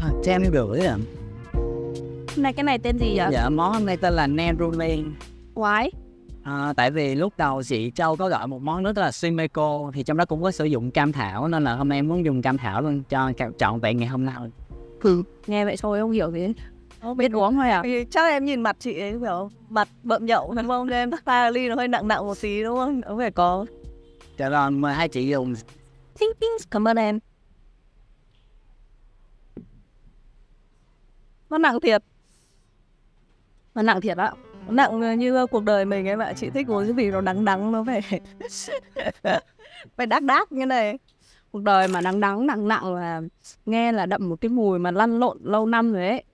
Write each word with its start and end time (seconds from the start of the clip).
À, 0.00 0.08
trăm 0.24 0.42
rưỡi 0.44 0.80
à 0.86 0.96
Hôm 2.36 2.42
nay 2.42 2.52
cái 2.52 2.64
này 2.64 2.78
tên 2.78 2.98
gì 2.98 3.14
vậy? 3.16 3.28
dạ 3.32 3.48
món 3.48 3.72
hôm 3.72 3.86
nay 3.86 3.96
tên 3.96 4.14
là 4.14 4.26
Neroli 4.26 5.04
Why? 5.54 5.90
à, 6.42 6.72
tại 6.76 6.90
vì 6.90 7.14
lúc 7.14 7.32
đầu 7.38 7.62
chị 7.62 7.90
Châu 7.94 8.16
có 8.16 8.28
gọi 8.28 8.46
một 8.46 8.62
món 8.62 8.82
nữa 8.82 8.92
tức 8.96 9.02
là 9.02 9.12
Simeko 9.12 9.90
thì 9.94 10.02
trong 10.02 10.16
đó 10.16 10.24
cũng 10.24 10.42
có 10.42 10.50
sử 10.50 10.64
dụng 10.64 10.90
cam 10.90 11.12
thảo 11.12 11.48
nên 11.48 11.64
là 11.64 11.74
hôm 11.74 11.88
nay 11.88 11.98
em 11.98 12.08
muốn 12.08 12.24
dùng 12.24 12.42
cam 12.42 12.58
thảo 12.58 12.82
luôn 12.82 13.02
cho 13.08 13.32
trọn 13.58 13.80
vẹn 13.80 13.96
ngày 13.98 14.08
hôm 14.08 14.24
nay 14.24 14.34
Nghe 15.46 15.64
vậy 15.64 15.76
thôi 15.80 16.00
không 16.00 16.10
hiểu 16.10 16.30
gì 16.30 16.52
Không 17.02 17.16
biết 17.16 17.32
uống 17.32 17.54
thôi 17.54 17.70
à? 17.70 17.80
Thì 17.84 18.04
chắc 18.04 18.28
em 18.30 18.44
nhìn 18.44 18.60
mặt 18.62 18.76
chị 18.80 19.00
ấy 19.00 19.12
kiểu 19.20 19.50
mặt 19.68 19.88
bợm 20.02 20.26
nhậu 20.26 20.54
đúng 20.56 20.68
không? 20.68 20.86
Nên 20.86 21.10
em 21.10 21.20
pha 21.24 21.50
ly 21.50 21.68
nó 21.68 21.74
hơi 21.74 21.88
nặng 21.88 22.08
nặng 22.08 22.26
một 22.26 22.40
tí 22.40 22.62
đúng 22.62 22.76
không? 22.76 23.00
Nó 23.00 23.16
phải 23.16 23.30
có. 23.30 23.66
cho 24.38 24.48
nên 24.48 24.80
mời 24.80 24.94
hai 24.94 25.08
chị 25.08 25.28
dùng. 25.28 25.54
Cảm 26.70 26.88
ơn 26.88 26.96
em. 26.96 27.18
Nó 31.50 31.58
nặng 31.58 31.80
thiệt. 31.80 32.02
Nó 33.74 33.82
nặng 33.82 34.00
thiệt 34.00 34.16
á. 34.16 34.32
Nó 34.66 34.72
nặng 34.72 35.18
như 35.18 35.46
cuộc 35.46 35.64
đời 35.64 35.84
mình 35.84 36.06
em 36.06 36.18
ạ. 36.18 36.32
Chị 36.36 36.50
thích 36.50 36.66
uống 36.68 36.84
cái 36.84 37.04
gì 37.04 37.10
nó 37.10 37.20
đắng 37.20 37.44
đắng 37.44 37.72
nó 37.72 37.84
phải 37.84 38.20
phải 39.96 40.06
đác 40.06 40.22
đác 40.22 40.52
như 40.52 40.66
này. 40.66 40.98
Cuộc 41.50 41.62
đời 41.62 41.88
mà 41.88 42.00
đắng 42.00 42.20
đắng 42.20 42.46
nặng 42.46 42.68
nặng 42.68 42.94
là 42.94 43.20
nghe 43.66 43.92
là 43.92 44.06
đậm 44.06 44.28
một 44.28 44.40
cái 44.40 44.48
mùi 44.48 44.78
mà 44.78 44.90
lăn 44.90 45.18
lộn 45.18 45.38
lâu 45.42 45.66
năm 45.66 45.92
rồi 45.92 46.08
ấy. 46.08 46.24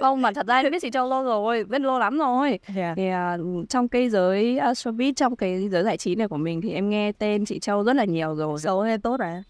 Không 0.00 0.22
mà 0.22 0.32
thật 0.32 0.46
ra 0.46 0.60
em 0.60 0.72
biết 0.72 0.78
chị 0.82 0.90
Châu 0.90 1.08
lâu 1.08 1.24
rồi, 1.24 1.64
biết 1.64 1.80
lâu 1.80 1.98
lắm 1.98 2.18
rồi. 2.18 2.58
Yeah. 2.76 2.96
Thì 2.96 3.08
à, 3.08 3.36
trong 3.68 3.88
cái 3.88 4.10
giới 4.10 4.58
uh, 4.58 4.76
showbiz, 4.76 5.12
trong 5.16 5.36
cái 5.36 5.68
giới 5.68 5.82
giải 5.82 5.96
trí 5.96 6.14
này 6.14 6.28
của 6.28 6.36
mình 6.36 6.60
thì 6.60 6.70
em 6.70 6.90
nghe 6.90 7.12
tên 7.12 7.44
chị 7.44 7.58
Châu 7.58 7.84
rất 7.84 7.96
là 7.96 8.04
nhiều 8.04 8.34
rồi. 8.34 8.58
Xấu 8.58 8.80
hay 8.80 8.98
tốt 8.98 9.20
à? 9.20 9.42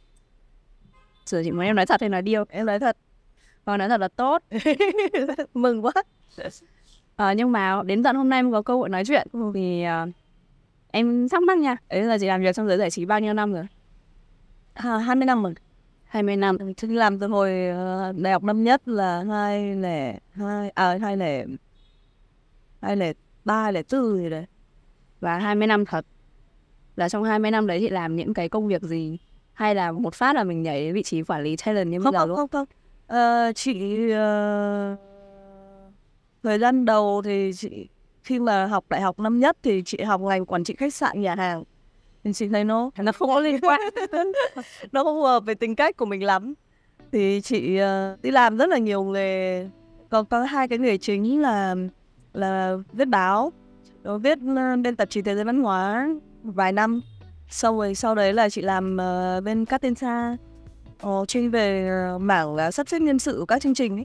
Giờ 1.26 1.42
chị 1.44 1.50
muốn 1.50 1.64
em 1.64 1.76
nói 1.76 1.86
thật 1.86 2.00
hay 2.00 2.10
nói 2.10 2.22
điêu? 2.22 2.44
Em 2.48 2.66
nói 2.66 2.78
thật. 2.78 2.96
Còn 3.64 3.78
nói 3.78 3.88
thật 3.88 4.00
là 4.00 4.08
tốt. 4.08 4.42
Mừng 5.54 5.84
quá. 5.84 5.92
Ờ, 7.16 7.32
nhưng 7.32 7.52
mà 7.52 7.82
đến 7.86 8.02
tận 8.02 8.16
hôm 8.16 8.28
nay 8.28 8.38
em 8.38 8.52
có 8.52 8.62
cơ 8.62 8.76
hội 8.76 8.88
nói 8.88 9.04
chuyện 9.04 9.28
thì 9.54 9.82
à, 9.82 10.06
em 10.90 11.28
thắc 11.28 11.42
mắc 11.42 11.58
nha. 11.58 11.76
Đấy 11.90 12.02
là 12.02 12.18
chị 12.18 12.26
làm 12.26 12.42
việc 12.42 12.54
trong 12.54 12.68
giới 12.68 12.78
giải 12.78 12.90
trí 12.90 13.04
bao 13.04 13.20
nhiêu 13.20 13.32
năm 13.32 13.52
rồi? 13.52 13.66
À, 14.74 14.98
20 14.98 15.26
năm 15.26 15.42
rồi. 15.42 15.54
20 16.04 16.36
năm. 16.36 16.74
Chị 16.76 16.86
làm 16.86 17.18
từ 17.18 17.26
hồi 17.26 17.68
ờ, 17.68 18.12
đại 18.16 18.32
học 18.32 18.42
năm 18.42 18.64
nhất 18.64 18.88
là 18.88 19.24
hai 19.28 19.74
lẻ 19.76 20.18
hai 20.32 20.70
à 20.70 20.98
hai 21.02 21.16
lẻ 21.16 21.46
hai 22.82 22.96
lẻ 22.96 23.12
ba 23.44 23.62
hai 23.62 23.72
lẻ 23.72 23.82
tư 23.82 24.18
gì 24.18 24.30
đấy. 24.30 24.44
Và 25.20 25.38
20 25.38 25.66
năm 25.66 25.84
thật. 25.84 26.06
Là 26.96 27.08
trong 27.08 27.24
20 27.24 27.50
năm 27.50 27.66
đấy 27.66 27.78
chị 27.80 27.88
làm 27.88 28.16
những 28.16 28.34
cái 28.34 28.48
công 28.48 28.66
việc 28.68 28.82
gì? 28.82 29.18
Hay 29.52 29.74
là 29.74 29.92
một 29.92 30.14
phát 30.14 30.36
là 30.36 30.44
mình 30.44 30.62
nhảy 30.62 30.80
đến 30.80 30.94
vị 30.94 31.02
trí 31.02 31.22
quản 31.22 31.42
lý 31.42 31.56
talent 31.56 31.90
như 31.90 32.00
bây 32.00 32.12
giờ 32.12 32.26
luôn? 32.26 32.36
không 32.36 32.48
không 32.48 32.66
Ờ, 33.06 33.52
chị 33.54 34.10
ờ, 34.10 34.96
thời 36.42 36.58
gian 36.58 36.84
đầu 36.84 37.22
thì 37.24 37.52
chị 37.56 37.88
khi 38.22 38.38
mà 38.38 38.66
học 38.66 38.84
đại 38.88 39.00
học 39.00 39.18
năm 39.18 39.40
nhất 39.40 39.56
thì 39.62 39.82
chị 39.86 40.02
học 40.02 40.20
ngành 40.20 40.46
quản 40.46 40.64
trị 40.64 40.74
khách 40.78 40.94
sạn 40.94 41.20
nhà 41.20 41.34
hàng. 41.34 41.64
Thì 42.24 42.32
chị 42.32 42.48
thấy 42.48 42.64
nó 42.64 42.90
nó 42.98 43.12
không 43.12 43.28
có 43.28 43.40
liên 43.40 43.60
quan 43.60 43.80
nó 44.92 45.04
không 45.04 45.22
hợp 45.22 45.44
với 45.46 45.54
tính 45.54 45.74
cách 45.76 45.96
của 45.96 46.04
mình 46.04 46.24
lắm. 46.24 46.54
Thì 47.12 47.40
chị 47.40 47.76
ờ, 47.76 48.16
đi 48.22 48.30
làm 48.30 48.56
rất 48.56 48.68
là 48.68 48.78
nhiều 48.78 49.04
nghề 49.04 49.68
còn 50.10 50.26
có 50.26 50.42
hai 50.42 50.68
cái 50.68 50.78
nghề 50.78 50.98
chính 50.98 51.42
là 51.42 51.74
là 52.32 52.76
viết 52.92 53.08
báo 53.08 53.52
rồi 54.04 54.18
viết 54.18 54.38
ờ, 54.56 54.76
bên 54.76 54.96
tạp 54.96 55.10
chí 55.10 55.22
thế 55.22 55.34
giới 55.34 55.44
văn 55.44 55.62
hóa 55.62 56.08
vài 56.42 56.72
năm. 56.72 57.00
Sau 57.48 57.78
rồi 57.78 57.94
sau 57.94 58.14
đấy 58.14 58.32
là 58.32 58.48
chị 58.48 58.62
làm 58.62 58.96
ờ, 58.96 59.40
bên 59.40 59.64
Catensa 59.64 60.36
Ờ, 61.00 61.24
chuyên 61.28 61.50
về 61.50 61.88
ờ, 61.88 62.18
mảng 62.18 62.54
là 62.54 62.70
sắp 62.70 62.88
xếp 62.88 62.98
nhân 62.98 63.18
sự 63.18 63.36
của 63.38 63.46
các 63.46 63.62
chương 63.62 63.74
trình 63.74 63.96
ấy. 63.96 64.04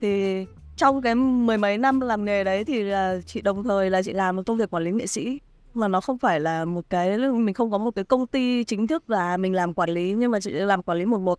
Thì 0.00 0.44
trong 0.76 1.02
cái 1.02 1.14
mười 1.14 1.58
mấy 1.58 1.78
năm 1.78 2.00
làm 2.00 2.24
nghề 2.24 2.44
đấy 2.44 2.64
thì 2.64 2.82
là 2.82 3.18
chị 3.26 3.40
đồng 3.40 3.64
thời 3.64 3.90
là 3.90 4.02
chị 4.02 4.12
làm 4.12 4.36
một 4.36 4.42
công 4.46 4.56
việc 4.56 4.70
quản 4.70 4.84
lý 4.84 4.90
nghệ 4.90 5.06
sĩ. 5.06 5.40
Mà 5.74 5.88
nó 5.88 6.00
không 6.00 6.18
phải 6.18 6.40
là 6.40 6.64
một 6.64 6.84
cái 6.90 7.18
mình 7.18 7.54
không 7.54 7.70
có 7.70 7.78
một 7.78 7.90
cái 7.94 8.04
công 8.04 8.26
ty 8.26 8.64
chính 8.64 8.86
thức 8.86 9.10
là 9.10 9.36
mình 9.36 9.54
làm 9.54 9.74
quản 9.74 9.90
lý 9.90 10.14
nhưng 10.18 10.30
mà 10.30 10.40
chị 10.40 10.50
làm 10.50 10.82
quản 10.82 10.98
lý 10.98 11.04
một 11.04 11.20
một. 11.20 11.38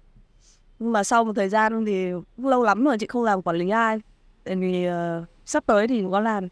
Nhưng 0.80 0.92
mà 0.92 1.04
sau 1.04 1.24
một 1.24 1.34
thời 1.36 1.50
gian 1.50 1.86
thì 1.86 2.08
lâu 2.38 2.64
lắm 2.64 2.86
rồi 2.86 2.98
chị 2.98 3.08
không 3.08 3.24
làm 3.24 3.42
quản 3.42 3.56
lý 3.56 3.70
ai. 3.70 4.00
Tại 4.44 4.56
vì 4.56 4.88
uh, 4.90 4.94
sắp 5.46 5.64
tới 5.66 5.88
thì 5.88 6.04
có 6.12 6.20
làm 6.20 6.48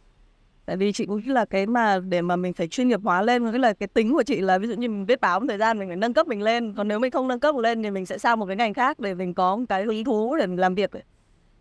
tại 0.68 0.78
vì 0.78 0.92
chị 0.92 1.06
cũng 1.06 1.18
nghĩ 1.18 1.32
là 1.32 1.46
cái 1.46 1.66
mà 1.66 2.00
để 2.00 2.22
mà 2.22 2.36
mình 2.36 2.54
phải 2.54 2.68
chuyên 2.68 2.88
nghiệp 2.88 3.00
hóa 3.04 3.22
lên 3.22 3.52
cái 3.52 3.60
là 3.60 3.74
cái 3.74 3.88
tính 3.88 4.14
của 4.14 4.24
chị 4.24 4.42
là 4.42 4.58
ví 4.58 4.68
dụ 4.68 4.74
như 4.74 4.90
mình 4.90 5.06
viết 5.06 5.22
báo 5.22 5.40
một 5.40 5.46
thời 5.50 5.58
gian 5.58 5.80
mình 5.80 5.90
phải 5.90 5.98
nâng 5.98 6.14
cấp 6.14 6.28
mình 6.28 6.42
lên 6.42 6.74
còn 6.78 6.88
nếu 6.88 7.00
mình 7.00 7.12
không 7.12 7.28
nâng 7.28 7.40
cấp 7.40 7.56
lên 7.56 7.84
thì 7.84 7.92
mình 7.92 8.06
sẽ 8.06 8.18
sang 8.18 8.40
một 8.40 8.46
cái 8.46 8.56
ngành 8.56 8.74
khác 8.74 9.00
để 9.00 9.14
mình 9.14 9.34
có 9.34 9.56
một 9.56 9.66
cái 9.70 9.84
hứng 9.84 10.04
thú 10.04 10.36
để 10.40 10.48
mình 10.48 10.60
làm 10.60 10.76
việc 10.76 10.92
ấy. 10.92 11.04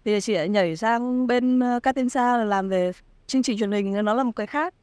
thì 0.05 0.21
chị 0.21 0.35
lại 0.35 0.49
nhảy 0.49 0.77
sang 0.77 1.27
bên 1.27 1.61
ờ, 1.61 1.81
Katinsa 1.81 2.37
là 2.37 2.45
làm 2.45 2.69
về 2.69 2.93
chương 3.27 3.43
trình 3.43 3.59
truyền 3.59 3.73
hình 3.73 4.05
nó 4.05 4.15
là 4.15 4.23
một 4.23 4.37
cái 4.37 4.47
khác 4.47 4.75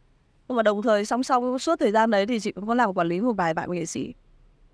nhưng 0.47 0.55
mà 0.55 0.63
đồng 0.63 0.81
thời 0.81 1.05
song 1.05 1.23
song 1.23 1.59
suốt 1.59 1.79
thời 1.79 1.91
gian 1.91 2.11
đấy 2.11 2.25
thì 2.25 2.39
chị 2.39 2.51
cũng 2.51 2.67
có 2.67 2.73
làm 2.73 2.93
quản 2.93 3.07
lý 3.07 3.21
một 3.21 3.33
vài 3.33 3.53
bạn 3.53 3.71
nghệ 3.71 3.85
sĩ 3.85 4.13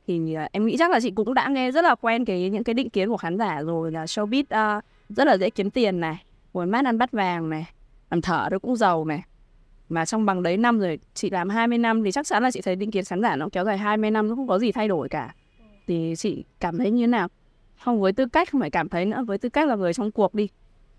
thì 0.08 0.34
ờ, 0.34 0.48
em 0.52 0.66
nghĩ 0.66 0.76
chắc 0.80 0.92
là 0.92 1.00
chị 1.00 1.12
cũng 1.12 1.34
đã 1.34 1.48
nghe 1.48 1.72
rất 1.72 1.84
là 1.84 1.96
quen 1.96 2.26
cái 2.26 2.50
những 2.50 2.64
cái 2.64 2.74
định 2.74 2.90
kiến 2.90 3.10
của 3.10 3.18
khán 3.18 3.38
giả 3.38 3.62
rồi 3.62 3.92
là 3.92 4.06
showbiz 4.06 4.78
uh, 4.78 4.84
rất 5.10 5.28
là 5.28 5.38
dễ 5.38 5.50
kiếm 5.50 5.70
tiền 5.70 6.00
này, 6.00 6.24
buồn 6.54 6.72
mát 6.72 6.86
ăn 6.86 6.98
bát 6.98 7.12
vàng 7.12 7.50
này, 7.50 7.70
làm 8.10 8.22
thợ 8.22 8.48
nó 8.52 8.60
cũng 8.60 8.76
giàu 8.76 9.06
này. 9.06 9.24
Mà 9.90 10.06
trong 10.06 10.26
bằng 10.26 10.44
đấy 10.44 10.58
năm 10.58 10.80
rồi, 10.80 11.00
chị 11.14 11.30
làm 11.30 11.50
20 11.50 11.78
năm 11.78 12.04
thì 12.04 12.12
chắc 12.12 12.28
chắn 12.28 12.44
là 12.44 12.52
chị 12.52 12.62
thấy 12.62 12.76
định 12.76 12.92
kiến 12.92 13.06
khán 13.06 13.22
giả 13.22 13.36
nó 13.36 13.50
kéo 13.52 13.66
dài 13.66 13.78
20 13.78 14.12
năm 14.12 14.30
nó 14.30 14.36
không 14.36 14.48
có 14.48 14.60
gì 14.60 14.72
thay 14.72 14.88
đổi 14.88 15.10
cả. 15.10 15.36
Thì 15.88 16.14
chị 16.18 16.44
cảm 16.60 16.78
thấy 16.78 16.92
như 16.92 17.04
thế 17.04 17.08
nào? 17.08 17.28
Không 17.80 18.02
với 18.02 18.14
tư 18.14 18.26
cách 18.26 18.52
không 18.52 18.62
phải 18.62 18.70
cảm 18.70 18.90
thấy 18.90 19.06
nữa, 19.06 19.24
với 19.28 19.38
tư 19.38 19.50
cách 19.50 19.68
là 19.68 19.76
người 19.76 19.94
trong 19.94 20.12
cuộc 20.12 20.34
đi. 20.34 20.50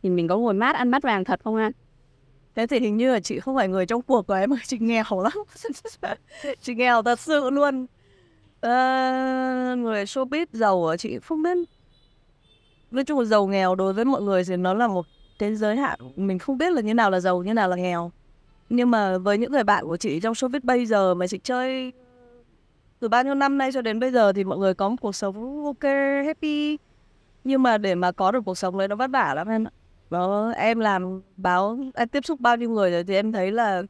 Thì 0.03 0.11
mình 0.11 0.28
có 0.28 0.39
ngồi 0.39 0.55
mát 0.55 0.77
ăn 0.77 0.91
bát 0.91 1.03
vàng 1.03 1.25
thật 1.25 1.41
không 1.45 1.56
ạ 1.56 1.71
thế 2.55 2.67
thì 2.67 2.81
hình 2.81 2.97
như 2.97 3.12
là 3.12 3.21
chị 3.21 3.41
không 3.41 3.56
phải 3.56 3.69
người 3.69 3.87
trong 3.87 4.03
cuộc 4.03 4.27
của 4.27 4.34
em 4.34 4.51
chị 4.67 4.78
nghèo 4.81 5.05
lắm 5.22 5.33
chị 6.61 6.75
nghèo 6.75 7.03
thật 7.03 7.21
sự 7.21 7.51
luôn 7.51 7.87
à, 8.61 9.75
người 9.78 10.05
showbiz 10.05 10.47
giàu 10.53 10.84
ở 10.84 10.97
chị 10.97 11.19
không 11.19 11.43
biết 11.43 11.59
nói 12.91 13.05
chung 13.05 13.19
là 13.19 13.25
giàu 13.25 13.47
nghèo 13.47 13.75
đối 13.75 13.93
với 13.93 14.05
mọi 14.05 14.22
người 14.22 14.45
thì 14.45 14.57
nó 14.57 14.75
là 14.75 14.89
một 14.89 15.07
cái 15.39 15.55
giới 15.55 15.77
hạn 15.77 15.99
mình 16.17 16.39
không 16.39 16.59
biết 16.59 16.72
là 16.72 16.81
như 16.81 16.95
nào 16.95 17.11
là 17.11 17.21
giàu 17.21 17.43
như 17.43 17.55
nào 17.55 17.69
là 17.69 17.77
nghèo 17.77 18.12
nhưng 18.71 18.91
mà 18.91 19.19
với 19.19 19.39
những 19.39 19.53
người 19.53 19.65
bạn 19.65 19.85
của 19.85 19.97
chị 19.97 20.21
trong 20.21 20.33
showbiz 20.33 20.61
bây 20.63 20.87
giờ 20.87 21.15
mà 21.15 21.27
chị 21.27 21.39
chơi 21.43 21.93
từ 23.01 23.09
bao 23.09 23.25
nhiêu 23.25 23.35
năm 23.35 23.59
nay 23.59 23.73
cho 23.73 23.83
đến 23.83 24.01
bây 24.01 24.13
giờ 24.13 24.33
thì 24.33 24.45
mọi 24.45 24.59
người 24.59 24.75
có 24.75 24.89
một 24.89 24.97
cuộc 25.01 25.15
sống 25.15 25.65
ok, 25.65 25.85
happy. 26.27 26.79
Nhưng 27.45 27.63
mà 27.63 27.79
để 27.79 27.95
mà 27.95 28.13
có 28.13 28.33
được 28.33 28.41
cuộc 28.45 28.59
sống 28.59 28.79
đấy 28.79 28.89
nó 28.89 28.97
vất 28.97 29.11
vả 29.11 29.35
lắm 29.35 29.49
em 29.49 29.65
ạ. 29.65 29.71
Đó, 30.11 30.53
em 30.57 30.79
làm 30.81 31.21
báo, 31.37 31.79
em 31.95 32.09
tiếp 32.09 32.25
xúc 32.25 32.41
bao 32.41 32.57
nhiêu 32.57 32.71
người 32.71 32.91
rồi 32.91 33.05
thì 33.05 33.15
em 33.15 33.33
thấy 33.33 33.53
là 33.53 33.83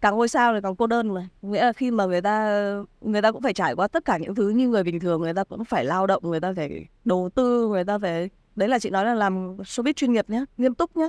càng 0.00 0.16
ngôi 0.16 0.28
sao 0.28 0.54
thì 0.54 0.60
càng 0.62 0.76
cô 0.76 0.86
đơn 0.86 1.14
mà. 1.14 1.28
Nghĩa 1.42 1.64
là 1.64 1.72
khi 1.72 1.90
mà 1.90 2.06
người 2.06 2.20
ta 2.20 2.62
người 3.00 3.22
ta 3.22 3.32
cũng 3.32 3.42
phải 3.42 3.52
trải 3.52 3.74
qua 3.74 3.88
tất 3.88 4.04
cả 4.04 4.18
những 4.18 4.34
thứ 4.34 4.48
như 4.48 4.68
người 4.68 4.82
bình 4.82 5.00
thường, 5.00 5.20
người 5.20 5.34
ta 5.34 5.44
cũng 5.44 5.64
phải 5.64 5.84
lao 5.84 6.06
động, 6.06 6.22
người 6.26 6.40
ta 6.40 6.52
phải 6.56 6.86
đầu 7.04 7.30
tư, 7.34 7.68
người 7.68 7.84
ta 7.84 7.98
phải, 7.98 8.30
đấy 8.56 8.68
là 8.68 8.78
chị 8.78 8.90
nói 8.90 9.04
là 9.04 9.14
làm 9.14 9.56
showbiz 9.56 9.92
chuyên 9.92 10.12
nghiệp 10.12 10.30
nhé 10.30 10.44
nghiêm 10.56 10.74
túc 10.74 10.96
nhé 10.96 11.08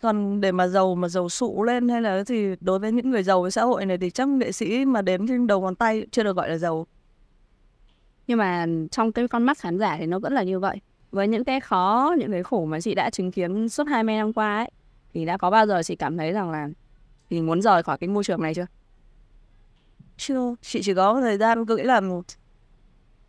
còn 0.00 0.40
để 0.40 0.52
mà 0.52 0.68
giàu 0.68 0.94
mà 0.94 1.08
giàu 1.08 1.28
sụ 1.28 1.62
lên 1.62 1.88
hay 1.88 2.02
là 2.02 2.24
gì 2.24 2.54
đối 2.60 2.78
với 2.78 2.92
những 2.92 3.10
người 3.10 3.22
giàu 3.22 3.42
với 3.42 3.50
xã 3.50 3.64
hội 3.64 3.86
này 3.86 3.98
thì 3.98 4.10
chắc 4.10 4.28
nghệ 4.28 4.52
sĩ 4.52 4.84
mà 4.84 5.02
đếm 5.02 5.28
trên 5.28 5.46
đầu 5.46 5.60
ngón 5.60 5.74
tay 5.74 6.06
chưa 6.10 6.22
được 6.22 6.36
gọi 6.36 6.48
là 6.48 6.58
giàu 6.58 6.86
Nhưng 8.26 8.38
mà 8.38 8.66
trong 8.90 9.12
cái 9.12 9.28
con 9.28 9.42
mắt 9.42 9.58
khán 9.58 9.78
giả 9.78 9.96
thì 9.98 10.06
nó 10.06 10.18
vẫn 10.18 10.32
là 10.32 10.42
như 10.42 10.60
vậy. 10.60 10.80
Với 11.10 11.28
những 11.28 11.44
cái 11.44 11.60
khó, 11.60 12.14
những 12.18 12.32
cái 12.32 12.42
khổ 12.42 12.64
mà 12.64 12.80
chị 12.80 12.94
đã 12.94 13.10
chứng 13.10 13.30
kiến 13.30 13.68
suốt 13.68 13.84
20 13.88 14.14
năm 14.14 14.32
qua 14.32 14.56
ấy, 14.56 14.70
thì 15.14 15.24
đã 15.24 15.36
có 15.36 15.50
bao 15.50 15.66
giờ 15.66 15.82
chị 15.82 15.96
cảm 15.96 16.16
thấy 16.16 16.32
rằng 16.32 16.50
là 16.50 16.68
thì 17.30 17.40
muốn 17.40 17.62
rời 17.62 17.82
khỏi 17.82 17.98
cái 17.98 18.08
môi 18.08 18.24
trường 18.24 18.42
này 18.42 18.54
chưa? 18.54 18.66
chưa 20.16 20.54
chị 20.62 20.80
chỉ 20.82 20.94
có 20.94 21.20
thời 21.20 21.38
gian 21.38 21.66
cứ 21.66 21.76
nghĩ 21.76 21.82
là 21.82 22.00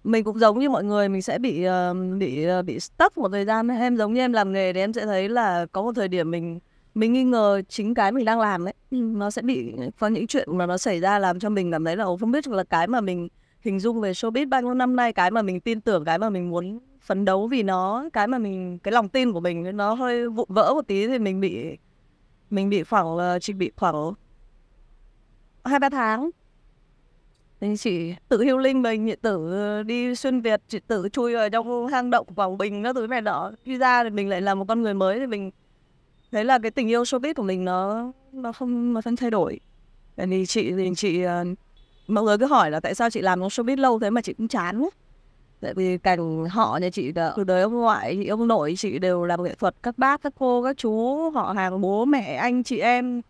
mình 0.04 0.24
cũng 0.24 0.40
giống 0.40 0.60
như 0.60 0.70
mọi 0.70 0.84
người 0.84 1.10
mình 1.10 1.22
sẽ 1.22 1.40
bị 1.40 1.66
uh, 1.68 1.98
bị 2.20 2.48
uh, 2.60 2.66
bị 2.66 2.80
stuck 2.80 3.18
một 3.18 3.30
thời 3.32 3.46
gian. 3.46 3.68
Em 3.68 3.96
giống 3.98 4.14
như 4.14 4.22
em 4.22 4.34
làm 4.34 4.54
nghề 4.54 4.74
thì 4.74 4.80
em 4.80 4.94
sẽ 4.94 5.06
thấy 5.06 5.30
là 5.30 5.66
có 5.72 5.82
một 5.82 5.92
thời 5.96 6.08
điểm 6.08 6.32
mình 6.32 6.60
mình 6.96 7.14
nghi 7.14 7.24
ngờ 7.24 7.62
chính 7.70 7.94
cái 7.94 8.12
mình 8.12 8.26
đang 8.26 8.40
làm 8.40 8.66
đấy 8.66 8.74
ừ, 8.92 8.98
nó 8.98 9.32
sẽ 9.32 9.42
bị 9.42 9.74
có 10.00 10.08
những 10.08 10.28
chuyện 10.28 10.58
mà 10.58 10.66
nó 10.66 10.78
xảy 10.78 11.00
ra 11.00 11.20
làm 11.20 11.40
cho 11.40 11.50
mình 11.50 11.72
cảm 11.72 11.86
thấy 11.86 11.96
là 11.96 12.04
"Ồ, 12.04 12.18
không 12.18 12.32
biết 12.32 12.48
là 12.48 12.64
cái 12.64 12.88
mà 12.88 13.02
mình 13.02 13.28
hình 13.62 13.80
dung 13.80 14.02
về 14.02 14.12
showbiz 14.12 14.50
bao 14.50 14.62
nhiêu 14.62 14.74
năm 14.74 14.96
nay 14.96 15.14
cái 15.14 15.32
mà 15.32 15.42
mình 15.42 15.60
tin 15.60 15.82
tưởng 15.82 16.06
cái 16.06 16.20
mà 16.20 16.30
mình 16.30 16.50
muốn 16.50 16.80
phấn 17.02 17.26
đấu 17.26 17.48
vì 17.48 17.64
nó 17.64 18.10
cái 18.14 18.28
mà 18.28 18.38
mình 18.38 18.80
cái 18.80 18.92
lòng 18.92 19.10
tin 19.10 19.34
của 19.34 19.40
mình 19.40 19.78
nó 19.78 19.94
hơi 19.94 20.30
vụn 20.30 20.46
vỡ 20.50 20.72
một 20.76 20.88
tí 20.88 21.08
thì 21.08 21.20
mình 21.20 21.40
bị 21.40 21.78
mình 22.50 22.70
bị 22.70 22.84
khoảng 22.84 23.18
ờ, 23.18 23.40
chỉ 23.40 23.54
bị 23.54 23.72
khoảng 23.76 24.14
hai 25.66 25.80
ba 25.80 25.90
tháng 25.90 26.30
thì 27.62 27.78
chị 27.78 28.14
tự 28.30 28.42
hiêu 28.42 28.58
linh 28.58 28.82
mình, 28.82 29.08
chị 29.08 29.16
tự 29.22 29.52
ờ, 29.52 29.84
đi 29.84 30.16
xuyên 30.16 30.42
việt, 30.42 30.62
chị 30.68 30.80
tự 30.88 31.10
chui 31.10 31.34
vào 31.34 31.50
trong 31.50 31.88
hang 31.88 32.10
động 32.10 32.28
quảng 32.36 32.58
bình 32.58 32.84
các 32.84 32.96
thứ 32.96 33.08
này 33.08 33.22
đó. 33.22 33.52
Khi 33.64 33.78
ra 33.78 34.04
thì 34.04 34.10
mình 34.10 34.30
lại 34.30 34.42
là 34.42 34.56
một 34.56 34.66
con 34.68 34.82
người 34.82 34.94
mới 34.94 35.20
thì 35.20 35.28
mình 35.28 35.52
thấy 36.32 36.46
là 36.46 36.60
cái 36.60 36.72
tình 36.72 36.88
yêu 36.88 37.04
showbiz 37.04 37.34
của 37.34 37.44
mình 37.44 37.66
nó 37.66 38.12
nó 38.32 38.52
không 38.52 38.94
nó 38.94 39.02
không 39.02 39.16
thay 39.16 39.32
đổi. 39.32 39.60
Tại 40.16 40.28
vì 40.28 40.46
chị 40.46 40.72
thì 40.78 40.92
chị 40.98 41.22
ờ, 41.22 41.44
mọi 42.08 42.24
người 42.24 42.38
cứ 42.38 42.46
hỏi 42.46 42.72
là 42.72 42.80
tại 42.80 42.96
sao 42.96 43.10
chị 43.10 43.22
làm 43.22 43.40
trong 43.40 43.50
showbiz 43.50 43.78
lâu 43.78 44.00
thế 44.00 44.10
mà 44.10 44.22
chị 44.22 44.34
cũng 44.34 44.48
chán 44.48 44.82
ấy. 44.82 44.90
tại 45.62 45.74
vì 45.74 45.98
cảnh 45.98 46.46
họ 46.46 46.78
nhà 46.82 46.90
chị 46.90 47.12
đã 47.12 47.34
từ 47.38 47.44
đời 47.44 47.62
ông 47.62 47.74
ngoại, 47.74 48.18
chị 48.22 48.28
ông 48.28 48.48
nội 48.48 48.74
chị 48.78 49.00
đều 49.00 49.26
làm 49.26 49.44
nghệ 49.44 49.56
thuật 49.56 49.76
các 49.84 49.98
bác, 49.98 50.22
các 50.22 50.34
cô, 50.40 50.64
các 50.64 50.78
chú, 50.78 51.30
họ 51.30 51.54
hàng 51.54 51.82
bố, 51.82 52.06
mẹ, 52.06 52.36
anh, 52.36 52.64
chị 52.64 52.80
em 52.80 53.22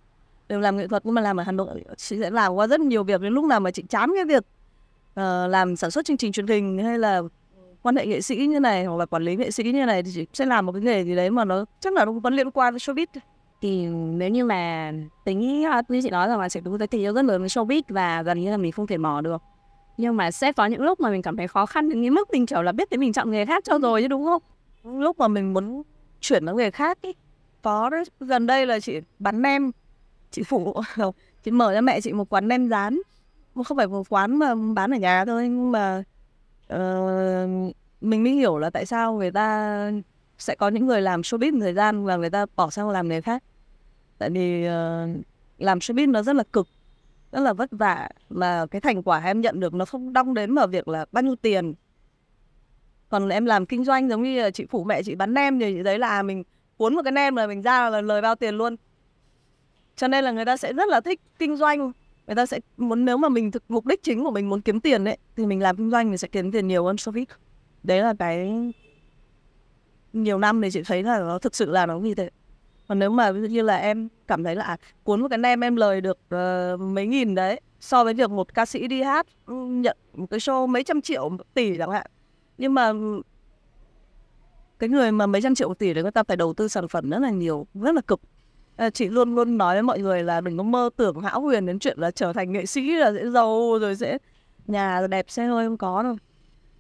đều 0.50 0.60
làm 0.60 0.78
nghệ 0.78 0.88
thuật 0.88 1.06
nhưng 1.06 1.16
mà 1.16 1.22
làm 1.22 1.40
ở 1.40 1.44
Hà 1.44 1.51
Nội 1.51 1.84
chị 1.98 2.19
sẽ 2.19 2.30
làm 2.30 2.54
qua 2.54 2.68
rất 2.68 2.80
nhiều 2.80 3.04
việc 3.04 3.22
đến 3.22 3.34
lúc 3.34 3.46
nào 3.46 3.60
mà 3.60 3.72
chị 3.72 3.84
chán 3.90 4.12
cái 4.16 4.25
việc 4.25 4.44
uh, 5.19 5.50
làm 5.50 5.75
sản 5.75 5.92
xuất 5.92 6.06
chương 6.06 6.18
trình 6.18 6.31
truyền 6.31 6.48
hình 6.48 6.80
hay 6.84 7.00
là 7.00 7.22
quan 7.81 7.96
hệ 7.96 8.06
nghệ 8.06 8.22
sĩ 8.22 8.36
như 8.36 8.60
này 8.60 8.86
hoặc 8.86 8.98
là 8.98 9.06
quản 9.06 9.24
lý 9.24 9.36
nghệ 9.36 9.51
sĩ 9.51 9.63
như 9.63 9.86
này 9.86 10.04
thì 10.04 10.12
chị 10.13 10.25
sẽ 10.34 10.46
làm 10.46 10.66
một 10.66 10.72
cái 10.72 10.81
nghề 10.81 11.04
gì 11.04 11.16
đấy 11.16 11.30
mà 11.30 11.46
nó 11.46 11.66
chắc 11.80 11.94
là 11.94 12.06
nó 12.06 12.12
vẫn 12.12 12.34
liên 12.34 12.51
quan 12.51 12.74
đến 12.74 12.78
showbiz. 12.78 13.06
Thì 13.62 13.86
nếu 13.88 14.30
như 14.30 14.46
mà 14.46 14.92
tính 15.25 15.40
như 15.40 16.01
chị 16.04 16.10
nói 16.10 16.28
rằng 16.28 16.40
là 16.40 16.50
sẽ 16.50 16.62
có 16.66 16.78
cái 16.80 16.88
tình 16.88 17.02
yêu 17.02 17.13
rất 17.13 17.25
lớn 17.25 17.42
với 17.42 17.50
showbiz 17.50 17.81
và 17.90 18.22
gần 18.22 18.40
như 18.40 18.52
là 18.52 18.57
mình 18.57 18.72
không 18.72 18.88
thể 18.88 18.98
bỏ 18.98 19.22
được. 19.22 19.42
Nhưng 19.98 20.18
mà 20.18 20.31
sẽ 20.31 20.52
có 20.52 20.66
những 20.66 20.81
lúc 20.81 21.00
mà 21.00 21.10
mình 21.10 21.22
cảm 21.22 21.38
thấy 21.38 21.48
khó 21.48 21.66
khăn 21.66 21.90
đến 21.90 22.04
cái 22.04 22.10
mức 22.10 22.31
mình 22.31 22.45
kiểu 22.45 22.62
là 22.62 22.72
biết 22.72 22.90
tới 22.90 22.98
mình 22.98 23.13
chọn 23.13 23.31
nghề 23.31 23.45
khác 23.45 23.63
cho 23.63 23.80
rồi 23.80 24.02
chứ 24.02 24.07
đúng 24.07 24.25
không? 24.25 24.42
Lúc 24.84 25.19
mà 25.19 25.28
mình 25.28 25.54
muốn 25.54 25.84
chuyển 26.22 26.45
sang 26.45 26.56
nghề 26.56 26.72
khác 26.72 27.02
ý 27.02 27.13
có 27.62 27.90
đấy 27.90 28.04
gần 28.19 28.48
đây 28.48 28.66
là 28.66 28.80
chị 28.80 29.02
bán 29.19 29.42
nem 29.42 29.72
chị 30.31 30.44
phụ 30.44 30.81
chị 31.44 31.52
mở 31.52 31.74
cho 31.76 31.81
mẹ 31.81 32.02
chị 32.02 32.14
một 32.14 32.34
quán 32.34 32.48
nem 32.48 32.70
rán. 32.70 33.00
Không 33.66 33.78
phải 33.78 33.88
một 33.88 34.10
quán 34.10 34.36
mà 34.36 34.56
bán 34.76 34.92
ở 34.92 34.98
nhà 34.98 35.26
thôi 35.26 35.50
nhưng 35.50 35.72
mà 35.72 36.04
uh, 36.74 37.76
mình 38.02 38.24
mới 38.24 38.34
hiểu 38.34 38.58
là 38.58 38.70
tại 38.70 38.86
sao 38.86 39.14
người 39.14 39.31
ta 39.31 39.92
sẽ 40.38 40.56
có 40.56 40.68
những 40.68 40.86
người 40.86 41.02
làm 41.02 41.22
showbiz 41.22 41.54
một 41.54 41.60
thời 41.62 41.74
gian 41.74 42.06
và 42.06 42.16
người 42.16 42.30
ta 42.30 42.46
bỏ 42.56 42.70
sang 42.70 42.90
làm 42.90 43.08
nghề 43.08 43.22
khác. 43.22 43.44
Tại 44.18 44.30
vì 44.30 44.68
uh, 44.68 45.26
làm 45.58 45.80
showbiz 45.80 46.12
nó 46.12 46.24
rất 46.24 46.36
là 46.36 46.44
cực 46.54 46.68
rất 47.31 47.40
là 47.40 47.54
vất 47.54 47.70
vả 47.72 48.10
mà 48.30 48.66
cái 48.72 48.81
thành 48.81 49.04
quả 49.04 49.24
em 49.26 49.42
nhận 49.42 49.60
được 49.60 49.74
nó 49.74 49.86
không 49.86 50.14
đong 50.14 50.34
đến 50.34 50.56
vào 50.56 50.68
việc 50.68 50.88
là 50.88 51.06
bao 51.12 51.24
nhiêu 51.24 51.36
tiền. 51.36 51.74
Còn 53.10 53.30
em 53.30 53.46
làm 53.46 53.66
kinh 53.66 53.86
doanh 53.86 54.10
giống 54.10 54.24
như 54.24 54.42
là 54.42 54.52
chị 54.52 54.66
phụ 54.70 54.84
mẹ 54.84 55.04
chị 55.04 55.16
bán 55.16 55.34
nem 55.34 55.60
thì 55.60 55.74
chị 55.74 55.84
thấy 55.84 56.00
là 56.00 56.08
à, 56.08 56.24
mình 56.24 56.44
cuốn 56.78 56.96
một 56.96 57.02
cái 57.04 57.12
nem 57.12 57.36
là 57.36 57.48
mình 57.48 57.62
ra 57.62 57.90
là 57.90 58.02
lời 58.02 58.22
bao 58.22 58.36
tiền 58.36 58.56
luôn 58.56 58.76
cho 60.00 60.07
nên 60.07 60.24
là 60.24 60.31
người 60.31 60.46
ta 60.46 60.57
sẽ 60.57 60.74
rất 60.74 60.90
là 60.90 61.01
thích 61.01 61.22
kinh 61.40 61.57
doanh. 61.57 61.92
Người 62.28 62.36
ta 62.36 62.46
sẽ 62.46 62.60
muốn 62.78 63.06
nếu 63.06 63.18
mà 63.18 63.30
mình 63.30 63.51
thực 63.51 63.63
mục 63.69 63.86
đích 63.86 64.04
chính 64.04 64.24
của 64.24 64.31
mình 64.31 64.50
muốn 64.50 64.62
kiếm 64.62 64.80
tiền 64.80 65.04
đấy 65.04 65.18
thì 65.38 65.46
mình 65.46 65.62
làm 65.62 65.78
kinh 65.78 65.90
doanh 65.90 66.10
mình 66.10 66.18
sẽ 66.18 66.28
kiếm 66.28 66.51
tiền 66.51 66.68
nhiều 66.68 66.86
hơn 66.86 66.96
showbiz. 66.96 67.25
Đấy 67.84 68.01
là 68.01 68.13
cái 68.19 68.51
nhiều 70.13 70.38
năm 70.38 70.62
thì 70.62 70.72
chị 70.72 70.81
thấy 70.86 71.04
là 71.04 71.19
nó 71.19 71.40
thực 71.40 71.56
sự 71.56 71.72
là 71.72 71.86
nó 71.86 71.98
như 72.00 72.16
thế. 72.16 72.30
Còn 72.88 73.00
nếu 73.00 73.10
mà 73.10 73.31
ví 73.31 73.42
dụ 73.42 73.48
như 73.48 73.62
là 73.62 73.78
em 73.78 74.10
cảm 74.28 74.44
thấy 74.44 74.56
là 74.56 74.63
à, 74.63 74.78
cuốn 75.04 75.22
một 75.22 75.28
cái 75.30 75.38
nem 75.38 75.63
em 75.63 75.75
lời 75.75 76.02
được 76.02 76.19
uh, 76.36 76.80
mấy 76.80 77.07
nghìn 77.07 77.36
đấy 77.36 77.62
so 77.80 78.04
với 78.04 78.13
việc 78.13 78.30
một 78.30 78.54
ca 78.54 78.66
sĩ 78.66 78.88
đi 78.88 79.02
hát 79.02 79.28
ừ, 79.45 79.54
nhận 79.56 79.98
một 80.13 80.25
cái 80.30 80.40
show 80.40 80.68
mấy 80.68 80.84
trăm 80.84 81.02
triệu 81.02 81.30
một 81.30 81.54
tỷ 81.54 81.78
chẳng 81.78 81.92
hạn. 81.92 82.06
Nhưng 82.57 82.74
mà 82.74 82.94
cái 84.80 84.90
người 84.90 85.12
mà 85.12 85.25
mấy 85.25 85.42
trăm 85.42 85.56
triệu 85.56 85.68
một 85.68 85.80
tỷ 85.80 85.94
đấy 85.94 86.04
người 86.04 86.12
ta 86.12 86.24
phải 86.24 86.38
đầu 86.38 86.54
tư 86.54 86.68
sản 86.68 86.88
phẩm 86.88 87.10
rất 87.10 87.19
là 87.19 87.30
nhiều 87.30 87.68
rất 87.74 87.95
là 87.95 88.02
cực. 88.02 88.22
Ờ, 88.80 88.90
chị 88.90 89.08
luôn 89.10 89.36
luôn 89.36 89.58
nói 89.58 89.76
với 89.76 89.84
mọi 89.84 90.00
người 90.00 90.24
là 90.24 90.42
đừng 90.42 90.58
có 90.58 90.64
mơ 90.64 90.90
tưởng 90.96 91.22
hão 91.22 91.42
huyền 91.42 91.66
đến 91.66 91.80
chuyện 91.80 92.00
là 92.00 92.12
trở 92.12 92.34
thành 92.34 92.52
nghệ 92.52 92.66
sĩ 92.66 92.92
là 92.92 93.12
sẽ 93.14 93.30
giàu 93.30 93.78
rồi 93.81 93.96
sẽ 93.96 94.18
nhà 94.68 95.08
đẹp 95.08 95.26
xe 95.30 95.46
hơi 95.46 95.68
không 95.68 95.78
có 95.78 96.04
đâu. 96.04 96.16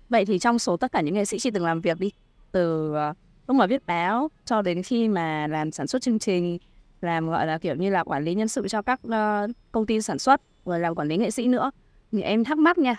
Vậy 0.09 0.25
thì 0.25 0.39
trong 0.39 0.59
số 0.59 0.77
tất 0.77 0.91
cả 0.91 1.01
những 1.01 1.13
nghệ 1.13 1.25
sĩ 1.25 1.39
chị 1.39 1.51
từng 1.51 1.65
làm 1.65 1.81
việc 1.81 1.99
đi 1.99 2.11
từ 2.51 2.93
ờ, 2.93 3.13
lúc 3.47 3.57
mà 3.57 3.67
viết 3.67 3.85
báo 3.85 4.29
cho 4.45 4.61
đến 4.61 4.83
khi 4.83 5.07
mà 5.07 5.47
làm 5.47 5.71
sản 5.71 5.87
xuất 5.87 6.01
chương 6.01 6.19
trình 6.19 6.57
làm 7.01 7.29
gọi 7.29 7.47
là 7.47 7.57
kiểu 7.57 7.75
như 7.75 7.89
là 7.89 8.03
quản 8.03 8.23
lý 8.23 8.35
nhân 8.35 8.47
sự 8.47 8.67
cho 8.67 8.81
các 8.81 8.99
uh, 9.07 9.51
công 9.71 9.85
ty 9.85 10.01
sản 10.01 10.19
xuất 10.19 10.41
rồi 10.65 10.79
làm 10.79 10.95
quản 10.95 11.07
lý 11.07 11.17
nghệ 11.17 11.31
sĩ 11.31 11.47
nữa 11.47 11.71
thì 12.11 12.21
em 12.21 12.43
thắc 12.43 12.57
mắc 12.57 12.77
nha 12.77 12.95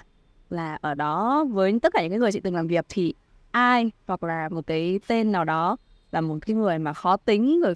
là 0.50 0.78
ở 0.80 0.94
đó 0.94 1.44
với 1.50 1.78
tất 1.82 1.92
cả 1.92 2.02
những 2.02 2.10
cái 2.10 2.18
người 2.18 2.32
chị 2.32 2.40
từng 2.40 2.54
làm 2.54 2.66
việc 2.66 2.86
thì 2.88 3.14
ai 3.50 3.90
hoặc 4.06 4.22
là 4.22 4.48
một 4.48 4.66
cái 4.66 5.00
tên 5.06 5.32
nào 5.32 5.44
đó 5.44 5.76
là 6.12 6.20
một 6.20 6.38
cái 6.46 6.56
người 6.56 6.78
mà 6.78 6.92
khó 6.92 7.16
tính 7.16 7.60
rồi 7.60 7.74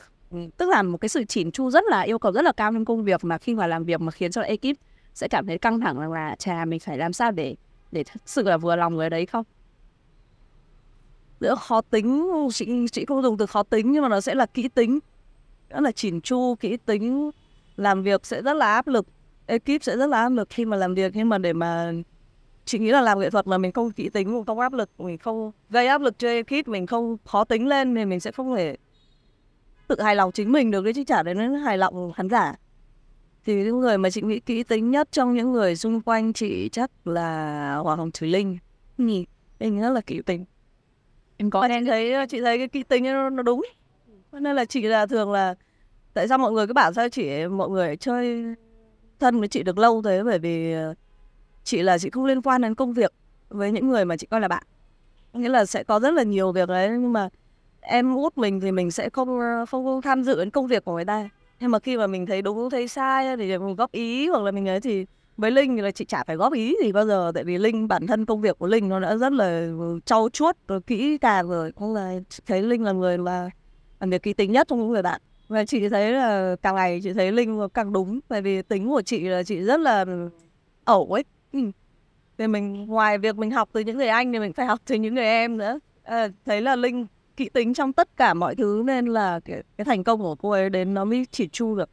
tức 0.56 0.68
là 0.68 0.82
một 0.82 0.98
cái 0.98 1.08
sự 1.08 1.24
chỉn 1.24 1.50
chu 1.50 1.70
rất 1.70 1.84
là, 1.90 2.00
yêu 2.00 2.18
cầu 2.18 2.32
rất 2.32 2.42
là 2.42 2.52
cao 2.52 2.72
trong 2.72 2.84
công 2.84 3.04
việc 3.04 3.24
mà 3.24 3.38
khi 3.38 3.54
mà 3.54 3.66
làm 3.66 3.84
việc 3.84 4.00
mà 4.00 4.10
khiến 4.10 4.30
cho 4.30 4.42
ekip 4.42 4.76
sẽ 5.14 5.28
cảm 5.28 5.46
thấy 5.46 5.58
căng 5.58 5.80
thẳng 5.80 5.98
rằng 5.98 6.12
là, 6.12 6.36
chà, 6.38 6.64
mình 6.64 6.80
phải 6.80 6.98
làm 6.98 7.12
sao 7.12 7.30
để 7.30 7.56
để 7.92 8.04
thực 8.04 8.22
sự 8.26 8.42
là 8.42 8.56
vừa 8.56 8.76
lòng 8.76 8.96
người 8.96 9.10
đấy 9.10 9.26
không? 9.26 9.44
Nữa 11.40 11.54
khó 11.60 11.80
tính, 11.80 12.30
chị 12.52 12.86
chị 12.92 13.04
không 13.04 13.22
dùng 13.22 13.36
từ 13.38 13.46
khó 13.46 13.62
tính 13.62 13.92
nhưng 13.92 14.02
mà 14.02 14.08
nó 14.08 14.20
sẽ 14.20 14.34
là 14.34 14.46
kỹ 14.46 14.68
tính. 14.68 14.98
Rất 15.70 15.80
là 15.80 15.92
chỉn 15.92 16.20
chu, 16.20 16.54
kỹ 16.54 16.76
tính. 16.76 17.30
Làm 17.76 18.02
việc 18.02 18.26
sẽ 18.26 18.42
rất 18.42 18.52
là 18.52 18.74
áp 18.74 18.86
lực, 18.86 19.06
ekip 19.46 19.82
sẽ 19.82 19.96
rất 19.96 20.06
là 20.06 20.18
áp 20.18 20.28
lực 20.28 20.48
khi 20.50 20.64
mà 20.64 20.76
làm 20.76 20.94
việc. 20.94 21.12
Nhưng 21.14 21.28
mà 21.28 21.38
để 21.38 21.52
mà 21.52 21.92
chị 22.64 22.78
nghĩ 22.78 22.90
là 22.90 23.00
làm 23.00 23.18
nghệ 23.18 23.30
thuật 23.30 23.46
mà 23.46 23.58
mình 23.58 23.72
không 23.72 23.90
kỹ 23.90 24.08
tính 24.08 24.34
mình 24.34 24.44
không 24.44 24.60
áp 24.60 24.72
lực, 24.72 24.90
mình 24.98 25.18
không 25.18 25.52
gây 25.70 25.86
áp 25.86 26.00
lực 26.00 26.18
cho 26.18 26.28
ekip, 26.28 26.68
mình 26.68 26.86
không 26.86 27.16
khó 27.24 27.44
tính 27.44 27.66
lên 27.68 27.94
thì 27.94 28.04
mình 28.04 28.20
sẽ 28.20 28.32
không 28.32 28.56
thể 28.56 28.76
tự 29.88 30.00
hài 30.00 30.16
lòng 30.16 30.32
chính 30.32 30.52
mình 30.52 30.70
được 30.70 30.84
đấy 30.84 30.92
chứ 30.94 31.04
chả 31.04 31.22
đến 31.22 31.54
hài 31.54 31.78
lòng 31.78 32.12
khán 32.12 32.28
giả. 32.28 32.54
Thì 33.44 33.64
những 33.64 33.80
người 33.80 33.98
mà 33.98 34.10
chị 34.10 34.22
nghĩ 34.22 34.40
kỹ 34.40 34.62
tính 34.62 34.90
nhất 34.90 35.08
trong 35.12 35.34
những 35.34 35.52
người 35.52 35.76
xung 35.76 36.00
quanh 36.00 36.32
chị 36.32 36.68
chắc 36.68 36.90
là 37.06 37.76
hoàng 37.76 37.98
hồng 37.98 38.10
thùy 38.10 38.28
linh. 38.28 38.58
Nhỉ 38.98 39.26
linh 39.58 39.80
rất 39.80 39.90
là 39.90 40.00
kỹ 40.00 40.22
tính. 40.26 40.44
Em 41.36 41.50
có 41.50 41.60
em 41.60 41.86
thấy 41.86 42.26
chị 42.28 42.40
thấy 42.40 42.58
cái 42.58 42.68
kỹ 42.68 42.82
tính 42.82 43.04
nó, 43.04 43.30
nó 43.30 43.42
đúng 43.42 43.62
nên 44.32 44.56
là 44.56 44.64
chị 44.64 44.82
là 44.82 45.06
thường 45.06 45.32
là 45.32 45.54
tại 46.14 46.28
sao 46.28 46.38
mọi 46.38 46.52
người 46.52 46.66
cứ 46.66 46.72
bảo 46.72 46.92
sao 46.92 47.08
chị 47.08 47.46
mọi 47.46 47.68
người 47.68 47.96
chơi 47.96 48.44
thân 49.20 49.38
với 49.38 49.48
chị 49.48 49.62
được 49.62 49.78
lâu 49.78 50.02
thế? 50.02 50.22
Bởi 50.22 50.38
vì 50.38 50.72
ờ, 50.72 50.94
chị 51.64 51.82
là 51.82 51.98
chị 51.98 52.10
không 52.10 52.24
liên 52.24 52.42
quan 52.42 52.62
đến 52.62 52.74
công 52.74 52.92
việc 52.92 53.12
với 53.48 53.72
những 53.72 53.88
người 53.88 54.04
mà 54.04 54.16
chị 54.16 54.26
coi 54.26 54.40
là 54.40 54.48
bạn. 54.48 54.62
Nghĩa 55.32 55.48
là 55.48 55.66
sẽ 55.66 55.84
có 55.84 56.00
rất 56.00 56.14
là 56.14 56.22
nhiều 56.22 56.52
việc 56.52 56.68
đấy 56.68 56.88
nhưng 56.90 57.12
mà 57.12 57.28
em 57.84 58.14
út 58.14 58.38
mình 58.38 58.60
thì 58.60 58.72
mình 58.72 58.90
sẽ 58.90 59.10
không 59.10 59.40
ờ, 59.40 59.66
không, 59.66 59.84
không 59.84 60.02
tham 60.02 60.22
dự 60.22 60.38
đến 60.38 60.50
công 60.50 60.66
việc 60.66 60.84
của 60.84 60.94
người 60.94 61.04
ta. 61.04 61.28
Nhưng 61.60 61.70
mà 61.70 61.78
khi 61.78 61.96
mà 61.96 62.06
mình 62.06 62.26
thấy 62.26 62.42
đúng 62.42 62.70
thấy 62.70 62.88
sai 62.88 63.36
thì 63.36 63.58
mình 63.58 63.76
góp 63.76 63.92
ý 63.92 64.28
hoặc 64.28 64.42
là 64.42 64.50
mình 64.50 64.68
ấy 64.68 64.80
thì 64.80 65.06
với 65.36 65.50
linh 65.50 65.76
thì 65.76 65.82
là 65.82 65.90
chị 65.90 66.04
chả 66.04 66.24
phải 66.24 66.36
góp 66.36 66.52
ý 66.52 66.76
gì 66.84 66.92
bao 66.92 67.06
giờ 67.06 67.32
tại 67.34 67.44
vì 67.44 67.58
linh 67.58 67.88
bản 67.88 68.06
thân 68.06 68.26
công 68.26 68.40
việc 68.40 68.58
của 68.58 68.66
linh 68.66 68.88
nó 68.88 69.00
đã 69.00 69.16
rất 69.16 69.32
là 69.32 69.46
ừ, 69.78 70.00
trau 70.04 70.28
chuốt 70.32 70.56
rồi 70.68 70.80
kỹ 70.80 71.18
càng 71.18 71.48
rồi. 71.48 71.72
Cũng 71.72 71.94
là 71.94 72.14
thấy 72.46 72.62
linh 72.62 72.84
là 72.84 72.92
người 72.92 73.18
là 73.18 73.50
làm 74.00 74.10
việc 74.10 74.22
kỹ 74.22 74.32
tính 74.32 74.52
nhất 74.52 74.68
trong 74.68 74.78
những 74.78 74.88
người 74.88 75.02
bạn. 75.02 75.20
Và 75.48 75.64
chị 75.64 75.88
thấy 75.88 76.12
là 76.12 76.56
càng 76.62 76.74
ngày 76.74 77.00
chị 77.04 77.12
thấy 77.12 77.32
linh 77.32 77.68
càng 77.74 77.92
đúng 77.92 78.20
tại 78.28 78.42
vì 78.42 78.62
tính 78.62 78.88
của 78.88 79.02
chị 79.02 79.20
là 79.20 79.42
chị 79.42 79.60
rất 79.60 79.80
là 79.80 80.04
ừ, 80.04 80.30
ẩu 80.84 81.06
ấy. 81.12 81.24
Ừ. 81.52 81.60
thì 82.38 82.46
mình 82.46 82.86
ngoài 82.86 83.18
việc 83.18 83.36
mình 83.36 83.50
học 83.50 83.68
từ 83.72 83.80
những 83.80 83.96
người 83.96 84.08
anh 84.08 84.32
thì 84.32 84.38
mình 84.38 84.52
phải 84.52 84.66
học 84.66 84.80
từ 84.86 84.94
những 84.94 85.14
người 85.14 85.24
em 85.24 85.56
nữa. 85.58 85.78
À, 86.02 86.28
thấy 86.44 86.60
là 86.60 86.76
linh 86.76 87.06
kỹ 87.36 87.48
tính 87.48 87.74
trong 87.74 87.92
tất 87.92 88.16
cả 88.16 88.34
mọi 88.34 88.54
thứ 88.54 88.82
nên 88.86 89.06
là 89.06 89.40
cái, 89.40 89.62
cái 89.76 89.84
thành 89.84 90.04
công 90.04 90.20
của 90.20 90.34
cô 90.34 90.50
ấy 90.50 90.70
đến 90.70 90.94
nó 90.94 91.04
mới 91.04 91.26
chỉ 91.30 91.48
chu 91.48 91.76
được. 91.76 91.90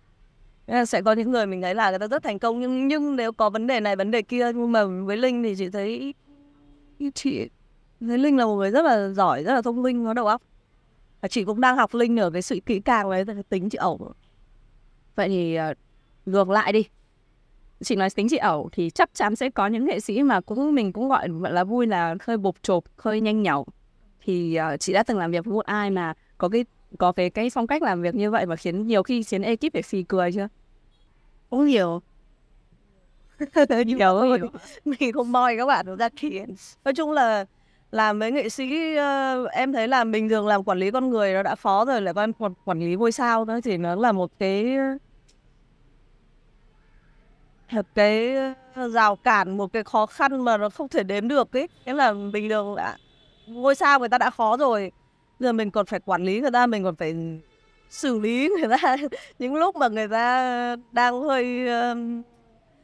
Sẽ 0.87 1.01
có 1.01 1.13
những 1.13 1.31
người 1.31 1.45
mình 1.45 1.61
thấy 1.61 1.75
là 1.75 1.89
người 1.89 1.99
ta 1.99 2.07
rất 2.07 2.23
thành 2.23 2.39
công 2.39 2.59
nhưng 2.59 2.87
nhưng 2.87 3.15
nếu 3.15 3.31
có 3.31 3.49
vấn 3.49 3.67
đề 3.67 3.79
này 3.79 3.95
vấn 3.95 4.11
đề 4.11 4.21
kia 4.21 4.51
nhưng 4.55 4.71
mà 4.71 4.85
với 4.85 5.17
linh 5.17 5.43
thì 5.43 5.55
chị 5.57 5.69
thấy 5.69 6.13
chị 7.13 7.49
thấy 7.99 8.17
linh 8.17 8.37
là 8.37 8.45
một 8.45 8.55
người 8.55 8.71
rất 8.71 8.85
là 8.85 9.09
giỏi 9.09 9.43
rất 9.43 9.53
là 9.53 9.61
thông 9.61 9.81
minh 9.81 10.05
có 10.05 10.13
đầu 10.13 10.27
óc. 10.27 10.41
Và 11.21 11.27
chị 11.27 11.43
cũng 11.43 11.61
đang 11.61 11.77
học 11.77 11.93
linh 11.93 12.19
ở 12.19 12.29
cái 12.29 12.41
sự 12.41 12.59
kỹ 12.65 12.79
càng 12.79 13.09
đấy 13.09 13.25
tính 13.49 13.69
chị 13.69 13.75
ẩu. 13.75 14.13
Vậy 15.15 15.29
thì 15.29 15.57
uh, 15.71 15.77
ngược 16.25 16.49
lại 16.49 16.73
đi. 16.73 16.85
Chị 17.83 17.95
nói 17.95 18.09
tính 18.09 18.27
chị 18.29 18.37
ẩu 18.37 18.69
thì 18.71 18.89
chắc 18.89 19.09
chắn 19.13 19.35
sẽ 19.35 19.49
có 19.49 19.67
những 19.67 19.85
nghệ 19.85 19.99
sĩ 19.99 20.23
mà 20.23 20.41
cũng 20.41 20.75
mình 20.75 20.93
cũng 20.93 21.09
gọi 21.09 21.29
là 21.29 21.63
vui 21.63 21.87
là 21.87 22.15
hơi 22.21 22.37
bột 22.37 22.63
chộp 22.63 22.83
hơi 22.97 23.21
nhanh 23.21 23.43
nhẩu 23.43 23.65
thì 24.21 24.59
uh, 24.73 24.79
chị 24.79 24.93
đã 24.93 25.03
từng 25.03 25.17
làm 25.17 25.31
việc 25.31 25.45
với 25.45 25.53
một 25.53 25.65
ai 25.65 25.91
mà 25.91 26.13
có 26.37 26.49
cái 26.49 26.65
có 26.97 27.11
cái 27.11 27.29
cái 27.29 27.49
phong 27.49 27.67
cách 27.67 27.81
làm 27.81 28.01
việc 28.01 28.15
như 28.15 28.31
vậy 28.31 28.45
mà 28.45 28.55
khiến 28.55 28.87
nhiều 28.87 29.03
khi 29.03 29.23
khiến 29.23 29.41
ekip 29.41 29.73
phải 29.73 29.81
phì 29.81 30.03
cười 30.03 30.31
chưa? 30.31 30.47
Cũng 31.49 31.65
nhiều. 31.65 32.01
Nhiều 33.85 34.19
rồi 34.19 34.39
mình 34.85 35.11
không 35.13 35.31
moi 35.31 35.57
các 35.57 35.65
bạn 35.65 35.95
ra 35.97 36.09
kia 36.09 36.45
nói 36.85 36.93
chung 36.93 37.11
là 37.11 37.45
làm 37.91 38.19
với 38.19 38.31
nghệ 38.31 38.49
sĩ 38.49 38.95
uh, 38.97 39.51
em 39.51 39.73
thấy 39.73 39.87
là 39.87 40.03
bình 40.03 40.29
thường 40.29 40.47
làm 40.47 40.63
quản 40.63 40.77
lý 40.77 40.91
con 40.91 41.09
người 41.09 41.33
nó 41.33 41.43
đã 41.43 41.55
khó 41.55 41.85
rồi 41.85 42.01
lại 42.01 42.13
còn 42.13 42.33
quản, 42.33 42.53
quản 42.65 42.79
lý 42.79 42.95
ngôi 42.95 43.11
sao 43.11 43.45
nữa 43.45 43.59
thì 43.63 43.77
nó 43.77 43.95
là 43.95 44.11
một 44.11 44.31
cái 44.39 44.77
một 47.71 47.85
cái 47.95 48.35
rào 48.93 49.15
cản 49.15 49.57
một 49.57 49.73
cái 49.73 49.83
khó 49.83 50.05
khăn 50.05 50.41
mà 50.41 50.57
nó 50.57 50.69
không 50.69 50.89
thể 50.89 51.03
đếm 51.03 51.27
được 51.27 51.53
ấy. 51.53 51.67
Cái 51.85 51.95
là 51.95 52.13
bình 52.33 52.49
thường 52.49 52.75
đã 52.75 52.97
ngôi 53.53 53.75
sao 53.75 53.99
người 53.99 54.09
ta 54.09 54.17
đã 54.17 54.29
khó 54.29 54.57
rồi. 54.57 54.91
Giờ 55.39 55.53
mình 55.53 55.71
còn 55.71 55.85
phải 55.85 55.99
quản 55.99 56.23
lý 56.23 56.41
người 56.41 56.51
ta, 56.51 56.67
mình 56.67 56.83
còn 56.83 56.95
phải 56.95 57.15
xử 57.89 58.19
lý 58.19 58.49
người 58.59 58.77
ta. 58.77 58.95
Những 59.39 59.55
lúc 59.55 59.75
mà 59.75 59.87
người 59.87 60.07
ta 60.07 60.75
đang 60.91 61.21
hơi 61.21 61.67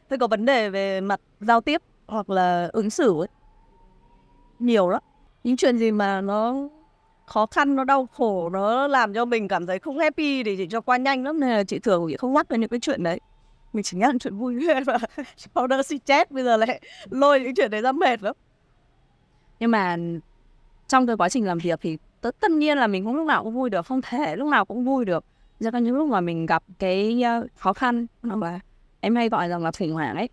hơi 0.09 0.17
có 0.19 0.27
vấn 0.27 0.45
đề 0.45 0.69
về 0.69 1.01
mặt 1.01 1.21
giao 1.39 1.61
tiếp 1.61 1.81
hoặc 2.07 2.29
là 2.29 2.69
ứng 2.73 2.89
xử 2.89 3.21
ấy. 3.21 3.27
Nhiều 4.59 4.89
lắm. 4.89 5.01
Những 5.43 5.57
chuyện 5.57 5.77
gì 5.77 5.91
mà 5.91 6.21
nó 6.21 6.55
khó 7.25 7.45
khăn, 7.45 7.75
nó 7.75 7.83
đau 7.83 8.07
khổ, 8.13 8.49
nó 8.49 8.87
làm 8.87 9.13
cho 9.13 9.25
mình 9.25 9.47
cảm 9.47 9.65
thấy 9.65 9.79
không 9.79 9.99
happy 9.99 10.43
thì 10.43 10.57
chị 10.57 10.67
cho 10.67 10.81
qua 10.81 10.97
nhanh 10.97 11.23
lắm. 11.23 11.39
Nên 11.39 11.49
là 11.49 11.63
chị 11.63 11.79
thường 11.79 12.05
chị 12.09 12.17
không 12.17 12.33
nhắc 12.33 12.49
đến 12.49 12.61
những 12.61 12.69
cái 12.69 12.79
chuyện 12.79 13.03
đấy. 13.03 13.19
Mình 13.73 13.83
chỉ 13.83 13.97
nhắc 13.97 14.15
chuyện 14.19 14.37
vui 14.37 14.67
thôi 14.67 14.81
mà. 14.85 14.97
Sau 15.37 15.67
đó 15.67 15.83
si 15.83 15.97
chết, 15.97 16.31
bây 16.31 16.43
giờ 16.43 16.57
lại 16.57 16.81
lôi 17.09 17.39
những 17.39 17.55
chuyện 17.55 17.71
đấy 17.71 17.81
ra 17.81 17.91
mệt 17.91 18.23
lắm. 18.23 18.35
Nhưng 19.59 19.71
mà 19.71 19.97
trong 20.87 21.07
cái 21.07 21.17
quá 21.17 21.29
trình 21.29 21.45
làm 21.45 21.57
việc 21.57 21.79
thì 21.81 21.97
tất, 22.21 22.39
tất 22.39 22.51
nhiên 22.51 22.77
là 22.77 22.87
mình 22.87 23.05
không 23.05 23.15
lúc 23.15 23.27
nào 23.27 23.43
cũng 23.43 23.53
vui 23.53 23.69
được 23.69 23.85
không 23.85 24.01
thể 24.01 24.35
lúc 24.35 24.47
nào 24.47 24.65
cũng 24.65 24.85
vui 24.85 25.05
được. 25.05 25.25
Do 25.59 25.71
có 25.71 25.77
những 25.77 25.97
lúc 25.97 26.09
mà 26.09 26.21
mình 26.21 26.45
gặp 26.45 26.63
cái 26.79 27.23
uh, 27.41 27.47
khó 27.55 27.73
khăn 27.73 28.07
hoặc 28.21 28.41
là 28.43 28.59
em 28.99 29.15
hay 29.15 29.29
gọi 29.29 29.49
rằng 29.49 29.63
là 29.63 29.71
khủng 29.79 29.91
hoảng 29.91 30.15
ấy. 30.15 30.29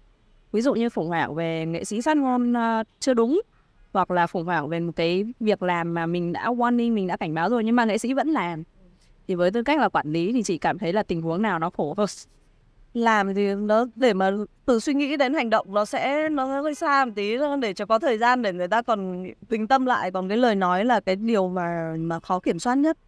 Ví 0.52 0.61
dụ 0.61 0.75
như 0.75 0.88
khủng 0.88 1.08
hoảng 1.08 1.34
về 1.34 1.66
nghệ 1.66 1.84
sĩ 1.84 2.00
phát 2.00 2.16
ngôn 2.16 2.52
uh, 2.52 2.87
chưa 3.00 3.14
đúng 3.14 3.40
hoặc 3.92 4.11
là 4.11 4.26
khủng 4.26 4.44
hoảng 4.44 4.68
về 4.68 4.80
một 4.80 4.92
cái 4.96 5.25
việc 5.40 5.62
làm 5.62 5.94
mà 5.94 6.06
mình 6.06 6.32
đã 6.32 6.50
warning 6.50 6.94
mình 6.94 7.06
đã 7.06 7.16
cảnh 7.16 7.34
báo 7.34 7.50
rồi 7.50 7.64
nhưng 7.64 7.76
mà 7.76 7.84
nghệ 7.84 7.99
sĩ 7.99 8.14
vẫn 8.14 8.28
làm. 8.28 8.62
Thì 9.28 9.34
với 9.34 9.50
tư 9.50 9.62
cách 9.62 9.80
là 9.80 9.88
quản 9.88 10.12
lý 10.12 10.32
thì 10.32 10.42
chị 10.42 10.58
cảm 10.58 10.78
thấy 10.78 10.92
là 10.92 11.02
tình 11.02 11.23
huống 11.23 11.42
nào 11.42 11.58
nó 11.58 11.70
khổ 11.70 11.94
hơn 11.96 12.06
làm 12.94 13.34
thì 13.34 13.54
nó, 13.54 13.86
để 13.96 14.12
mà 14.12 14.30
từ 14.66 14.80
suy 14.80 14.94
nghĩ 14.94 15.16
đến 15.16 15.34
hành 15.34 15.50
động 15.50 15.74
nó 15.74 15.84
sẽ, 15.84 16.28
nó 16.28 16.60
hơi 16.60 16.74
xa 16.74 17.04
một 17.04 17.12
tí 17.16 17.36
để 17.62 17.74
cho 17.74 17.86
có 17.86 17.98
thời 17.98 18.18
gian 18.18 18.42
để 18.42 18.52
người 18.52 18.68
ta 18.68 18.82
còn 18.82 19.26
bình 19.48 19.66
tâm 19.66 19.86
lại. 19.86 20.10
Còn 20.10 20.28
cái 20.28 20.38
lời 20.38 20.54
nói 20.54 20.84
là 20.84 21.00
cái 21.00 21.16
điều 21.16 21.48
mà 21.48 21.94
mà 21.98 22.20
khó 22.20 22.40
kiểm 22.40 22.58
soát 22.58 22.74
nhất. 22.74 22.98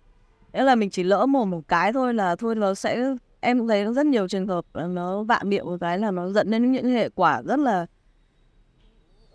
Nghĩa 0.53 0.63
là 0.63 0.75
mình 0.75 0.91
chỉ 0.91 1.03
lỡ 1.03 1.27
một 1.27 1.45
một 1.45 1.61
cái 1.69 1.93
thôi 1.93 2.15
là 2.15 2.37
thôi 2.37 2.55
nó 2.55 2.75
sẽ, 2.75 3.15
em 3.41 3.59
cũng 3.59 3.69
thấy 3.69 3.95
rất 3.95 4.07
nhiều 4.07 4.29
trường 4.29 4.47
hợp 4.47 4.65
nó 4.89 5.23
vạn 5.23 5.49
miệng 5.49 5.65
một 5.65 5.77
cái 5.81 5.99
là 5.99 6.11
nó 6.11 6.29
dẫn 6.31 6.51
đến 6.51 6.73
những 6.73 6.89
hệ 6.89 7.09
quả 7.09 7.43
rất 7.43 7.59
là 7.59 7.87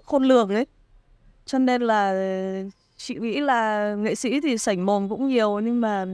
khôn 0.04 0.24
lường 0.24 0.50
ấy. 0.50 0.66
Cho 1.46 1.60
nên 1.60 1.82
là 1.82 2.14
chị 2.98 3.16
nghĩ 3.16 3.40
là 3.40 3.96
nghệ 3.96 4.16
sĩ 4.16 4.42
thì 4.42 4.58
sảnh 4.58 4.86
mồm 4.86 5.10
cũng 5.10 5.28
nhiều, 5.28 5.60
nhưng 5.60 5.82
mà 5.82 6.06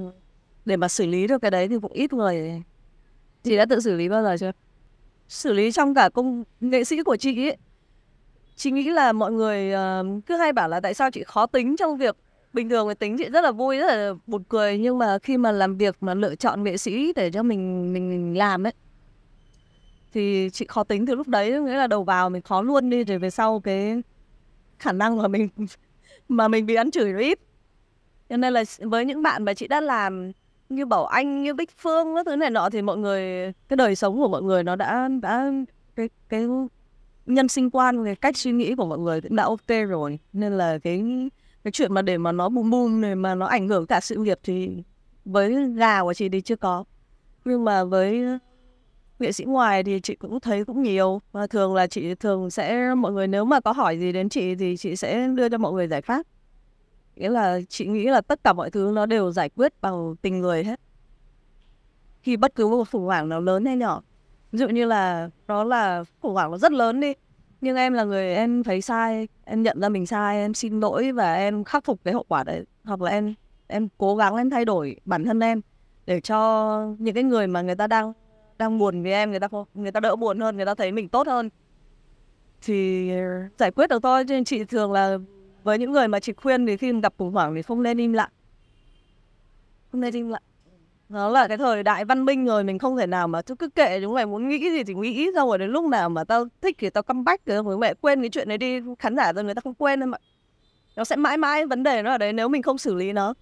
để 0.65 0.77
mà 0.77 0.87
xử 0.87 1.05
lý 1.07 1.27
được 1.27 1.41
cái 1.41 1.51
đấy 1.51 1.67
thì 1.67 1.75
cũng 1.81 1.91
ít 1.91 2.13
người 2.13 2.63
chị 3.47 3.57
đã 3.57 3.65
tự 3.65 3.79
xử 3.79 3.95
lý 3.95 4.09
bao 4.09 4.23
giờ 4.23 4.37
chưa? 4.39 4.51
Xử 5.27 5.53
lý 5.53 5.71
trong 5.71 5.95
cả 5.95 6.09
công 6.13 6.43
nghệ 6.61 6.83
sĩ 6.83 7.03
của 7.03 7.15
chị 7.15 7.47
ấy 7.47 7.57
chị 8.57 8.71
nghĩ 8.71 8.89
là 8.89 9.11
mọi 9.11 9.31
người 9.31 9.73
uh, 9.73 10.25
cứ 10.25 10.37
hay 10.37 10.53
bảo 10.53 10.69
là 10.69 10.79
tại 10.79 10.93
sao 10.93 11.11
chị 11.11 11.23
khó 11.23 11.45
tính 11.45 11.75
trong 11.77 11.97
việc 11.97 12.15
bình 12.53 12.69
thường 12.69 12.87
thì 12.87 12.93
tính 12.93 13.17
chị 13.17 13.29
rất 13.29 13.43
là 13.43 13.51
vui 13.51 13.77
rất 13.77 13.87
là 13.87 14.13
buồn 14.27 14.43
cười. 14.49 14.77
Nhưng 14.77 14.97
mà 14.97 15.17
khi 15.19 15.37
mà 15.37 15.51
làm 15.51 15.77
việc 15.77 15.95
mà 16.01 16.13
lựa 16.13 16.35
chọn 16.35 16.63
nghệ 16.63 16.77
sĩ 16.77 17.13
để 17.15 17.31
cho 17.31 17.43
mình 17.43 17.93
mình, 17.93 18.09
mình 18.09 18.37
làm 18.37 18.67
ấy 18.67 18.73
thì 20.13 20.49
chị 20.53 20.65
khó 20.69 20.83
tính 20.83 21.05
từ 21.05 21.15
lúc 21.15 21.27
đấy. 21.27 21.61
Nghĩa 21.61 21.77
là 21.77 21.87
đầu 21.87 22.03
vào 22.03 22.29
mình 22.29 22.41
khó 22.41 22.61
luôn 22.61 22.89
đi 22.89 23.03
rồi 23.03 23.17
về 23.17 23.29
sau 23.29 23.59
cái 23.59 24.01
khả 24.79 24.91
năng 24.91 25.17
mà 25.17 25.27
mình 25.27 25.49
mà 26.29 26.47
mình 26.47 26.65
bị 26.65 26.75
ăn 26.75 26.91
chửi 26.91 27.13
nó 27.13 27.19
ít. 27.19 27.39
Cho 28.29 28.37
nên 28.37 28.53
là 28.53 28.63
với 28.79 29.05
những 29.05 29.21
bạn 29.21 29.43
mà 29.43 29.53
chị 29.53 29.67
đã 29.67 29.81
làm 29.81 30.31
như 30.69 30.85
bảo 30.85 31.05
anh, 31.05 31.43
như 31.43 31.53
bích 31.53 31.69
phương 31.77 32.15
các 32.15 32.25
thứ 32.25 32.35
này 32.35 32.49
nọ 32.49 32.69
thì 32.69 32.81
mọi 32.81 32.97
người, 32.97 33.53
cái 33.69 33.77
đời 33.77 33.95
sống 33.95 34.17
của 34.17 34.27
mọi 34.27 34.41
người 34.41 34.63
nó 34.63 34.75
đã 34.75 35.09
đã, 35.21 35.51
cái 35.95 36.09
cái 36.29 36.47
nhân 37.25 37.47
sinh 37.47 37.69
quan, 37.69 38.05
cái 38.05 38.15
cách 38.15 38.37
suy 38.37 38.51
nghĩ 38.51 38.75
của 38.75 38.85
mọi 38.85 38.99
người 38.99 39.21
cũng 39.21 39.35
đã 39.35 39.43
ok 39.43 39.67
rồi. 39.89 40.19
Nên 40.33 40.57
là 40.57 40.77
cái 40.77 41.03
cái 41.63 41.71
chuyện 41.71 41.93
mà 41.93 42.01
để 42.01 42.17
mà 42.17 42.31
nó 42.31 42.49
bùm 42.49 42.69
bùm 42.69 43.01
này 43.01 43.15
mà 43.15 43.35
nó 43.35 43.45
ảnh 43.45 43.67
hưởng 43.67 43.85
cả 43.85 43.99
sự 43.99 44.15
nghiệp 44.15 44.39
thì 44.43 44.83
với 45.25 45.71
gà 45.73 46.03
của 46.03 46.13
chị 46.13 46.29
thì 46.29 46.41
chưa 46.41 46.55
có. 46.55 46.83
Nhưng 47.45 47.65
mà 47.65 47.83
với 47.83 48.23
nghệ 49.19 49.31
sĩ 49.31 49.43
ngoài 49.43 49.83
thì 49.83 49.99
chị 49.99 50.15
cũng 50.15 50.39
thấy 50.39 50.65
cũng 50.65 50.83
nhiều. 50.83 51.21
Và 51.31 51.47
thường 51.47 51.75
là 51.75 51.87
chị 51.87 52.15
thường 52.15 52.49
sẽ, 52.49 52.95
mọi 52.95 53.11
người 53.11 53.27
nếu 53.27 53.45
mà 53.45 53.59
có 53.59 53.71
hỏi 53.71 53.99
gì 53.99 54.11
đến 54.11 54.29
chị 54.29 54.55
thì 54.55 54.77
chị 54.77 54.95
sẽ 54.95 55.27
đưa 55.27 55.49
cho 55.49 55.57
mọi 55.57 55.73
người 55.73 55.87
giải 55.87 56.01
pháp 56.01 56.25
nghĩa 57.17 57.29
là 57.29 57.59
chị 57.69 57.85
nghĩ 57.85 58.05
là 58.05 58.21
tất 58.21 58.43
cả 58.43 58.53
mọi 58.53 58.69
thứ 58.69 58.91
nó 58.93 59.05
đều 59.05 59.31
giải 59.31 59.49
quyết 59.49 59.73
bằng 59.81 60.15
tình 60.21 60.39
người 60.39 60.63
hết. 60.63 60.79
Khi 62.21 62.37
bất 62.37 62.55
cứ 62.55 62.67
một 62.67 62.91
khủng 62.91 63.05
hoảng 63.05 63.29
nào 63.29 63.41
lớn 63.41 63.65
hay 63.65 63.75
nhỏ. 63.75 64.01
Ví 64.51 64.59
dụ 64.59 64.67
như 64.67 64.85
là 64.85 65.29
nó 65.47 65.63
là 65.63 66.03
khủng 66.21 66.33
hoảng 66.33 66.51
nó 66.51 66.57
rất 66.57 66.71
lớn 66.71 66.99
đi. 66.99 67.13
Nhưng 67.61 67.75
em 67.75 67.93
là 67.93 68.03
người 68.03 68.35
em 68.35 68.63
thấy 68.63 68.81
sai, 68.81 69.27
em 69.45 69.63
nhận 69.63 69.81
ra 69.81 69.89
mình 69.89 70.05
sai, 70.05 70.37
em 70.37 70.53
xin 70.53 70.79
lỗi 70.79 71.11
và 71.11 71.35
em 71.35 71.63
khắc 71.63 71.85
phục 71.85 71.99
cái 72.03 72.13
hậu 72.13 72.25
quả 72.27 72.43
đấy. 72.43 72.65
Hoặc 72.83 73.01
là 73.01 73.11
em 73.11 73.33
em 73.67 73.87
cố 73.97 74.15
gắng 74.15 74.35
em 74.35 74.49
thay 74.49 74.65
đổi 74.65 74.99
bản 75.05 75.25
thân 75.25 75.39
em 75.39 75.61
để 76.05 76.21
cho 76.21 76.79
những 76.99 77.15
cái 77.15 77.23
người 77.23 77.47
mà 77.47 77.61
người 77.61 77.75
ta 77.75 77.87
đang 77.87 78.13
đang 78.57 78.77
buồn 78.77 79.03
vì 79.03 79.11
em, 79.11 79.31
người 79.31 79.39
ta 79.39 79.47
người 79.73 79.91
ta 79.91 79.99
đỡ 79.99 80.15
buồn 80.15 80.39
hơn, 80.39 80.55
người 80.55 80.65
ta 80.65 80.75
thấy 80.75 80.91
mình 80.91 81.09
tốt 81.09 81.27
hơn. 81.27 81.49
Thì 82.61 83.11
giải 83.57 83.71
quyết 83.71 83.89
được 83.89 84.03
thôi. 84.03 84.23
Chứ 84.27 84.33
nên 84.33 84.43
chị 84.43 84.63
thường 84.63 84.91
là 84.91 85.17
với 85.67 85.77
những 85.77 85.91
người 85.91 86.07
mà 86.07 86.19
chị 86.19 86.33
khuyên 86.33 86.65
thì 86.65 86.77
khi 86.77 87.01
gặp 87.01 87.13
khủng 87.17 87.31
hoảng 87.31 87.55
thì 87.55 87.61
không 87.61 87.83
nên 87.83 87.97
im 87.97 88.13
lặng. 88.13 88.29
Không 89.91 90.01
nên 90.01 90.13
im 90.13 90.29
lặng. 90.29 90.41
Nó 91.09 91.29
là 91.29 91.47
cái 91.47 91.57
thời 91.57 91.83
đại 91.83 92.05
văn 92.05 92.25
minh 92.25 92.45
rồi, 92.45 92.63
mình 92.63 92.79
không 92.79 92.97
thể 92.97 93.07
nào 93.07 93.27
mà 93.27 93.41
cứ 93.41 93.69
kệ 93.69 94.01
chúng 94.01 94.13
mày 94.13 94.25
muốn 94.25 94.49
nghĩ 94.49 94.71
gì 94.71 94.83
thì 94.83 94.93
nghĩ, 94.93 95.29
xong 95.35 95.49
rồi 95.49 95.57
đến 95.57 95.69
lúc 95.69 95.85
nào 95.85 96.09
mà 96.09 96.23
tao 96.23 96.45
thích 96.61 96.75
thì 96.79 96.89
tao 96.89 97.03
căm 97.03 97.23
bách 97.23 97.45
rồi 97.45 97.77
mẹ 97.77 97.93
quên 97.93 98.21
cái 98.21 98.29
chuyện 98.29 98.49
này 98.49 98.57
đi, 98.57 98.79
khán 98.99 99.15
giả 99.15 99.33
rồi 99.33 99.43
người 99.43 99.55
ta 99.55 99.61
không 99.61 99.73
quên 99.73 99.99
đâu 99.99 100.07
mà. 100.07 100.17
nó 100.95 101.03
sẽ 101.03 101.15
mãi 101.15 101.37
mãi 101.37 101.65
vấn 101.65 101.83
đề 101.83 102.01
nó 102.01 102.11
ở 102.11 102.17
đấy, 102.17 102.33
nếu 102.33 102.47
mình 102.47 102.61
không 102.61 102.77
xử 102.77 102.95
lý 102.95 103.13
nó, 103.13 103.33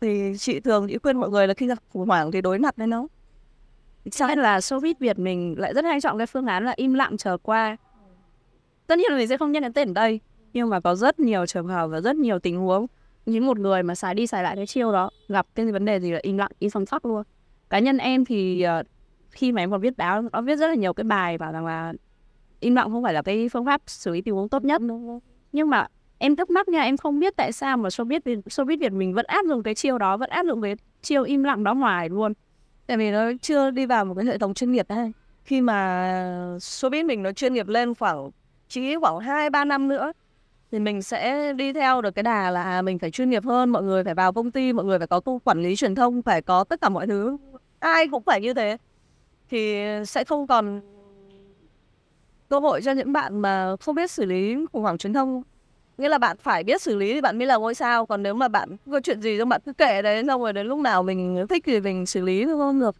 thì 0.00 0.32
chị 0.38 0.60
thường, 0.60 0.86
chị 0.88 0.98
khuyên 0.98 1.20
mọi 1.20 1.30
người 1.30 1.46
là 1.46 1.54
khi 1.54 1.66
gặp 1.66 1.78
khủng 1.92 2.08
hoảng 2.08 2.32
thì 2.32 2.40
đối 2.40 2.58
mặt 2.58 2.76
với 2.76 2.86
nó. 2.86 3.06
Sao 4.10 4.36
là 4.36 4.58
showbiz 4.58 4.94
Việt 5.00 5.18
mình 5.18 5.54
lại 5.58 5.74
rất 5.74 5.84
hay 5.84 6.00
chọn 6.00 6.18
cái 6.18 6.26
phương 6.26 6.46
án 6.46 6.64
là 6.64 6.72
im 6.76 6.94
lặng 6.94 7.16
chờ 7.16 7.36
qua. 7.42 7.76
Tất 8.86 8.98
nhiên 8.98 9.06
là 9.10 9.16
mình 9.16 9.28
sẽ 9.28 9.36
không 9.36 9.52
nhắc 9.52 9.62
đến 9.62 9.72
tên 9.72 9.88
ở 9.88 9.92
đây 9.94 10.20
nhưng 10.52 10.70
mà 10.70 10.80
có 10.80 10.94
rất 10.94 11.20
nhiều 11.20 11.46
trường 11.46 11.66
hợp 11.66 11.88
và 11.88 12.00
rất 12.00 12.16
nhiều 12.16 12.38
tình 12.38 12.56
huống. 12.56 12.86
Những 13.26 13.46
một 13.46 13.58
người 13.58 13.82
mà 13.82 13.94
xài 13.94 14.14
đi 14.14 14.26
xài 14.26 14.42
lại 14.42 14.56
cái 14.56 14.66
chiêu 14.66 14.92
đó 14.92 15.10
gặp 15.28 15.46
cái 15.54 15.72
vấn 15.72 15.84
đề 15.84 16.00
gì 16.00 16.12
là 16.12 16.18
im 16.22 16.38
lặng 16.38 16.50
im 16.58 16.70
phăng 16.70 16.86
phắc 16.86 17.04
luôn. 17.04 17.22
Cá 17.70 17.78
nhân 17.78 17.98
em 17.98 18.24
thì 18.24 18.64
uh, 18.80 18.86
khi 19.30 19.52
mà 19.52 19.62
em 19.62 19.70
còn 19.70 19.80
viết 19.80 19.96
báo 19.96 20.22
nó 20.32 20.40
viết 20.40 20.56
rất 20.56 20.68
là 20.68 20.74
nhiều 20.74 20.92
cái 20.92 21.04
bài 21.04 21.38
bảo 21.38 21.52
rằng 21.52 21.66
là 21.66 21.92
im 22.60 22.74
lặng 22.74 22.90
không 22.90 23.02
phải 23.02 23.14
là 23.14 23.22
cái 23.22 23.48
phương 23.48 23.66
pháp 23.66 23.82
xử 23.86 24.12
lý 24.12 24.20
tình 24.22 24.34
huống 24.34 24.48
tốt 24.48 24.64
nhất. 24.64 24.82
Nhưng 25.52 25.70
mà 25.70 25.86
em 26.18 26.36
thắc 26.36 26.50
mắc 26.50 26.68
nha 26.68 26.82
em 26.82 26.96
không 26.96 27.18
biết 27.18 27.36
tại 27.36 27.52
sao 27.52 27.76
mà 27.76 27.88
showbiz 27.88 28.20
showbiz 28.24 28.78
Việt 28.78 28.92
mình 28.92 29.14
vẫn 29.14 29.26
áp 29.26 29.46
dụng 29.46 29.62
cái 29.62 29.74
chiêu 29.74 29.98
đó 29.98 30.16
vẫn 30.16 30.30
áp 30.30 30.46
dụng 30.46 30.62
cái 30.62 30.76
chiêu 31.02 31.22
im 31.22 31.44
lặng 31.44 31.64
đó 31.64 31.74
ngoài 31.74 32.08
luôn. 32.08 32.32
Tại 32.86 32.96
vì 32.96 33.10
nó 33.10 33.30
chưa 33.42 33.70
đi 33.70 33.86
vào 33.86 34.04
một 34.04 34.14
cái 34.14 34.24
hệ 34.24 34.38
thống 34.38 34.54
chuyên 34.54 34.72
nghiệp 34.72 34.86
hay 34.88 35.12
khi 35.44 35.60
mà 35.60 36.12
showbiz 36.58 37.06
mình 37.06 37.22
nó 37.22 37.32
chuyên 37.32 37.54
nghiệp 37.54 37.68
lên 37.68 37.94
khoảng 37.94 38.30
chỉ 38.68 38.96
khoảng 38.96 39.18
hai 39.18 39.50
ba 39.50 39.64
năm 39.64 39.88
nữa 39.88 40.12
thì 40.72 40.78
mình 40.78 41.02
sẽ 41.02 41.52
đi 41.52 41.72
theo 41.72 42.00
được 42.00 42.10
cái 42.10 42.22
đà 42.22 42.50
là 42.50 42.62
à, 42.62 42.82
mình 42.82 42.98
phải 42.98 43.10
chuyên 43.10 43.30
nghiệp 43.30 43.44
hơn 43.44 43.70
mọi 43.70 43.82
người 43.82 44.04
phải 44.04 44.14
vào 44.14 44.32
công 44.32 44.50
ty 44.50 44.72
mọi 44.72 44.84
người 44.84 44.98
phải 44.98 45.06
có 45.06 45.20
tu 45.20 45.38
quản 45.38 45.62
lý 45.62 45.76
truyền 45.76 45.94
thông 45.94 46.22
phải 46.22 46.42
có 46.42 46.64
tất 46.64 46.80
cả 46.80 46.88
mọi 46.88 47.06
thứ. 47.06 47.36
Ai 47.78 48.08
cũng 48.08 48.22
phải 48.22 48.40
như 48.40 48.54
thế. 48.54 48.76
Thì 49.50 49.76
sẽ 50.06 50.24
không 50.24 50.46
còn 50.46 50.80
cơ 52.48 52.58
hội 52.58 52.82
cho 52.82 52.92
những 52.92 53.12
bạn 53.12 53.40
mà 53.40 53.76
không 53.80 53.94
biết 53.94 54.10
xử 54.10 54.24
lý 54.24 54.56
khủng 54.72 54.82
hoảng 54.82 54.98
truyền 54.98 55.12
thông. 55.12 55.42
Nghĩa 55.98 56.08
là 56.08 56.18
bạn 56.18 56.36
phải 56.40 56.64
biết 56.64 56.82
xử 56.82 56.96
lý 56.96 57.14
thì 57.14 57.20
bạn 57.20 57.38
mới 57.38 57.46
là 57.46 57.56
ngôi 57.56 57.74
sao 57.74 58.06
còn 58.06 58.22
nếu 58.22 58.34
mà 58.34 58.48
bạn 58.48 58.76
có 58.90 59.00
chuyện 59.00 59.20
gì 59.22 59.38
thì 59.38 59.44
bạn 59.44 59.60
cứ 59.66 59.72
kệ 59.72 60.02
đấy 60.02 60.22
xong 60.26 60.42
rồi 60.42 60.52
đến 60.52 60.66
lúc 60.66 60.78
nào 60.78 61.02
mình 61.02 61.46
thích 61.48 61.62
thì 61.66 61.80
mình 61.80 62.06
xử 62.06 62.20
lý 62.20 62.44
thôi 62.44 62.56
không? 62.58 62.80
Được. 62.80 62.96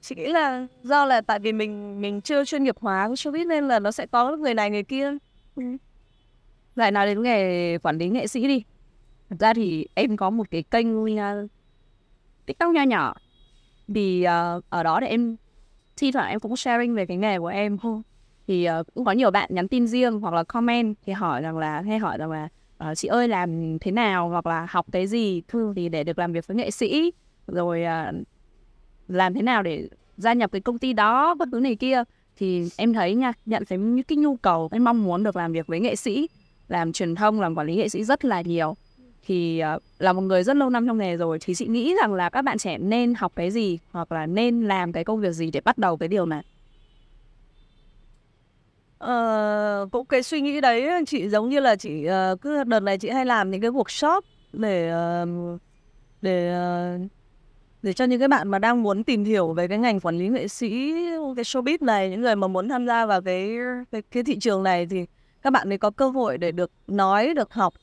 Chị 0.00 0.14
nghĩ 0.14 0.26
là 0.26 0.66
do 0.82 1.04
là 1.04 1.20
tại 1.20 1.38
vì 1.38 1.52
mình 1.52 2.00
mình 2.00 2.20
chưa 2.20 2.44
chuyên 2.44 2.64
nghiệp 2.64 2.76
hóa 2.80 3.08
showbiz 3.08 3.46
nên 3.46 3.68
là 3.68 3.78
nó 3.78 3.90
sẽ 3.90 4.06
có 4.06 4.36
người 4.36 4.54
này 4.54 4.70
người 4.70 4.82
kia. 4.82 5.12
Ừ 5.56 5.62
lại 6.74 6.90
nói 6.90 7.06
đến 7.06 7.22
nghề 7.22 7.78
quản 7.78 7.98
lý 7.98 8.08
nghệ 8.08 8.26
sĩ 8.26 8.48
đi. 8.48 8.64
Thật 9.30 9.36
ra 9.40 9.54
thì 9.54 9.86
em 9.94 10.16
có 10.16 10.30
một 10.30 10.50
cái 10.50 10.62
kênh 10.62 11.04
uh, 11.04 11.50
tiktok 12.46 12.74
nho 12.74 12.82
nhỏ. 12.82 13.14
Thì 13.94 14.26
uh, 14.26 14.64
ở 14.68 14.82
đó 14.82 15.00
để 15.00 15.06
em 15.06 15.36
thi 15.96 16.12
thoảng 16.12 16.30
em 16.30 16.40
cũng 16.40 16.56
sharing 16.56 16.94
về 16.94 17.06
cái 17.06 17.16
nghề 17.16 17.38
của 17.38 17.46
em. 17.46 17.76
Thì 18.46 18.68
uh, 18.80 18.86
cũng 18.94 19.04
có 19.04 19.12
nhiều 19.12 19.30
bạn 19.30 19.48
nhắn 19.52 19.68
tin 19.68 19.86
riêng 19.86 20.20
hoặc 20.20 20.34
là 20.34 20.42
comment 20.42 20.96
thì 21.06 21.12
hỏi 21.12 21.42
rằng 21.42 21.58
là 21.58 21.80
hay 21.80 21.98
hỏi 21.98 22.18
rằng 22.18 22.30
là 22.30 22.48
uh, 22.90 22.98
chị 22.98 23.08
ơi 23.08 23.28
làm 23.28 23.78
thế 23.78 23.90
nào? 23.90 24.28
Hoặc 24.28 24.46
là 24.46 24.66
học 24.70 24.86
cái 24.92 25.06
gì? 25.06 25.42
Thư 25.48 25.72
thì 25.76 25.88
để 25.88 26.04
được 26.04 26.18
làm 26.18 26.32
việc 26.32 26.46
với 26.46 26.56
nghệ 26.56 26.70
sĩ. 26.70 27.12
Rồi 27.46 27.82
uh, 27.82 28.14
làm 29.08 29.34
thế 29.34 29.42
nào 29.42 29.62
để 29.62 29.88
gia 30.16 30.32
nhập 30.32 30.52
cái 30.52 30.60
công 30.60 30.78
ty 30.78 30.92
đó? 30.92 31.36
Các 31.38 31.48
thứ 31.52 31.60
này 31.60 31.76
kia. 31.76 32.02
Thì 32.36 32.68
em 32.76 32.92
thấy 32.92 33.14
nha 33.14 33.32
nhận 33.46 33.64
thấy 33.68 33.78
những 33.78 34.04
cái 34.04 34.16
nhu 34.16 34.36
cầu 34.36 34.68
cái 34.68 34.80
mong 34.80 35.04
muốn 35.04 35.22
được 35.22 35.36
làm 35.36 35.52
việc 35.52 35.66
với 35.66 35.80
nghệ 35.80 35.96
sĩ 35.96 36.28
làm 36.72 36.92
truyền 36.92 37.14
thông 37.14 37.40
làm 37.40 37.54
quản 37.54 37.66
lý 37.66 37.76
nghệ 37.76 37.88
sĩ 37.88 38.04
rất 38.04 38.24
là 38.24 38.40
nhiều. 38.40 38.76
Thì 39.26 39.62
uh, 39.76 39.82
là 39.98 40.12
một 40.12 40.20
người 40.20 40.42
rất 40.42 40.56
lâu 40.56 40.70
năm 40.70 40.86
trong 40.86 40.98
nghề 40.98 41.16
rồi 41.16 41.38
thì 41.40 41.54
chị 41.54 41.66
nghĩ 41.66 41.94
rằng 42.00 42.14
là 42.14 42.30
các 42.30 42.42
bạn 42.42 42.58
trẻ 42.58 42.78
nên 42.78 43.14
học 43.14 43.32
cái 43.36 43.50
gì 43.50 43.78
hoặc 43.90 44.12
là 44.12 44.26
nên 44.26 44.62
làm 44.62 44.92
cái 44.92 45.04
công 45.04 45.20
việc 45.20 45.32
gì 45.32 45.50
để 45.50 45.60
bắt 45.60 45.78
đầu 45.78 45.96
cái 45.96 46.08
điều 46.08 46.26
này? 46.26 46.42
Ờ, 48.98 49.88
cũng 49.92 50.06
cái 50.06 50.22
suy 50.22 50.40
nghĩ 50.40 50.60
đấy 50.60 50.88
chị 51.06 51.28
giống 51.28 51.48
như 51.48 51.60
là 51.60 51.76
chị 51.76 52.06
uh, 52.06 52.40
cứ 52.40 52.64
đợt 52.64 52.80
này 52.80 52.98
chị 52.98 53.08
hay 53.08 53.26
làm 53.26 53.50
những 53.50 53.60
cái 53.60 53.70
workshop 53.70 54.20
để 54.52 54.92
uh, 55.22 55.60
để 56.22 56.54
uh, 56.94 57.10
để 57.82 57.92
cho 57.92 58.04
những 58.04 58.18
cái 58.18 58.28
bạn 58.28 58.48
mà 58.48 58.58
đang 58.58 58.82
muốn 58.82 59.04
tìm 59.04 59.24
hiểu 59.24 59.52
về 59.52 59.68
cái 59.68 59.78
ngành 59.78 60.00
quản 60.00 60.18
lý 60.18 60.28
nghệ 60.28 60.48
sĩ 60.48 60.92
cái 61.36 61.44
showbiz 61.44 61.78
này 61.80 62.10
những 62.10 62.20
người 62.20 62.36
mà 62.36 62.46
muốn 62.46 62.68
tham 62.68 62.86
gia 62.86 63.06
vào 63.06 63.22
cái 63.22 63.50
cái, 63.92 64.02
cái 64.02 64.22
thị 64.22 64.38
trường 64.38 64.62
này 64.62 64.86
thì 64.86 65.06
các 65.42 65.50
bạn 65.50 65.72
ấy 65.72 65.78
có 65.78 65.90
cơ 65.90 66.08
hội 66.08 66.38
để 66.38 66.52
được 66.52 66.70
nói 66.86 67.34
được 67.34 67.52
học 67.52 67.74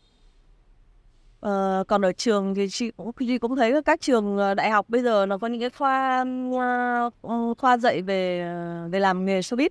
Uh, 1.45 1.87
còn 1.87 2.05
ở 2.05 2.11
trường 2.11 2.55
thì 2.55 2.67
chị 2.69 2.91
cũng 2.91 3.11
chị 3.19 3.37
cũng 3.37 3.55
thấy 3.55 3.81
các 3.85 4.01
trường 4.01 4.37
ờ, 4.37 4.53
đại 4.53 4.69
học 4.69 4.85
bây 4.89 5.01
giờ 5.01 5.25
nó 5.25 5.37
có 5.37 5.47
những 5.47 5.59
cái 5.59 5.69
khoa 5.69 6.25
ờ, 7.21 7.53
khoa 7.57 7.77
dạy 7.77 8.01
về 8.01 8.53
về 8.89 8.99
làm 8.99 9.25
nghề 9.25 9.39
showbiz 9.39 9.69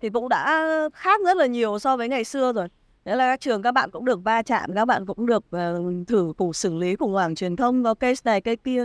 thì 0.00 0.10
cũng 0.10 0.28
đã 0.28 0.68
khác 0.94 1.20
rất 1.24 1.36
là 1.36 1.46
nhiều 1.46 1.78
so 1.78 1.96
với 1.96 2.08
ngày 2.08 2.24
xưa 2.24 2.52
rồi 2.52 2.68
Nghĩa 3.04 3.16
là 3.16 3.32
các 3.32 3.40
trường 3.40 3.62
các 3.62 3.72
bạn 3.72 3.90
cũng 3.90 4.04
được 4.04 4.24
va 4.24 4.42
chạm, 4.42 4.70
các 4.74 4.84
bạn 4.84 5.06
cũng 5.06 5.26
được 5.26 5.44
uh, 5.56 6.08
thử 6.08 6.32
cùng 6.36 6.52
xử 6.52 6.74
lý 6.76 6.96
khủng 6.96 7.12
hoảng 7.12 7.34
truyền 7.34 7.56
thông 7.56 7.84
có 7.84 7.94
case 7.94 8.20
này, 8.24 8.40
case 8.40 8.56
kia. 8.56 8.84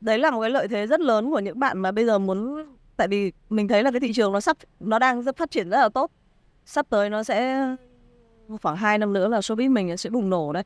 Đấy 0.00 0.18
là 0.18 0.30
một 0.30 0.40
cái 0.40 0.50
lợi 0.50 0.68
thế 0.68 0.86
rất 0.86 1.00
lớn 1.00 1.30
của 1.30 1.38
những 1.38 1.58
bạn 1.58 1.78
mà 1.78 1.92
bây 1.92 2.06
giờ 2.06 2.18
muốn 2.18 2.66
tại 2.96 3.08
vì 3.08 3.32
mình 3.50 3.68
thấy 3.68 3.82
là 3.82 3.90
cái 3.90 4.00
thị 4.00 4.12
trường 4.12 4.32
nó 4.32 4.40
sắp 4.40 4.56
nó 4.80 4.98
đang 4.98 5.22
rất 5.22 5.36
phát 5.36 5.50
triển 5.50 5.70
rất 5.70 5.76
là 5.76 5.88
tốt. 5.88 6.10
Sắp 6.64 6.86
tới 6.90 7.10
nó 7.10 7.22
sẽ 7.22 7.66
khoảng 8.62 8.76
2 8.76 8.98
năm 8.98 9.12
nữa 9.12 9.28
là 9.28 9.40
showbiz 9.40 9.72
mình 9.72 9.96
sẽ 9.96 10.10
bùng 10.10 10.30
nổ 10.30 10.52
đấy. 10.52 10.64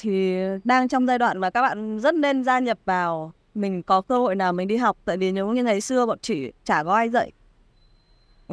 Thì 0.00 0.36
đang 0.64 0.88
trong 0.88 1.06
giai 1.06 1.18
đoạn 1.18 1.38
mà 1.38 1.50
các 1.50 1.62
bạn 1.62 1.98
rất 2.00 2.14
nên 2.14 2.44
gia 2.44 2.58
nhập 2.58 2.78
vào, 2.84 3.32
mình 3.54 3.82
có 3.82 4.00
cơ 4.00 4.18
hội 4.18 4.34
nào 4.34 4.52
mình 4.52 4.68
đi 4.68 4.76
học. 4.76 4.96
Tại 5.04 5.16
vì 5.16 5.32
nếu 5.32 5.48
như 5.48 5.64
ngày 5.64 5.80
xưa 5.80 6.06
bọn 6.06 6.18
chị 6.22 6.52
chả 6.64 6.82
có 6.82 6.94
ai 6.94 7.08
dạy. 7.08 7.32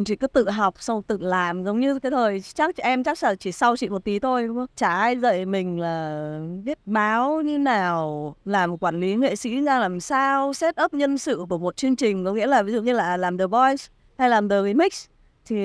Chị 0.06 0.16
cứ 0.16 0.28
tự 0.28 0.50
học 0.50 0.82
xong 0.82 1.04
tự 1.04 1.18
làm, 1.22 1.64
giống 1.64 1.80
như 1.80 2.00
cái 2.00 2.12
thời 2.12 2.42
chắc 2.42 2.78
em 2.78 3.04
chắc 3.04 3.24
là 3.24 3.36
chỉ 3.36 3.52
sau 3.52 3.78
chị 3.78 3.90
một 3.90 4.04
tí 4.04 4.20
thôi, 4.20 4.48
đúng 4.48 4.58
không? 4.58 4.68
Chả 4.76 4.94
ai 4.94 5.18
dạy 5.18 5.46
mình 5.46 5.80
là 5.80 6.40
viết 6.64 6.80
báo 6.86 7.42
như 7.42 7.58
nào, 7.58 8.36
làm 8.46 8.78
quản 8.78 9.00
lý 9.00 9.16
nghệ 9.16 9.36
sĩ 9.36 9.62
ra 9.62 9.80
làm 9.80 10.00
sao, 10.00 10.54
set 10.54 10.76
up 10.84 10.94
nhân 10.94 11.18
sự 11.18 11.46
của 11.50 11.58
một 11.58 11.78
chương 11.78 11.96
trình. 11.96 12.26
Có 12.26 12.34
nghĩa 12.34 12.48
là 12.48 12.64
ví 12.64 12.74
dụ 12.74 12.82
như 12.82 12.94
là 12.94 13.18
làm 13.18 13.38
The 13.38 13.46
Voice 13.48 13.84
hay 14.18 14.30
làm 14.30 14.50
The 14.50 14.56
Remix 14.64 15.06
thì 15.46 15.56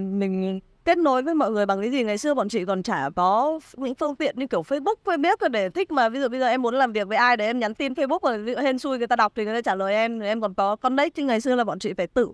mình 0.00 0.60
kết 0.84 0.98
nối 0.98 1.22
với 1.22 1.34
mọi 1.34 1.50
người 1.50 1.66
bằng 1.66 1.80
cái 1.80 1.90
gì? 1.90 2.04
Ngày 2.04 2.18
xưa 2.18 2.34
bọn 2.34 2.48
chị 2.48 2.64
còn 2.64 2.82
chả 2.82 3.10
có 3.16 3.60
những 3.76 3.94
phương 3.94 4.16
tiện 4.16 4.34
như 4.38 4.46
kiểu 4.46 4.62
Facebook 4.62 4.94
Facebook 5.04 5.48
để 5.48 5.68
thích 5.68 5.90
mà. 5.90 6.08
Ví 6.08 6.20
dụ 6.20 6.28
bây 6.28 6.40
giờ 6.40 6.46
em 6.46 6.62
muốn 6.62 6.74
làm 6.74 6.92
việc 6.92 7.08
với 7.08 7.16
ai 7.16 7.36
để 7.36 7.46
em 7.46 7.58
nhắn 7.58 7.74
tin 7.74 7.92
Facebook 7.92 8.18
rồi 8.22 8.64
hên 8.64 8.78
xui 8.78 8.98
người 8.98 9.06
ta 9.06 9.16
đọc 9.16 9.32
thì 9.36 9.44
người 9.44 9.54
ta 9.54 9.60
trả 9.60 9.74
lời 9.74 9.94
em 9.94 10.20
em 10.20 10.40
còn 10.40 10.54
có 10.54 10.76
con 10.76 10.96
đấy. 10.96 11.10
Chứ 11.10 11.24
ngày 11.24 11.40
xưa 11.40 11.54
là 11.54 11.64
bọn 11.64 11.78
chị 11.78 11.92
phải 11.92 12.06
tự 12.06 12.28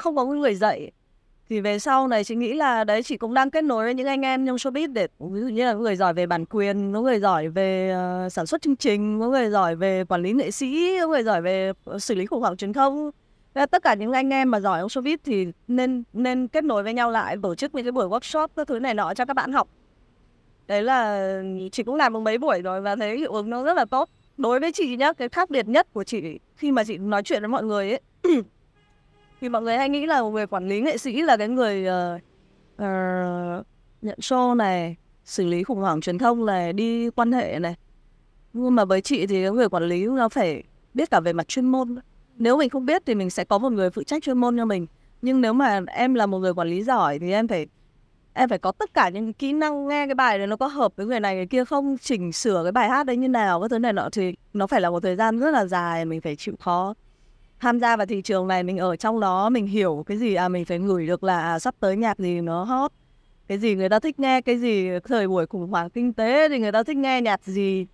không 0.00 0.16
có 0.16 0.24
người 0.24 0.54
dạy. 0.54 0.90
Thì 1.48 1.60
về 1.60 1.78
sau 1.78 2.08
này 2.08 2.24
chị 2.24 2.34
nghĩ 2.34 2.52
là 2.52 2.84
đấy 2.84 3.02
chị 3.02 3.16
cũng 3.16 3.34
đang 3.34 3.50
kết 3.50 3.64
nối 3.64 3.84
với 3.84 3.94
những 3.94 4.06
anh 4.06 4.22
em 4.22 4.46
trong 4.46 4.56
showbiz 4.56 4.92
để 4.92 5.08
ví 5.18 5.40
dụ 5.40 5.48
như 5.48 5.64
là 5.64 5.72
người 5.72 5.96
giỏi 5.96 6.14
về 6.14 6.26
bản 6.26 6.44
quyền 6.44 6.92
có 6.94 7.00
người 7.00 7.20
giỏi 7.20 7.48
về 7.48 7.96
uh, 8.26 8.32
sản 8.32 8.46
xuất 8.46 8.62
chương 8.62 8.76
trình 8.76 9.20
có 9.20 9.28
người 9.28 9.50
giỏi 9.50 9.76
về 9.76 10.04
quản 10.04 10.22
lý 10.22 10.32
nghệ 10.32 10.50
sĩ 10.50 10.98
có 11.00 11.08
người 11.08 11.22
giỏi 11.22 11.42
về 11.42 11.72
xử 11.98 12.14
lý 12.14 12.26
khủng 12.26 12.40
hoảng 12.40 12.56
truyền 12.56 12.72
thông 12.72 13.10
tất 13.54 13.82
cả 13.82 13.94
những 13.94 14.12
anh 14.12 14.30
em 14.30 14.50
mà 14.50 14.60
giỏi 14.60 14.80
ông 14.80 14.88
showbiz 14.88 15.16
thì 15.24 15.46
nên 15.68 16.02
nên 16.12 16.48
kết 16.48 16.64
nối 16.64 16.82
với 16.82 16.94
nhau 16.94 17.10
lại 17.10 17.36
tổ 17.42 17.54
chức 17.54 17.74
những 17.74 17.84
cái 17.84 17.92
buổi 17.92 18.08
workshop 18.08 18.48
các 18.56 18.68
thứ 18.68 18.78
này 18.78 18.94
nọ 18.94 19.14
cho 19.14 19.24
các 19.24 19.34
bạn 19.34 19.52
học. 19.52 19.68
Đấy 20.66 20.82
là 20.82 21.32
chị 21.72 21.82
cũng 21.82 21.94
làm 21.94 22.12
được 22.12 22.20
mấy 22.20 22.38
buổi 22.38 22.62
rồi 22.62 22.80
và 22.80 22.96
thấy 22.96 23.18
hiệu 23.18 23.32
ứng 23.32 23.50
nó 23.50 23.64
rất 23.64 23.74
là 23.74 23.84
tốt. 23.84 24.08
Đối 24.36 24.60
với 24.60 24.72
chị 24.72 24.96
nhá 24.96 25.12
cái 25.12 25.28
khác 25.28 25.50
biệt 25.50 25.68
nhất 25.68 25.88
của 25.92 26.04
chị 26.04 26.38
khi 26.56 26.72
mà 26.72 26.84
chị 26.84 26.98
nói 26.98 27.22
chuyện 27.22 27.42
với 27.42 27.48
mọi 27.48 27.64
người 27.64 27.90
ấy 27.90 28.00
thì 29.40 29.48
mọi 29.48 29.62
người 29.62 29.76
hay 29.76 29.88
nghĩ 29.88 30.06
là 30.06 30.22
một 30.22 30.30
người 30.30 30.46
quản 30.46 30.68
lý 30.68 30.80
nghệ 30.80 30.98
sĩ 30.98 31.22
là 31.22 31.36
cái 31.36 31.48
người 31.48 31.86
uh, 31.88 32.20
uh, 32.74 33.66
nhận 34.02 34.18
show 34.18 34.56
này 34.56 34.96
xử 35.24 35.46
lý 35.46 35.62
khủng 35.62 35.78
hoảng 35.78 36.00
truyền 36.00 36.18
thông 36.18 36.46
này 36.46 36.72
đi 36.72 37.10
quan 37.10 37.32
hệ 37.32 37.58
này. 37.58 37.74
Nhưng 38.52 38.74
mà 38.74 38.84
với 38.84 39.00
chị 39.00 39.26
thì 39.26 39.42
cái 39.42 39.50
người 39.50 39.68
quản 39.68 39.82
lý 39.82 40.06
nó 40.06 40.28
phải 40.28 40.62
biết 40.94 41.10
cả 41.10 41.20
về 41.20 41.32
mặt 41.32 41.48
chuyên 41.48 41.66
môn 41.66 41.98
nếu 42.36 42.56
mình 42.56 42.70
không 42.70 42.86
biết 42.86 43.02
thì 43.06 43.14
mình 43.14 43.30
sẽ 43.30 43.44
có 43.44 43.58
một 43.58 43.72
người 43.72 43.90
phụ 43.90 44.02
trách 44.02 44.22
chuyên 44.22 44.38
môn 44.38 44.56
cho 44.56 44.64
mình. 44.64 44.86
Nhưng 45.22 45.40
nếu 45.40 45.52
mà 45.52 45.80
em 45.86 46.14
là 46.14 46.26
một 46.26 46.38
người 46.38 46.54
quản 46.54 46.68
lý 46.68 46.82
giỏi 46.82 47.18
thì 47.18 47.32
em 47.32 47.48
phải 47.48 47.66
em 48.34 48.48
phải 48.48 48.58
có 48.58 48.72
tất 48.72 48.94
cả 48.94 49.08
những 49.08 49.32
kỹ 49.32 49.52
năng 49.52 49.88
nghe 49.88 50.06
cái 50.06 50.14
bài 50.14 50.38
này 50.38 50.46
nó 50.46 50.56
có 50.56 50.66
hợp 50.66 50.92
với 50.96 51.06
người 51.06 51.20
này 51.20 51.36
người 51.36 51.46
kia 51.46 51.64
không 51.64 51.98
chỉnh 51.98 52.32
sửa 52.32 52.62
cái 52.62 52.72
bài 52.72 52.88
hát 52.88 53.06
đấy 53.06 53.16
như 53.16 53.28
nào 53.28 53.60
cái 53.60 53.68
thứ 53.68 53.78
này 53.78 53.92
nọ 53.92 54.08
thì 54.12 54.34
nó 54.52 54.66
phải 54.66 54.80
là 54.80 54.90
một 54.90 55.00
thời 55.00 55.16
gian 55.16 55.38
rất 55.38 55.50
là 55.50 55.66
dài 55.66 56.04
mình 56.04 56.20
phải 56.20 56.36
chịu 56.36 56.54
khó 56.60 56.94
tham 57.60 57.80
gia 57.80 57.96
vào 57.96 58.06
thị 58.06 58.22
trường 58.22 58.48
này 58.48 58.62
mình 58.62 58.78
ở 58.78 58.96
trong 58.96 59.20
đó 59.20 59.48
mình 59.48 59.66
hiểu 59.66 60.04
cái 60.06 60.16
gì 60.18 60.34
à 60.34 60.48
mình 60.48 60.64
phải 60.64 60.78
ngửi 60.78 61.06
được 61.06 61.24
là 61.24 61.40
à, 61.40 61.58
sắp 61.58 61.74
tới 61.80 61.96
nhạc 61.96 62.18
gì 62.18 62.40
nó 62.40 62.64
hot 62.64 62.92
cái 63.52 63.58
gì 63.58 63.74
người 63.74 63.88
ta 63.88 63.98
thích 63.98 64.20
nghe 64.20 64.40
cái 64.40 64.58
gì 64.58 64.88
thời 65.04 65.28
buổi 65.28 65.46
khủng 65.46 65.70
hoảng 65.70 65.90
kinh 65.90 66.12
tế 66.12 66.48
thì 66.48 66.58
người 66.58 66.72
ta 66.72 66.82
thích 66.82 66.96
nghe 66.96 67.20
nhạc 67.20 67.44
gì. 67.44 67.86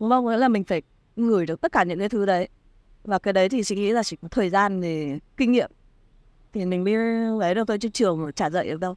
Đúng 0.00 0.10
không? 0.10 0.26
Nghĩa 0.26 0.36
là 0.36 0.48
mình 0.48 0.64
phải 0.64 0.82
ngửi 1.16 1.46
được 1.46 1.60
tất 1.60 1.72
cả 1.72 1.82
những 1.84 1.98
cái 1.98 2.08
thứ 2.08 2.26
đấy 2.26 2.48
và 3.04 3.18
cái 3.18 3.32
đấy 3.32 3.48
thì 3.48 3.62
chị 3.62 3.76
nghĩ 3.76 3.92
là 3.92 4.02
chỉ 4.02 4.16
có 4.22 4.28
thời 4.28 4.50
gian 4.50 4.80
để 4.80 5.18
kinh 5.36 5.52
nghiệm 5.52 5.70
thì 6.52 6.64
mình 6.66 6.84
mới 6.84 6.94
lấy 7.38 7.54
được 7.54 7.68
thôi 7.68 7.78
chứ 7.78 7.88
trường 7.88 8.30
chả 8.32 8.50
dạy 8.50 8.68
được 8.68 8.80
đâu 8.80 8.94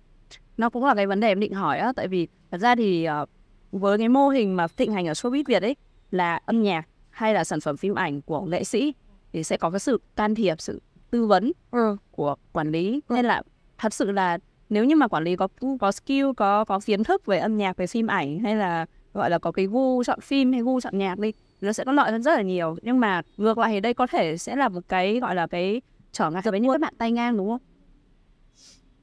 nó 0.57 0.69
cũng 0.69 0.85
là 0.85 0.95
cái 0.95 1.07
vấn 1.07 1.19
đề 1.19 1.27
em 1.27 1.39
định 1.39 1.53
hỏi 1.53 1.79
á 1.79 1.93
tại 1.95 2.07
vì 2.07 2.27
thật 2.51 2.57
ra 2.57 2.75
thì 2.75 3.07
uh, 3.21 3.29
với 3.71 3.97
cái 3.97 4.09
mô 4.09 4.29
hình 4.29 4.55
mà 4.55 4.67
thịnh 4.67 4.93
hành 4.93 5.07
ở 5.07 5.13
showbiz 5.13 5.43
việt 5.47 5.61
ấy 5.61 5.75
là 6.11 6.39
âm 6.45 6.63
nhạc 6.63 6.87
hay 7.09 7.33
là 7.33 7.43
sản 7.43 7.61
phẩm 7.61 7.77
phim 7.77 7.95
ảnh 7.95 8.21
của 8.21 8.41
nghệ 8.41 8.63
sĩ 8.63 8.93
thì 9.33 9.43
sẽ 9.43 9.57
có 9.57 9.69
cái 9.69 9.79
sự 9.79 10.01
can 10.15 10.35
thiệp 10.35 10.61
sự 10.61 10.81
tư 11.11 11.25
vấn 11.25 11.51
ừ. 11.71 11.97
của 12.11 12.35
quản 12.51 12.71
lý 12.71 13.01
ừ. 13.07 13.15
nên 13.15 13.25
là 13.25 13.43
thật 13.77 13.93
sự 13.93 14.11
là 14.11 14.37
nếu 14.69 14.85
như 14.85 14.95
mà 14.95 15.07
quản 15.07 15.23
lý 15.23 15.35
có 15.35 15.47
có 15.79 15.91
skill 15.91 16.25
có 16.37 16.65
có 16.65 16.79
kiến 16.85 17.03
thức 17.03 17.25
về 17.25 17.37
âm 17.37 17.57
nhạc 17.57 17.77
về 17.77 17.87
phim 17.87 18.07
ảnh 18.07 18.39
hay 18.39 18.55
là 18.55 18.85
gọi 19.13 19.29
là 19.29 19.39
có 19.39 19.51
cái 19.51 19.65
gu 19.65 20.03
chọn 20.03 20.19
phim 20.21 20.51
hay 20.51 20.61
gu 20.61 20.81
chọn 20.81 20.97
nhạc 20.97 21.19
đi 21.19 21.33
nó 21.65 21.73
sẽ 21.73 21.83
có 21.83 21.91
lợi 21.91 22.11
hơn 22.11 22.23
rất 22.23 22.35
là 22.35 22.41
nhiều. 22.41 22.75
Nhưng 22.81 22.99
mà 22.99 23.21
ngược 23.37 23.57
lại 23.57 23.71
thì 23.73 23.79
đây 23.79 23.93
có 23.93 24.07
thể 24.07 24.37
sẽ 24.37 24.55
là 24.55 24.69
một 24.69 24.81
cái 24.87 25.19
gọi 25.19 25.35
là 25.35 25.47
cái 25.47 25.81
trở 26.11 26.29
ngại 26.29 26.41
với 26.45 26.59
những 26.59 26.71
các 26.71 26.81
bạn 26.81 26.93
tay 26.97 27.11
ngang 27.11 27.37
đúng 27.37 27.49
không? 27.49 27.61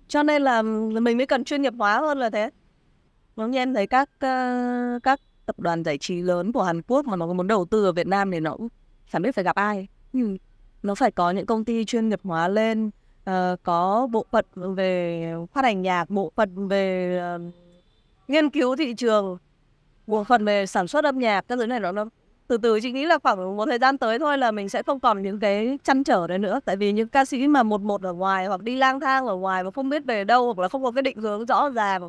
Cho 0.09 0.23
nên 0.23 0.43
là 0.43 0.63
mình 0.63 1.17
mới 1.17 1.27
cần 1.27 1.45
chuyên 1.45 1.63
nghiệp 1.63 1.75
hóa 1.79 2.01
hơn 2.01 2.19
là 2.19 2.31
thế. 2.31 2.51
Giống 3.37 3.51
như 3.51 3.59
em 3.59 3.75
thấy 3.75 3.87
các 3.87 4.11
uh, 4.11 5.03
các 5.03 5.21
tập 5.47 5.61
đoàn 5.61 5.85
giải 5.85 5.99
trí 5.99 6.23
lớn 6.23 6.53
của 6.53 6.63
Hàn 6.63 6.83
Quốc 6.83 7.07
mà 7.07 7.17
nó 7.17 7.27
muốn 7.27 7.47
đầu 7.47 7.65
tư 7.65 7.85
ở 7.85 7.93
Việt 7.93 8.07
Nam 8.07 8.31
thì 8.31 8.41
nó 8.41 8.57
cũng 8.57 8.69
chẳng 9.13 9.23
biết 9.23 9.35
phải 9.35 9.45
gặp 9.45 9.57
ai. 9.57 9.89
Ừ, 10.13 10.37
nó 10.83 10.95
phải 10.95 11.11
có 11.11 11.31
những 11.31 11.47
công 11.47 11.65
ty 11.65 11.85
chuyên 11.85 12.09
nghiệp 12.09 12.21
hóa 12.23 12.49
lên 12.49 12.91
uh, 13.31 13.63
có 13.63 14.09
bộ 14.13 14.27
phận 14.31 14.47
về 14.55 15.35
phát 15.53 15.65
hành 15.65 15.83
nhạc 15.83 16.11
bộ 16.11 16.33
phận 16.37 16.69
về 16.69 17.21
uh, 17.37 17.55
nghiên 18.29 18.51
cứu 18.51 18.77
thị 18.77 18.95
trường 18.95 19.39
bộ 20.07 20.25
phận 20.25 20.45
về 20.45 20.67
sản 20.67 20.89
xuất 20.89 21.05
âm 21.05 21.19
nhạc 21.19 21.41
các 21.49 21.57
thứ 21.57 21.67
này 21.67 21.81
nó, 21.81 21.93
nó 21.93 22.05
từ 22.51 22.57
từ 22.57 22.81
chị 22.81 22.93
nghĩ 22.93 23.07
là 23.07 23.19
khoảng 23.23 23.57
một 23.57 23.67
thời 23.67 23.79
gian 23.79 23.99
tới 23.99 24.19
thôi 24.19 24.39
là 24.39 24.51
mình 24.51 24.69
sẽ 24.69 24.83
không 24.83 25.01
còn 25.01 25.23
những 25.23 25.41
cái 25.41 25.79
chăn 25.85 26.05
trở 26.05 26.27
đấy 26.27 26.39
nữa. 26.39 26.61
Tại 26.65 26.77
vì 26.77 26.93
những 26.93 27.09
ca 27.09 27.25
sĩ 27.25 27.49
mà 27.49 27.63
một 27.63 27.81
một 27.81 28.03
ở 28.03 28.13
ngoài 28.13 28.47
hoặc 28.47 28.63
đi 28.63 28.77
lang 28.77 29.01
thang 29.01 29.27
ở 29.27 29.37
ngoài 29.37 29.65
mà 29.65 29.71
không 29.71 29.89
biết 29.89 30.05
về 30.05 30.25
đâu 30.25 30.47
hoặc 30.47 30.59
là 30.59 30.69
không 30.69 30.83
có 30.83 30.91
cái 30.91 31.03
định 31.03 31.17
hướng 31.17 31.47
rõ 31.47 31.69
ràng 31.69 32.09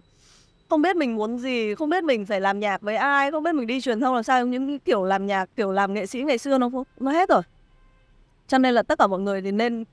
không 0.70 0.82
biết 0.82 0.96
mình 0.96 1.16
muốn 1.16 1.38
gì 1.38 1.76
không 1.76 1.90
biết 1.90 2.04
mình 2.04 2.26
phải 2.26 2.42
làm 2.42 2.60
nhạc 2.60 2.82
với 2.82 2.96
ai 2.96 3.32
không 3.32 3.44
biết 3.44 3.56
mình 3.56 3.68
đi 3.68 3.82
truyền 3.82 4.00
thông 4.00 4.16
làm 4.16 4.24
sao 4.24 4.46
những 4.46 4.80
kiểu 4.80 5.04
làm 5.04 5.26
nhạc 5.26 5.50
kiểu 5.56 5.72
làm 5.72 5.94
nghệ 5.94 6.06
sĩ 6.06 6.24
ngày 6.24 6.38
xưa 6.38 6.58
nó 6.58 6.70
nó 7.00 7.12
hết 7.12 7.30
rồi. 7.30 7.42
Cho 8.48 8.58
nên 8.58 8.74
là 8.74 8.84
tất 8.84 9.00
cả 9.00 9.08
mọi 9.08 9.20
người 9.20 9.42
thì 9.42 9.52
nên 9.52 9.84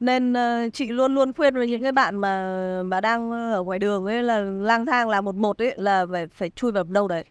nên 0.00 0.32
uh, 0.32 0.72
chị 0.72 0.88
luôn 0.88 1.14
luôn 1.14 1.32
khuyên 1.32 1.54
với 1.54 1.68
những 1.68 1.82
cái 1.82 1.92
bạn 1.92 2.16
mà 2.16 2.82
mà 2.82 3.00
đang 3.00 3.30
ở 3.52 3.62
ngoài 3.62 3.78
đường 3.78 4.06
ấy 4.06 4.22
là 4.22 4.40
lang 4.40 4.86
thang 4.86 5.08
là 5.08 5.20
một 5.20 5.34
một 5.34 5.58
ấy 5.58 5.74
là 5.76 6.06
phải 6.12 6.26
phải 6.26 6.50
chui 6.50 6.72
vào 6.72 6.84
đâu 6.84 7.08
đấy 7.08 7.24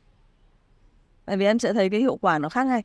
tại 1.26 1.38
vì 1.38 1.46
em 1.46 1.60
sẽ 1.60 1.74
thấy 1.74 1.90
cái 1.90 2.00
hiệu 2.00 2.18
quả 2.22 2.40
nó 2.40 2.50
khác 2.50 2.68
ngay. 2.68 2.84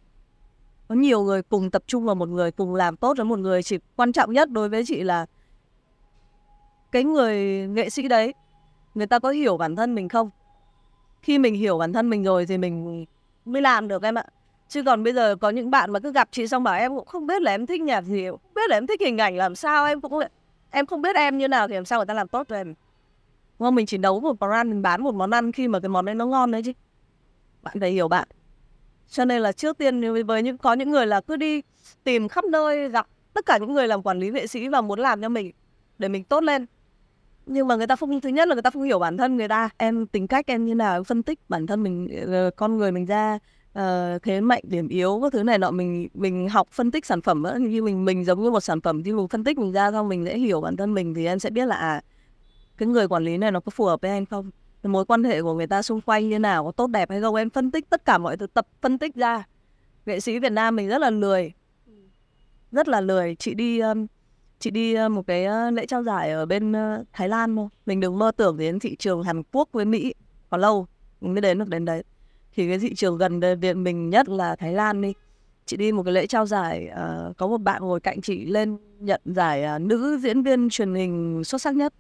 Có 0.88 0.94
nhiều 0.94 1.22
người 1.22 1.42
cùng 1.42 1.70
tập 1.70 1.83
trung 1.87 2.05
vào 2.05 2.14
một 2.14 2.29
người, 2.29 2.50
cùng 2.50 2.74
làm 2.74 2.96
tốt 2.96 3.16
với 3.16 3.24
một 3.24 3.38
người, 3.38 3.62
chỉ 3.62 3.79
quan 3.96 4.12
trọng 4.12 4.33
nhất 4.33 4.50
đối 4.50 4.68
với 4.68 4.85
chị 4.87 5.03
là 5.03 5.26
cái 6.92 7.05
người 7.05 7.37
nghệ 7.68 7.90
sĩ 7.90 8.09
đấy, 8.09 8.35
người 8.94 9.07
ta 9.07 9.18
có 9.18 9.31
hiểu 9.31 9.57
bản 9.57 9.76
thân 9.76 9.94
mình 9.94 10.09
không? 10.09 10.31
Khi 11.22 11.38
mình 11.38 11.55
hiểu 11.55 11.79
bản 11.79 11.92
thân 11.92 12.11
mình 12.11 12.22
rồi 12.22 12.46
thì 12.46 12.59
mình 12.59 13.05
mới 13.44 13.62
làm 13.62 13.88
được 13.88 14.03
em 14.03 14.18
ạ. 14.18 14.24
Chứ 14.68 14.83
còn 14.87 15.05
bây 15.05 15.12
giờ 15.12 15.37
có 15.37 15.50
những 15.50 15.70
bạn 15.70 15.90
mà 15.92 16.00
cứ 16.00 16.12
gặp 16.12 16.29
chị 16.33 16.46
xong 16.48 16.62
bảo 16.62 16.74
em 16.74 16.96
cũng 16.96 17.07
không 17.07 17.26
biết 17.26 17.42
là 17.42 17.50
em 17.50 17.66
thích 17.66 17.83
nhạc 17.83 18.00
gì, 18.00 18.26
không 18.31 18.55
biết 18.55 18.70
là 18.70 18.76
em 18.76 18.87
thích 18.87 19.00
hình 19.00 19.18
ảnh 19.18 19.37
làm 19.37 19.55
sao, 19.55 19.87
em 19.87 20.00
cũng 20.00 20.20
em 20.70 20.87
không 20.87 21.03
biết 21.03 21.16
em 21.16 21.38
như 21.38 21.48
nào 21.48 21.68
thì 21.68 21.74
làm 21.74 21.85
sao 21.85 21.98
người 21.98 22.07
ta 22.07 22.14
làm 22.14 22.29
tốt 22.29 22.46
cho 22.48 22.57
em. 22.57 22.66
Đúng 23.59 23.66
không? 23.66 23.74
Mình 23.74 23.87
chỉ 23.87 23.98
nấu 23.98 24.20
một 24.20 24.37
món 24.40 24.50
ăn, 24.50 24.70
mình 24.70 24.83
bán 24.83 25.03
một 25.03 25.14
món 25.14 25.31
ăn 25.31 25.53
khi 25.53 25.68
mà 25.68 25.81
cái 25.81 25.88
món 25.88 26.05
đấy 26.05 26.14
nó 26.14 26.26
ngon 26.26 26.50
đấy 26.50 26.62
chứ 26.62 26.72
bạn 27.62 27.77
phải 27.81 27.90
hiểu 27.90 28.09
bạn. 28.09 28.29
Cho 29.09 29.25
nên 29.25 29.42
là 29.42 29.53
trước 29.53 29.79
tiên 29.79 30.25
với 30.27 30.42
những 30.42 30.59
có 30.59 30.73
những 30.73 30.90
người 30.90 31.07
là 31.07 31.20
cứ 31.20 31.37
đi 31.37 31.62
tìm 32.05 32.29
khắp 32.29 32.44
nơi 32.44 32.88
gặp 32.88 33.07
tất 33.35 33.46
cả 33.46 33.59
những 33.59 33.75
người 33.75 33.88
làm 33.88 34.03
quản 34.03 34.18
lý 34.18 34.31
nghệ 34.31 34.46
sĩ 34.46 34.68
và 34.68 34.81
muốn 34.81 34.99
làm 34.99 35.23
cho 35.23 35.29
mình 35.29 35.53
để 35.99 36.09
mình 36.09 36.25
tốt 36.25 36.42
lên. 36.42 36.66
Nhưng 37.46 37.68
mà 37.68 37.77
người 37.77 37.87
ta 37.87 37.96
không 37.96 38.20
thứ 38.20 38.29
nhất 38.29 38.49
là 38.49 38.55
người 38.55 38.62
ta 38.62 38.70
không 38.70 38.83
hiểu 38.83 38.99
bản 38.99 39.16
thân 39.16 39.37
người 39.37 39.49
ta 39.49 39.68
em 39.77 40.07
tính 40.07 40.27
cách 40.27 40.46
em 40.46 40.64
như 40.64 40.75
nào 40.75 41.05
phân 41.05 41.23
tích 41.23 41.38
bản 41.49 41.66
thân 41.66 41.83
mình 41.83 42.09
ờ, 42.27 42.51
con 42.57 42.77
người 42.77 42.92
mình 42.92 43.07
ra 43.07 43.38
uh, 43.79 44.23
thế 44.23 44.40
mạnh 44.40 44.62
điểm 44.64 44.88
yếu 44.88 45.20
các 45.23 45.33
thứ 45.33 45.42
này 45.42 45.59
nọ. 45.59 45.70
Mình 45.70 46.09
mình 46.14 46.49
học 46.49 46.68
phân 46.70 46.90
tích 46.90 47.07
sản 47.07 47.20
phẩm 47.20 47.42
đó. 47.42 47.55
như 47.55 47.83
mình 47.83 48.05
mình 48.05 48.25
giống 48.25 48.42
như 48.42 48.51
một 48.51 48.61
sản 48.61 48.81
phẩm 48.81 49.03
thì 49.03 49.12
mình 49.12 49.29
phân 49.29 49.44
tích 49.44 49.59
mình 49.59 49.73
ra 49.73 49.92
xong 49.92 50.09
mình 50.09 50.25
sẽ 50.25 50.38
hiểu 50.38 50.61
bản 50.61 50.77
thân 50.77 50.94
mình 50.94 51.14
thì 51.14 51.27
em 51.27 51.38
sẽ 51.38 51.51
biết 51.51 51.66
là 51.66 51.77
à 51.77 52.03
cái 52.81 52.87
người 52.87 53.09
quản 53.09 53.25
lý 53.25 53.37
này 53.38 53.53
nó 53.53 53.61
có 53.61 53.70
phù 53.70 53.85
hợp 53.85 54.01
với 54.01 54.11
anh 54.11 54.27
không 54.27 54.51
mối 54.88 55.04
quan 55.04 55.24
hệ 55.24 55.42
của 55.42 55.54
người 55.54 55.66
ta 55.66 55.82
xung 55.82 56.00
quanh 56.00 56.28
như 56.28 56.38
nào 56.38 56.64
có 56.64 56.72
tốt 56.72 56.86
đẹp 56.86 57.10
hay 57.10 57.20
không? 57.20 57.34
Em 57.34 57.50
phân 57.50 57.70
tích 57.70 57.90
tất 57.90 58.04
cả 58.04 58.18
mọi 58.18 58.36
thứ 58.36 58.46
tập 58.46 58.66
phân 58.82 58.98
tích 58.98 59.14
ra. 59.14 59.44
Nghệ 60.06 60.20
sĩ 60.20 60.38
Việt 60.38 60.52
Nam 60.52 60.76
mình 60.76 60.88
rất 60.88 60.98
là 60.98 61.10
lười. 61.10 61.52
Rất 62.72 62.88
là 62.88 63.00
lười. 63.00 63.34
Chị 63.34 63.54
đi 63.54 63.78
um, 63.78 64.06
chị 64.58 64.70
đi 64.70 65.04
uh, 65.06 65.10
một 65.10 65.26
cái 65.26 65.46
uh, 65.46 65.72
lễ 65.72 65.86
trao 65.86 66.02
giải 66.02 66.30
ở 66.30 66.46
bên 66.46 66.72
uh, 66.72 67.06
Thái 67.12 67.28
Lan 67.28 67.56
thôi. 67.56 67.68
Mình 67.86 68.00
đừng 68.00 68.18
mơ 68.18 68.32
tưởng 68.36 68.56
đến 68.56 68.78
thị 68.78 68.96
trường 68.96 69.22
Hàn 69.22 69.42
Quốc 69.52 69.68
với 69.72 69.84
Mỹ. 69.84 70.14
Còn 70.50 70.60
lâu 70.60 70.86
mình 71.20 71.34
mới 71.34 71.40
đến 71.40 71.58
được 71.58 71.68
đến 71.68 71.84
đấy. 71.84 72.02
Thì 72.54 72.68
cái 72.68 72.78
thị 72.78 72.94
trường 72.94 73.18
gần 73.18 73.40
đến 73.40 73.84
mình 73.84 74.10
nhất 74.10 74.28
là 74.28 74.56
Thái 74.56 74.72
Lan 74.72 75.02
đi. 75.02 75.12
Chị 75.66 75.76
đi 75.76 75.92
một 75.92 76.02
cái 76.02 76.14
lễ 76.14 76.26
trao 76.26 76.46
giải 76.46 76.88
uh, 76.92 77.36
có 77.36 77.46
một 77.46 77.58
bạn 77.58 77.82
ngồi 77.82 78.00
cạnh 78.00 78.20
chị 78.20 78.46
lên 78.46 78.78
nhận 78.98 79.20
giải 79.24 79.64
uh, 79.76 79.80
nữ 79.80 80.18
diễn 80.22 80.42
viên 80.42 80.68
truyền 80.70 80.94
hình 80.94 81.44
xuất 81.44 81.62
sắc 81.62 81.76
nhất 81.76 81.94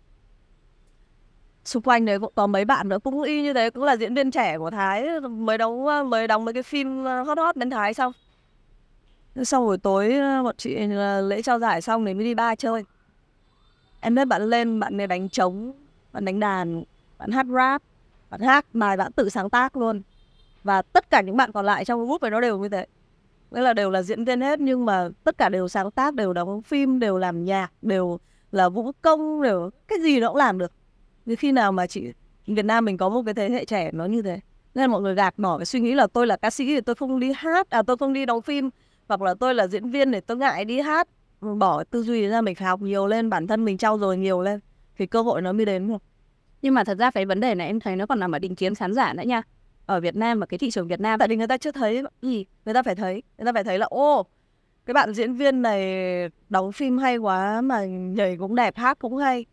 xung 1.70 1.82
quanh 1.82 2.04
đấy 2.04 2.18
cũng 2.18 2.32
có 2.34 2.46
mấy 2.46 2.64
bạn 2.64 2.88
nữa 2.88 2.98
cũng 2.98 3.22
y 3.22 3.42
như 3.42 3.52
thế, 3.52 3.70
cũng 3.70 3.84
là 3.84 3.96
diễn 3.96 4.14
viên 4.14 4.30
trẻ 4.30 4.58
của 4.58 4.70
Thái, 4.70 5.20
mới 5.20 5.58
đóng 5.58 5.86
ờ, 5.86 6.04
mới 6.04 6.26
đóng 6.26 6.44
mấy 6.44 6.54
cái 6.54 6.62
phim 6.62 7.04
ờ, 7.04 7.22
hot 7.22 7.38
hot 7.38 7.56
bên 7.56 7.70
Thái 7.70 7.94
xong. 7.94 8.12
Xong 9.44 9.66
buổi 9.66 9.78
tối 9.78 10.12
ờ, 10.14 10.42
bọn 10.42 10.54
chị 10.58 10.76
lễ 11.22 11.42
trao 11.42 11.58
giải 11.58 11.82
xong 11.82 12.06
thì 12.06 12.14
mới 12.14 12.24
đi 12.24 12.34
ba 12.34 12.54
chơi. 12.54 12.84
Em 14.00 14.14
biết 14.14 14.24
bạn 14.24 14.42
lên, 14.42 14.80
bạn 14.80 14.96
này 14.96 15.06
đánh 15.06 15.28
trống, 15.28 15.72
bạn 16.12 16.24
đánh 16.24 16.40
đàn, 16.40 16.84
bạn 17.18 17.30
hát 17.30 17.46
rap, 17.46 17.82
bạn 18.30 18.40
hát 18.40 18.66
bài 18.72 18.96
bạn 18.96 19.12
tự 19.12 19.28
sáng 19.28 19.50
tác 19.50 19.76
luôn. 19.76 20.02
Và 20.64 20.82
tất 20.82 21.10
cả 21.10 21.20
những 21.20 21.36
bạn 21.36 21.52
còn 21.52 21.66
lại 21.66 21.84
trong 21.84 22.06
group 22.06 22.22
này 22.22 22.30
nó 22.30 22.40
đều 22.40 22.58
như 22.58 22.68
thế. 22.68 22.86
Nghĩa 23.50 23.60
là 23.60 23.72
đều 23.72 23.90
là 23.90 24.02
diễn 24.02 24.24
viên 24.24 24.40
hết, 24.40 24.60
nhưng 24.60 24.84
mà 24.84 25.08
tất 25.24 25.38
cả 25.38 25.48
đều 25.48 25.68
sáng 25.68 25.90
tác, 25.90 26.14
đều 26.14 26.32
đóng 26.32 26.62
phim, 26.62 26.98
đều 26.98 27.18
làm 27.18 27.44
nhạc, 27.44 27.72
đều 27.82 28.18
là 28.52 28.68
vũ 28.68 28.92
công, 29.02 29.42
đều 29.42 29.70
cái 29.88 29.98
gì 30.00 30.20
nó 30.20 30.28
cũng 30.28 30.36
làm 30.36 30.58
được 30.58 30.72
như 31.30 31.36
khi 31.36 31.52
nào 31.52 31.72
mà 31.72 31.86
chị 31.86 32.12
Việt 32.46 32.64
Nam 32.64 32.84
mình 32.84 32.96
có 32.96 33.08
một 33.08 33.22
cái 33.26 33.34
thế 33.34 33.50
hệ 33.50 33.64
trẻ 33.64 33.90
nó 33.92 34.04
như 34.04 34.22
thế 34.22 34.40
nên 34.74 34.82
là 34.82 34.86
mọi 34.86 35.00
người 35.00 35.14
gạt 35.14 35.38
bỏ 35.38 35.58
cái 35.58 35.66
suy 35.66 35.80
nghĩ 35.80 35.94
là 35.94 36.06
tôi 36.06 36.26
là 36.26 36.36
ca 36.36 36.50
sĩ 36.50 36.66
thì 36.66 36.80
tôi 36.80 36.94
không 36.94 37.20
đi 37.20 37.32
hát 37.36 37.70
à 37.70 37.82
tôi 37.82 37.96
không 37.96 38.12
đi 38.12 38.26
đóng 38.26 38.42
phim 38.42 38.70
hoặc 39.08 39.22
là 39.22 39.34
tôi 39.34 39.54
là 39.54 39.66
diễn 39.66 39.90
viên 39.90 40.10
để 40.10 40.20
tôi 40.20 40.36
ngại 40.36 40.64
đi 40.64 40.80
hát. 40.80 41.08
Bỏ 41.40 41.84
tư 41.84 42.02
duy 42.02 42.26
ra 42.26 42.40
mình 42.40 42.54
phải 42.54 42.68
học 42.68 42.82
nhiều 42.82 43.06
lên 43.06 43.30
bản 43.30 43.46
thân 43.46 43.64
mình 43.64 43.78
trau 43.78 43.98
dồi 43.98 44.16
nhiều 44.16 44.42
lên 44.42 44.60
thì 44.98 45.06
cơ 45.06 45.22
hội 45.22 45.42
nó 45.42 45.52
mới 45.52 45.66
đến 45.66 45.88
được 45.88 46.02
nhưng 46.62 46.74
mà 46.74 46.84
thật 46.84 46.98
ra 46.98 47.10
cái 47.10 47.26
vấn 47.26 47.40
đề 47.40 47.54
này 47.54 47.66
em 47.66 47.80
thấy 47.80 47.96
nó 47.96 48.06
còn 48.06 48.20
nằm 48.20 48.32
ở 48.32 48.38
định 48.38 48.54
kiến 48.54 48.74
khán 48.74 48.94
giả 48.94 49.12
nữa 49.12 49.22
nha. 49.26 49.42
Ở 49.86 50.00
Việt 50.00 50.16
Nam 50.16 50.40
và 50.40 50.46
cái 50.46 50.58
thị 50.58 50.70
trường 50.70 50.88
Việt 50.88 51.00
Nam. 51.00 51.18
Tại 51.18 51.28
vì 51.28 51.36
người 51.36 51.46
ta 51.46 51.58
chưa 51.58 51.72
thấy 51.72 52.02
gì 52.22 52.46
người 52.64 52.74
ta 52.74 52.82
phải 52.82 52.94
thấy 52.94 53.22
người 53.38 53.44
ta 53.44 53.52
phải 53.52 53.64
thấy 53.64 53.78
là 53.78 53.86
ô 53.86 54.26
cái 54.86 54.94
bạn 54.94 55.14
diễn 55.14 55.34
viên 55.34 55.62
này 55.62 55.84
đóng 56.48 56.72
phim 56.72 56.98
hay 56.98 57.16
quá 57.16 57.60
mà 57.60 57.84
nhảy 57.86 58.36
cũng 58.36 58.54
đẹp 58.54 58.76
hát 58.76 58.98
cũng 58.98 59.16
hay 59.16 59.44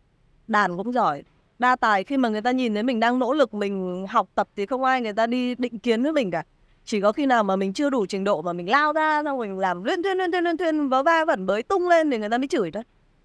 đàn 0.48 0.76
cũng 0.76 0.92
giỏi 0.92 1.22
đa 1.58 1.76
tài 1.76 2.04
khi 2.04 2.16
mà 2.16 2.28
người 2.28 2.40
ta 2.42 2.50
nhìn 2.50 2.74
thấy 2.74 2.82
mình 2.82 3.00
đang 3.00 3.18
nỗ 3.18 3.32
lực 3.32 3.54
mình 3.54 4.06
học 4.08 4.28
tập 4.34 4.48
thì 4.56 4.66
không 4.66 4.84
ai 4.84 5.00
người 5.00 5.12
ta 5.12 5.26
đi 5.26 5.54
định 5.54 5.78
kiến 5.78 6.02
với 6.02 6.12
mình 6.12 6.30
cả. 6.30 6.44
Chỉ 6.84 7.00
có 7.00 7.12
khi 7.12 7.26
nào 7.26 7.44
mà 7.44 7.56
mình 7.56 7.72
chưa 7.72 7.90
đủ 7.90 8.06
trình 8.06 8.24
độ 8.24 8.42
mà 8.42 8.52
mình 8.52 8.70
lao 8.70 8.92
ra, 8.92 9.22
xong 9.24 9.38
mình 9.38 9.58
làm 9.58 9.84
liên 9.84 10.02
thuyên 10.02 10.18
liên 10.18 10.32
thuyên 10.32 10.44
liên 10.44 10.56
thuyên, 10.56 10.88
vớ 10.88 11.02
va 11.02 11.24
vẩn 11.24 11.46
bới 11.46 11.62
tung 11.62 11.88
lên 11.88 12.10
thì 12.10 12.18
người 12.18 12.28
ta 12.28 12.38
mới 12.38 12.48
chửi 12.48 12.70
thôi. 12.70 12.82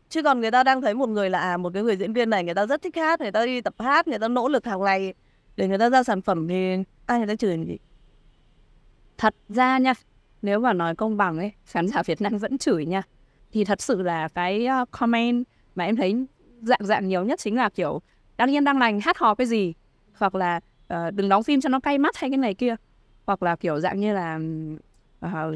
Chứ 0.09 0.23
còn 0.23 0.41
người 0.41 0.51
ta 0.51 0.63
đang 0.63 0.81
thấy 0.81 0.93
một 0.93 1.09
người 1.09 1.29
là 1.29 1.39
à 1.39 1.57
một 1.57 1.73
cái 1.73 1.83
người 1.83 1.95
diễn 1.95 2.13
viên 2.13 2.29
này 2.29 2.43
người 2.43 2.53
ta 2.53 2.65
rất 2.65 2.81
thích 2.81 2.95
hát, 2.95 3.21
người 3.21 3.31
ta 3.31 3.45
đi 3.45 3.61
tập 3.61 3.73
hát, 3.79 4.07
người 4.07 4.19
ta 4.19 4.27
nỗ 4.27 4.47
lực 4.47 4.65
hàng 4.65 4.83
ngày 4.83 5.13
để 5.57 5.67
người 5.67 5.77
ta 5.77 5.89
ra 5.89 6.03
sản 6.03 6.21
phẩm 6.21 6.47
thì 6.47 6.75
ai 7.05 7.17
người 7.17 7.27
ta 7.27 7.35
chửi 7.35 7.57
gì? 7.67 7.77
Thật 9.17 9.35
ra 9.49 9.77
nha, 9.77 9.93
nếu 10.41 10.59
mà 10.59 10.73
nói 10.73 10.95
công 10.95 11.17
bằng 11.17 11.37
ấy, 11.37 11.51
khán 11.65 11.87
giả 11.87 12.03
Việt 12.05 12.21
Nam 12.21 12.37
vẫn 12.37 12.57
chửi 12.57 12.85
nha. 12.85 13.01
Thì 13.51 13.63
thật 13.63 13.81
sự 13.81 14.01
là 14.01 14.27
cái 14.27 14.65
ờ, 14.65 14.85
comment 14.91 15.43
mà 15.75 15.85
em 15.85 15.95
thấy 15.95 16.25
dạng 16.61 16.85
dạng 16.85 17.07
nhiều 17.07 17.23
nhất 17.23 17.39
chính 17.39 17.55
là 17.55 17.69
kiểu 17.69 18.01
đang 18.37 18.51
yên 18.51 18.63
đang 18.63 18.79
lành 18.79 18.99
hát 19.01 19.17
hò 19.17 19.35
cái 19.35 19.47
gì? 19.47 19.73
Hoặc 20.13 20.35
là 20.35 20.59
uh, 20.93 21.13
đừng 21.13 21.29
đóng 21.29 21.43
phim 21.43 21.61
cho 21.61 21.69
nó 21.69 21.79
cay 21.79 21.97
mắt 21.97 22.17
hay 22.17 22.29
cái 22.29 22.37
này 22.37 22.53
kia. 22.53 22.75
Hoặc 23.25 23.43
là 23.43 23.55
kiểu 23.55 23.79
dạng 23.79 23.99
như 23.99 24.13
là 24.13 24.39
uh, 25.25 25.55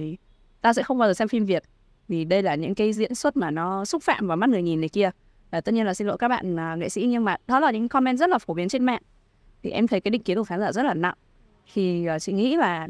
ta 0.62 0.74
sẽ 0.74 0.84
không 0.84 0.98
bao 0.98 1.10
giờ 1.10 1.14
xem 1.14 1.28
phim 1.28 1.46
Việt 1.46 1.64
vì 2.08 2.26
đây 2.26 2.44
là 2.44 2.56
những 2.56 2.76
cái 2.76 2.94
diễn 2.94 3.16
xuất 3.16 3.38
mà 3.38 3.52
nó 3.52 3.86
xúc 3.86 4.04
phạm 4.04 4.28
vào 4.28 4.38
mắt 4.38 4.50
người 4.50 4.62
nhìn 4.62 4.82
này 4.82 4.90
kia. 4.90 5.10
Uh, 5.58 5.64
tất 5.64 5.74
nhiên 5.74 5.86
là 5.86 5.94
xin 5.94 6.08
lỗi 6.08 6.18
các 6.18 6.28
bạn 6.28 6.56
uh, 6.56 6.80
nghệ 6.80 6.90
sĩ 6.90 7.06
nhưng 7.06 7.26
mà 7.26 7.36
đó 7.48 7.60
là 7.60 7.72
những 7.72 7.90
comment 7.90 8.18
rất 8.18 8.30
là 8.30 8.38
phổ 8.38 8.54
biến 8.54 8.70
trên 8.70 8.86
mạng. 8.86 9.02
Thì 9.64 9.70
em 9.70 9.88
thấy 9.88 10.02
cái 10.02 10.12
định 10.12 10.24
kiến 10.24 10.38
của 10.38 10.44
khán 10.44 10.60
giả 10.60 10.72
rất 10.72 10.84
là 10.84 10.94
nặng. 10.94 11.16
Thì 11.74 12.08
uh, 12.16 12.22
chị 12.22 12.34
nghĩ 12.34 12.56
là 12.56 12.88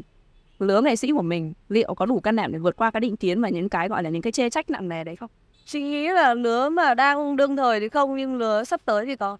lứa 0.58 0.80
nghệ 0.80 0.96
sĩ 0.96 1.12
của 1.12 1.22
mình 1.22 1.52
liệu 1.68 1.94
có 1.94 2.06
đủ 2.06 2.20
can 2.20 2.36
đảm 2.36 2.52
để 2.52 2.58
vượt 2.58 2.76
qua 2.76 2.90
cái 2.90 3.00
định 3.00 3.16
kiến 3.16 3.42
và 3.42 3.48
những 3.48 3.68
cái 3.68 3.88
gọi 3.88 4.02
là 4.02 4.10
những 4.10 4.22
cái 4.22 4.32
chê 4.32 4.50
trách 4.50 4.70
nặng 4.70 4.88
nề 4.88 5.04
đấy 5.04 5.16
không? 5.16 5.30
Chị 5.64 5.82
nghĩ 5.82 6.08
là 6.08 6.34
lứa 6.34 6.68
mà 6.68 6.94
đang 6.94 7.36
đương 7.36 7.56
thời 7.56 7.80
thì 7.80 7.88
không 7.88 8.16
nhưng 8.16 8.36
lứa 8.36 8.64
sắp 8.64 8.80
tới 8.84 9.06
thì 9.06 9.16
có. 9.16 9.38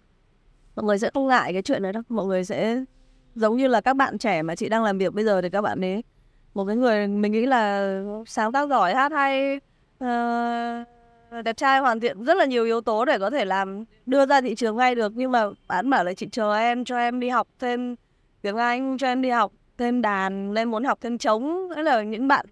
Mọi 0.79 0.85
người 0.85 0.99
sẽ 0.99 1.09
không 1.13 1.27
ngại 1.27 1.53
cái 1.53 1.61
chuyện 1.61 1.83
đấy 1.83 1.93
đâu. 1.93 2.03
Mọi 2.09 2.25
người 2.25 2.43
sẽ 2.43 2.83
giống 3.35 3.57
như 3.57 3.67
là 3.67 3.81
các 3.81 3.95
bạn 3.95 4.17
trẻ 4.17 4.41
mà 4.41 4.55
chị 4.55 4.69
đang 4.69 4.83
làm 4.83 4.97
việc 4.97 5.13
bây 5.13 5.25
giờ 5.25 5.41
thì 5.41 5.49
các 5.49 5.61
bạn 5.61 5.81
ấy 5.81 6.03
một 6.53 6.65
cái 6.65 6.75
người 6.75 7.07
mình 7.07 7.31
nghĩ 7.31 7.45
là 7.45 7.93
sáng 8.25 8.51
tác 8.51 8.69
giỏi 8.69 8.93
hát 8.93 9.11
hay 9.11 9.55
uh, 10.03 10.87
đẹp 11.43 11.57
trai 11.57 11.79
hoàn 11.79 11.99
thiện 11.99 12.23
rất 12.23 12.37
là 12.37 12.45
nhiều 12.45 12.65
yếu 12.65 12.81
tố 12.81 13.05
để 13.05 13.19
có 13.19 13.29
thể 13.29 13.45
làm 13.45 13.83
đưa 14.05 14.25
ra 14.25 14.41
thị 14.41 14.55
trường 14.55 14.77
ngay 14.77 14.95
được. 14.95 15.11
Nhưng 15.15 15.31
mà 15.31 15.49
bạn 15.67 15.89
bảo 15.89 16.03
là 16.03 16.13
chị 16.13 16.27
chờ 16.31 16.55
em 16.55 16.85
cho 16.85 16.97
em 16.97 17.19
đi 17.19 17.29
học 17.29 17.47
thêm 17.59 17.95
tiếng 18.41 18.57
Anh 18.57 18.97
cho 18.97 19.07
em 19.07 19.21
đi 19.21 19.29
học 19.29 19.51
thêm 19.77 20.01
đàn 20.01 20.51
lên 20.51 20.71
muốn 20.71 20.83
học 20.83 20.97
thêm 21.01 21.17
trống. 21.17 21.69
Đấy 21.75 21.83
là 21.83 22.03
những 22.03 22.27
bạn 22.27 22.45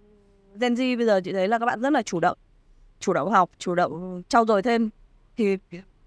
Gen 0.60 0.74
Z 0.74 0.98
bây 0.98 1.06
giờ 1.06 1.22
chị 1.24 1.32
thấy 1.32 1.48
là 1.48 1.60
các 1.60 1.66
bạn 1.66 1.82
rất 1.82 1.94
là 1.94 2.02
chủ 2.02 2.20
động. 2.20 2.38
Chủ 3.00 3.13
động 3.13 3.32
học 3.32 3.50
chủ 3.58 3.76
động 3.76 4.24
trau 4.30 4.46
dồi 4.46 4.62
thêm. 4.62 4.90
Thì 5.38 5.58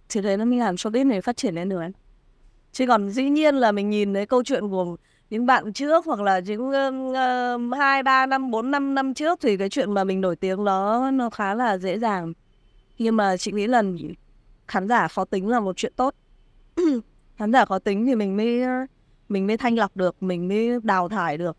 thì 0.08 0.20
thấy 0.22 0.36
nó 0.36 0.44
mới 0.44 0.58
làm 0.58 0.74
showbiz 0.74 1.08
này 1.08 1.20
phát 1.20 1.36
triển 1.36 1.54
lên 1.54 1.68
được 1.68 1.80
chứ 2.72 2.86
còn 2.86 3.10
dĩ 3.10 3.28
nhiên 3.28 3.54
là 3.54 3.72
mình 3.72 3.90
nhìn 3.90 4.14
thấy 4.14 4.26
câu 4.26 4.44
chuyện 4.44 4.68
của 4.68 4.96
những 5.30 5.46
bạn 5.46 5.72
trước 5.72 6.06
hoặc 6.06 6.20
là 6.20 6.38
những 6.38 6.72
hai, 7.78 8.02
ba, 8.02 8.26
năm, 8.26 8.50
bốn, 8.50 8.70
năm 8.70 8.94
năm 8.94 9.14
trước 9.14 9.38
thì 9.42 9.56
cái 9.56 9.68
chuyện 9.68 9.92
mà 9.94 10.04
mình 10.04 10.20
nổi 10.20 10.36
tiếng 10.36 10.64
nó 10.64 11.10
nó 11.10 11.30
khá 11.30 11.54
là 11.54 11.78
dễ 11.78 11.98
dàng. 11.98 12.32
Nhưng 12.98 13.16
mà 13.16 13.36
chị 13.36 13.52
nghĩ 13.52 13.66
là 13.66 13.82
khán 14.68 14.88
giả 14.88 15.08
khó 15.08 15.24
tính 15.24 15.48
là 15.48 15.60
một 15.60 15.76
chuyện 15.76 15.92
tốt. 15.96 16.14
Khán 17.36 17.52
giả 17.52 17.64
khó 17.64 17.78
tính 17.78 18.06
thì 18.06 18.14
mình 18.14 18.36
mới 18.36 18.62
mình 19.28 19.46
mới 19.46 19.56
thanh 19.56 19.78
lọc 19.78 19.96
được, 19.96 20.22
mình 20.22 20.48
mới 20.48 20.80
đào 20.82 21.08
thải 21.08 21.38
được. 21.38 21.56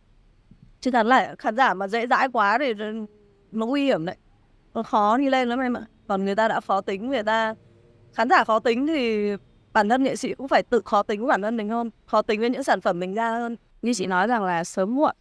Chứ 0.82 0.92
thật 0.92 1.06
là 1.06 1.36
khán 1.40 1.56
giả 1.56 1.74
mà 1.74 1.88
dễ 1.88 2.08
dãi 2.08 2.28
quá 2.34 2.58
thì 2.60 2.74
nó 3.52 3.66
nguy 3.66 3.84
hiểm 3.84 4.06
đấy. 4.06 4.16
Nó 4.74 4.84
khó 4.84 5.18
đi 5.18 5.30
lên 5.30 5.50
lắm 5.50 5.60
em 5.60 5.74
ạ. 5.78 5.86
Còn 6.08 6.26
người 6.26 6.36
ta 6.36 6.48
đã 6.48 6.62
khó 6.62 6.82
tính, 6.82 7.10
người 7.10 7.24
ta, 7.24 7.56
khán 8.14 8.30
giả 8.30 8.44
khó 8.44 8.60
tính 8.60 8.88
thì 8.88 9.32
bản 9.74 9.90
thân 9.90 10.04
nghệ 10.04 10.16
sĩ 10.16 10.34
cũng 10.34 10.48
phải 10.48 10.64
tự 10.64 10.82
khó 10.86 11.04
tính 11.04 11.28
bản 11.28 11.42
thân 11.42 11.58
mình 11.58 11.70
hơn 11.70 11.90
khó 12.06 12.22
tính 12.22 12.40
với 12.40 12.50
những 12.50 12.64
sản 12.64 12.82
phẩm 12.82 13.00
mình 13.00 13.14
ra 13.14 13.32
hơn. 13.32 13.56
Như 13.82 13.94
chị 13.94 14.06
nói 14.06 14.28
rằng 14.28 14.44
là 14.44 14.64
sớm 14.64 14.96
muộn 14.96 15.16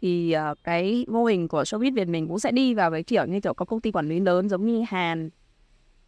thì 0.00 0.36
uh, 0.50 0.58
cái 0.64 1.04
mô 1.08 1.24
hình 1.24 1.48
của 1.48 1.62
showbiz 1.62 1.94
Việt 1.94 2.08
mình 2.08 2.28
cũng 2.28 2.38
sẽ 2.38 2.50
đi 2.50 2.74
vào 2.74 2.90
cái 2.90 3.02
kiểu 3.02 3.26
như 3.26 3.40
kiểu 3.40 3.54
có 3.54 3.64
công 3.64 3.80
ty 3.80 3.90
quản 3.90 4.08
lý 4.08 4.20
lớn 4.20 4.48
giống 4.48 4.66
như 4.66 4.84
Hàn. 4.88 5.30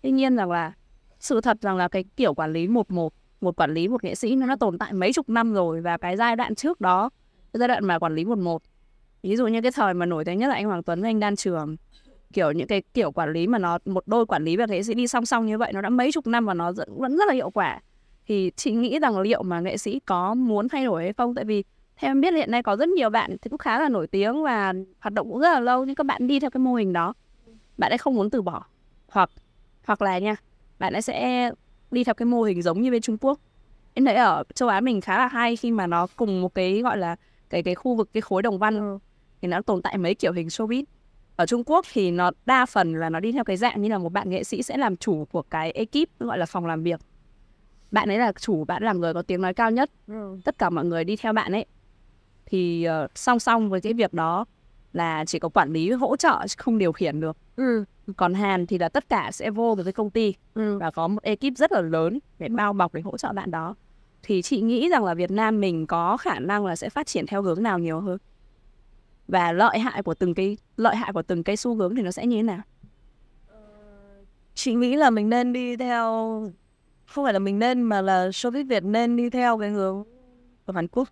Tuy 0.03 0.11
nhiên 0.11 0.37
rằng 0.37 0.51
là 0.51 0.73
sự 1.21 1.41
thật 1.41 1.57
rằng 1.61 1.77
là 1.77 1.89
cái 1.89 2.05
kiểu 2.17 2.35
quản 2.35 2.53
lý 2.53 2.69
một 2.69 2.91
một 2.91 3.13
một 3.41 3.57
quản 3.57 3.75
lý 3.75 3.89
một 3.89 4.05
nghệ 4.05 4.15
sĩ 4.15 4.37
nó 4.37 4.47
đã 4.47 4.57
tồn 4.61 4.79
tại 4.79 4.93
mấy 4.93 5.13
chục 5.13 5.29
năm 5.29 5.55
rồi 5.55 5.81
và 5.81 5.97
cái 5.97 6.17
giai 6.17 6.37
đoạn 6.37 6.55
trước 6.55 6.81
đó 6.81 7.11
cái 7.53 7.59
giai 7.59 7.69
đoạn 7.69 7.85
mà 7.85 7.99
quản 7.99 8.15
lý 8.15 8.25
một 8.25 8.39
một 8.39 8.63
ví 9.23 9.37
dụ 9.37 9.47
như 9.47 9.61
cái 9.63 9.73
thời 9.73 9.95
mà 9.95 10.07
nổi 10.07 10.25
tiếng 10.25 10.39
nhất 10.39 10.49
là 10.49 10.55
anh 10.55 10.65
Hoàng 10.65 10.83
Tuấn 10.83 11.01
với 11.01 11.11
anh 11.11 11.21
Đan 11.21 11.37
Trường 11.37 11.77
kiểu 12.35 12.53
những 12.53 12.67
cái 12.67 12.83
kiểu 12.95 13.11
quản 13.11 13.33
lý 13.33 13.47
mà 13.47 13.59
nó 13.59 13.79
một 13.85 14.03
đôi 14.07 14.27
quản 14.27 14.45
lý 14.45 14.57
và 14.57 14.67
nghệ 14.67 14.83
sĩ 14.83 14.95
đi 14.95 15.07
song 15.07 15.27
song 15.27 15.47
như 15.47 15.59
vậy 15.59 15.73
nó 15.73 15.81
đã 15.81 15.91
mấy 15.91 16.13
chục 16.13 16.27
năm 16.27 16.47
và 16.47 16.55
nó 16.55 16.73
vẫn 16.87 17.17
rất 17.17 17.29
là 17.29 17.35
hiệu 17.35 17.51
quả. 17.51 17.81
Thì 18.27 18.51
chị 18.57 18.73
nghĩ 18.73 18.99
rằng 18.99 19.21
liệu 19.21 19.43
mà 19.43 19.61
nghệ 19.61 19.77
sĩ 19.77 20.01
có 20.01 20.35
muốn 20.35 20.69
thay 20.69 20.85
đổi 20.85 21.03
hay 21.03 21.13
không? 21.13 21.35
Tại 21.35 21.45
vì 21.45 21.65
theo 21.97 22.11
em 22.11 22.21
biết 22.21 22.35
hiện 22.35 22.51
nay 22.51 22.63
có 22.63 22.77
rất 22.77 22.89
nhiều 22.89 23.11
bạn 23.11 23.37
thì 23.43 23.49
cũng 23.49 23.59
khá 23.59 23.81
là 23.81 23.89
nổi 23.89 24.07
tiếng 24.07 24.43
và 24.43 24.73
hoạt 25.01 25.13
động 25.13 25.31
cũng 25.31 25.41
rất 25.41 25.53
là 25.53 25.61
lâu 25.61 25.85
nhưng 25.85 25.95
các 25.95 26.07
bạn 26.07 26.27
đi 26.27 26.41
theo 26.41 26.51
cái 26.51 26.59
mô 26.59 26.75
hình 26.75 26.93
đó 26.93 27.15
bạn 27.79 27.93
ấy 27.93 27.99
không 27.99 28.15
muốn 28.15 28.31
từ 28.31 28.43
bỏ. 28.43 28.65
Hoặc 29.09 29.31
hoặc 29.85 30.03
là 30.03 30.19
nha 30.19 30.37
bạn 30.79 30.93
ấy 30.93 31.03
sẽ 31.03 31.51
đi 31.91 32.05
theo 32.05 32.15
cái 32.15 32.27
mô 32.27 32.43
hình 32.43 32.63
giống 32.63 32.81
như 32.81 32.91
bên 32.91 33.03
Trung 33.03 33.17
Quốc. 33.21 33.39
Em 33.95 34.05
thấy 34.05 34.15
ở 34.15 34.45
châu 34.55 34.69
Á 34.69 34.81
mình 34.81 35.01
khá 35.01 35.19
là 35.19 35.27
hay 35.27 35.57
khi 35.57 35.71
mà 35.71 35.87
nó 35.87 36.07
cùng 36.17 36.41
một 36.41 36.55
cái 36.55 36.83
gọi 36.83 36.99
là 36.99 37.17
cái 37.51 37.63
cái 37.63 37.75
khu 37.75 37.95
vực 37.95 38.11
cái 38.13 38.21
khối 38.21 38.43
đồng 38.43 38.59
văn 38.59 38.79
ừ. 38.79 38.99
thì 39.43 39.49
nó 39.49 39.63
tồn 39.63 39.83
tại 39.83 39.99
mấy 39.99 40.15
kiểu 40.15 40.33
hình 40.33 40.47
showbiz 40.47 40.85
ở 41.37 41.47
Trung 41.47 41.63
Quốc 41.67 41.87
thì 41.93 42.11
nó 42.11 42.31
đa 42.47 42.67
phần 42.67 42.95
là 42.95 43.11
nó 43.11 43.21
đi 43.21 43.33
theo 43.33 43.45
cái 43.45 43.57
dạng 43.57 43.83
như 43.83 43.89
là 43.89 43.99
một 43.99 44.13
bạn 44.13 44.31
nghệ 44.31 44.45
sĩ 44.45 44.63
sẽ 44.63 44.77
làm 44.77 44.97
chủ 44.97 45.25
của 45.33 45.43
cái 45.43 45.71
ekip 45.71 46.19
gọi 46.21 46.39
là 46.39 46.47
phòng 46.47 46.67
làm 46.67 46.83
việc 46.83 47.01
bạn 47.91 48.09
ấy 48.09 48.19
là 48.19 48.33
chủ 48.33 48.65
bạn 48.65 48.83
làm 48.83 49.01
người 49.01 49.15
có 49.15 49.23
tiếng 49.23 49.41
nói 49.41 49.55
cao 49.55 49.71
nhất 49.71 49.91
ừ. 50.07 50.39
tất 50.45 50.59
cả 50.59 50.71
mọi 50.71 50.85
người 50.85 51.05
đi 51.05 51.17
theo 51.17 51.33
bạn 51.33 51.53
ấy 51.53 51.67
thì 52.47 52.87
uh, 53.05 53.11
song 53.15 53.39
song 53.39 53.71
với 53.71 53.81
cái 53.81 53.93
việc 53.93 54.15
đó 54.15 54.45
là 54.93 55.25
chỉ 55.25 55.39
có 55.39 55.49
quản 55.49 55.73
lý 55.73 55.91
hỗ 55.91 56.17
trợ 56.17 56.41
chứ 56.49 56.55
không 56.59 56.79
điều 56.79 56.93
khiển 56.93 57.21
được 57.21 57.37
ừ. 57.57 57.85
còn 58.17 58.35
Hàn 58.35 58.67
thì 58.67 58.79
là 58.79 58.89
tất 58.89 59.09
cả 59.09 59.31
sẽ 59.33 59.51
vô 59.51 59.75
với 59.75 59.85
cái 59.85 59.93
công 59.93 60.11
ty 60.11 60.35
ừ. 60.55 60.79
và 60.79 60.91
có 60.91 61.09
một 61.09 61.23
ekip 61.23 61.57
rất 61.57 61.73
là 61.73 61.81
lớn 61.81 62.19
để 62.39 62.49
bao 62.49 62.73
bọc 62.73 62.95
để 62.95 63.01
hỗ 63.01 63.17
trợ 63.17 63.33
bạn 63.33 63.51
đó 63.51 63.75
thì 64.23 64.43
chị 64.43 64.61
nghĩ 64.61 64.89
rằng 64.89 65.05
là 65.05 65.15
Việt 65.15 65.31
Nam 65.31 65.61
mình 65.61 65.87
có 65.87 66.17
khả 66.17 66.39
năng 66.39 66.67
là 66.67 66.77
sẽ 66.77 66.89
phát 66.89 67.07
triển 67.07 67.27
theo 67.27 67.43
hướng 67.43 67.63
nào 67.63 67.79
nhiều 67.79 68.01
hơn 68.01 68.19
và 69.29 69.53
lợi 69.53 69.79
hại 69.79 70.03
của 70.03 70.15
từng 70.15 70.35
cái 70.35 70.57
lợi 70.77 70.97
hại 70.97 71.13
của 71.13 71.23
từng 71.23 71.43
cái 71.43 71.57
xu 71.57 71.75
hướng 71.75 71.97
thì 71.97 72.03
nó 72.03 72.11
sẽ 72.11 72.27
như 72.27 72.37
thế 72.37 72.43
nào? 72.43 72.61
Chị 74.55 74.75
nghĩ 74.75 74.97
là 74.97 75.11
mình 75.11 75.29
nên 75.31 75.53
đi 75.53 75.77
theo 75.77 76.07
không 77.07 77.25
phải 77.25 77.33
là 77.33 77.39
mình 77.39 77.59
nên 77.59 77.83
mà 77.83 78.01
là 78.01 78.29
showbiz 78.29 78.69
Việt 78.69 78.85
nên 78.85 79.17
đi 79.17 79.31
theo 79.31 79.59
cái 79.59 79.71
hướng 79.71 80.05
của 80.67 80.73
Hàn 80.73 80.89
Quốc. 80.89 81.09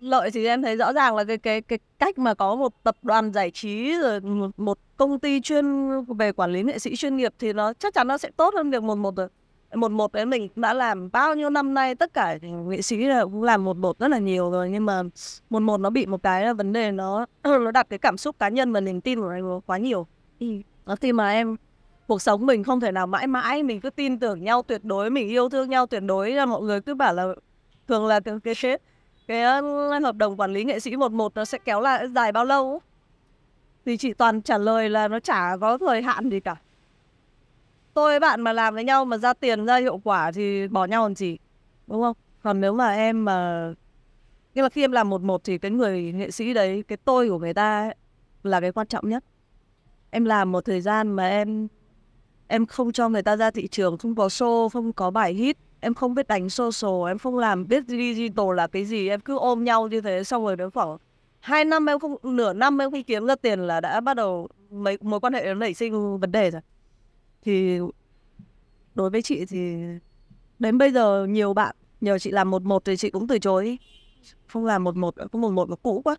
Lợi 0.00 0.30
thì 0.30 0.46
em 0.46 0.62
thấy 0.62 0.76
rõ 0.76 0.92
ràng 0.92 1.16
là 1.16 1.24
cái 1.24 1.38
cái 1.38 1.60
cái 1.60 1.78
cách 1.98 2.18
mà 2.18 2.34
có 2.34 2.54
một 2.56 2.82
tập 2.82 2.96
đoàn 3.02 3.32
giải 3.32 3.50
trí 3.50 3.98
rồi 4.00 4.20
một, 4.20 4.50
một 4.56 4.78
công 4.96 5.18
ty 5.18 5.40
chuyên 5.40 5.64
về 6.04 6.32
quản 6.32 6.52
lý 6.52 6.62
nghệ 6.62 6.78
sĩ 6.78 6.96
chuyên 6.96 7.16
nghiệp 7.16 7.34
thì 7.38 7.52
nó 7.52 7.72
chắc 7.72 7.94
chắn 7.94 8.08
nó 8.08 8.18
sẽ 8.18 8.30
tốt 8.36 8.54
hơn 8.54 8.70
việc 8.70 8.82
một 8.82 8.94
một 8.94 9.16
rồi 9.16 9.28
một 9.74 9.90
một 9.90 10.12
đấy 10.12 10.26
mình 10.26 10.48
đã 10.56 10.74
làm 10.74 11.10
bao 11.12 11.34
nhiêu 11.34 11.50
năm 11.50 11.74
nay 11.74 11.94
tất 11.94 12.14
cả 12.14 12.38
nghệ 12.42 12.82
sĩ 12.82 12.96
là 12.96 13.24
cũng 13.24 13.42
làm 13.42 13.64
một 13.64 13.76
một 13.76 13.98
rất 13.98 14.08
là 14.08 14.18
nhiều 14.18 14.50
rồi 14.50 14.70
nhưng 14.70 14.86
mà 14.86 15.02
một 15.50 15.60
một 15.60 15.80
nó 15.80 15.90
bị 15.90 16.06
một 16.06 16.22
cái 16.22 16.44
là 16.44 16.52
vấn 16.52 16.72
đề 16.72 16.92
nó 16.92 17.26
nó 17.44 17.70
đặt 17.70 17.86
cái 17.90 17.98
cảm 17.98 18.16
xúc 18.16 18.38
cá 18.38 18.48
nhân 18.48 18.72
và 18.72 18.80
niềm 18.80 19.00
tin 19.00 19.20
của 19.20 19.28
anh 19.28 19.60
quá 19.66 19.78
nhiều. 19.78 20.06
Ừ. 20.40 20.46
nó 20.86 20.96
khi 20.96 21.12
mà 21.12 21.30
em 21.30 21.56
cuộc 22.06 22.22
sống 22.22 22.46
mình 22.46 22.64
không 22.64 22.80
thể 22.80 22.92
nào 22.92 23.06
mãi 23.06 23.26
mãi 23.26 23.62
mình 23.62 23.80
cứ 23.80 23.90
tin 23.90 24.18
tưởng 24.18 24.44
nhau 24.44 24.62
tuyệt 24.62 24.84
đối 24.84 25.10
mình 25.10 25.28
yêu 25.28 25.48
thương 25.48 25.70
nhau 25.70 25.86
tuyệt 25.86 26.02
đối 26.02 26.30
là 26.30 26.46
mọi 26.46 26.62
người 26.62 26.80
cứ 26.80 26.94
bảo 26.94 27.14
là 27.14 27.26
thường 27.88 28.06
là 28.06 28.20
cái 28.20 28.38
cái, 28.44 28.78
cái 29.26 29.62
hợp 30.02 30.16
đồng 30.16 30.36
quản 30.36 30.52
lý 30.52 30.64
nghệ 30.64 30.80
sĩ 30.80 30.96
một 30.96 31.12
một 31.12 31.34
nó 31.34 31.44
sẽ 31.44 31.58
kéo 31.58 31.80
lại 31.80 32.08
dài 32.08 32.32
bao 32.32 32.44
lâu? 32.44 32.80
Thì 33.86 33.96
chị 33.96 34.12
toàn 34.12 34.42
trả 34.42 34.58
lời 34.58 34.90
là 34.90 35.08
nó 35.08 35.20
chả 35.20 35.56
có 35.60 35.78
thời 35.78 36.02
hạn 36.02 36.30
gì 36.30 36.40
cả 36.40 36.56
tôi 37.94 38.12
với 38.12 38.20
bạn 38.20 38.40
mà 38.40 38.52
làm 38.52 38.74
với 38.74 38.84
nhau 38.84 39.04
mà 39.04 39.18
ra 39.18 39.32
tiền 39.32 39.66
ra 39.66 39.76
hiệu 39.76 40.00
quả 40.04 40.32
thì 40.32 40.68
bỏ 40.68 40.84
nhau 40.84 41.02
còn 41.02 41.14
gì 41.14 41.38
đúng 41.86 42.02
không? 42.02 42.16
Còn 42.42 42.60
nếu 42.60 42.72
mà 42.72 42.92
em 42.92 43.24
mà 43.24 43.68
nhưng 44.54 44.62
mà 44.62 44.68
khi 44.68 44.84
em 44.84 44.92
làm 44.92 45.10
một 45.10 45.22
một 45.22 45.44
thì 45.44 45.58
cái 45.58 45.70
người 45.70 46.12
nghệ 46.12 46.30
sĩ 46.30 46.54
đấy 46.54 46.84
cái 46.88 46.98
tôi 47.04 47.28
của 47.28 47.38
người 47.38 47.54
ta 47.54 47.80
ấy, 47.80 47.94
là 48.42 48.60
cái 48.60 48.72
quan 48.72 48.86
trọng 48.86 49.08
nhất. 49.08 49.24
Em 50.10 50.24
làm 50.24 50.52
một 50.52 50.64
thời 50.64 50.80
gian 50.80 51.12
mà 51.12 51.28
em 51.28 51.68
em 52.48 52.66
không 52.66 52.92
cho 52.92 53.08
người 53.08 53.22
ta 53.22 53.36
ra 53.36 53.50
thị 53.50 53.68
trường 53.68 53.98
không 53.98 54.14
có 54.14 54.26
show 54.26 54.68
không 54.68 54.92
có 54.92 55.10
bài 55.10 55.34
hit 55.34 55.56
em 55.80 55.94
không 55.94 56.14
biết 56.14 56.28
đánh 56.28 56.50
social 56.50 57.10
em 57.10 57.18
không 57.18 57.38
làm 57.38 57.68
biết 57.68 57.84
digital 57.88 58.46
là 58.56 58.66
cái 58.66 58.84
gì 58.84 59.08
em 59.08 59.20
cứ 59.20 59.38
ôm 59.38 59.64
nhau 59.64 59.88
như 59.88 60.00
thế 60.00 60.24
xong 60.24 60.44
rồi 60.44 60.56
đến 60.56 60.70
khoảng 60.70 60.96
hai 61.40 61.64
năm 61.64 61.86
em 61.86 61.98
không 61.98 62.16
nửa 62.22 62.52
năm 62.52 62.82
em 62.82 62.90
không 62.90 63.02
kiếm 63.02 63.26
ra 63.26 63.34
tiền 63.34 63.60
là 63.60 63.80
đã 63.80 64.00
bắt 64.00 64.14
đầu 64.14 64.48
mấy 64.70 64.98
mối 65.00 65.20
quan 65.20 65.32
hệ 65.32 65.44
nó 65.44 65.54
nảy 65.54 65.74
sinh 65.74 66.18
vấn 66.18 66.32
đề 66.32 66.50
rồi 66.50 66.62
thì 67.42 67.78
đối 68.94 69.10
với 69.10 69.22
chị 69.22 69.44
thì 69.44 69.76
đến 70.58 70.78
bây 70.78 70.92
giờ 70.92 71.26
nhiều 71.28 71.54
bạn, 71.54 71.76
nhờ 72.00 72.18
chị 72.18 72.30
làm 72.30 72.50
một 72.50 72.62
một 72.62 72.84
thì 72.84 72.96
chị 72.96 73.10
cũng 73.10 73.26
từ 73.26 73.38
chối. 73.38 73.78
Không 74.46 74.64
làm 74.64 74.84
một 74.84 74.96
một 74.96 75.14
cũng 75.32 75.40
một 75.40 75.50
một 75.50 75.68
nó 75.68 75.76
cũ 75.82 76.00
quá. 76.04 76.16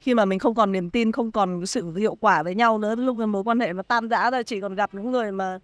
Khi 0.00 0.14
mà 0.14 0.24
mình 0.24 0.38
không 0.38 0.54
còn 0.54 0.72
niềm 0.72 0.90
tin, 0.90 1.12
không 1.12 1.32
còn 1.32 1.66
sự 1.66 1.94
hiệu 1.96 2.14
quả 2.14 2.42
với 2.42 2.54
nhau 2.54 2.78
nữa, 2.78 2.94
lúc 2.94 3.18
mối 3.18 3.44
quan 3.44 3.60
hệ 3.60 3.72
nó 3.72 3.82
tan 3.82 4.08
rã 4.08 4.30
rồi 4.30 4.44
chị 4.44 4.60
còn 4.60 4.74
gặp 4.74 4.94
những 4.94 5.10
người 5.10 5.32
mà 5.32 5.58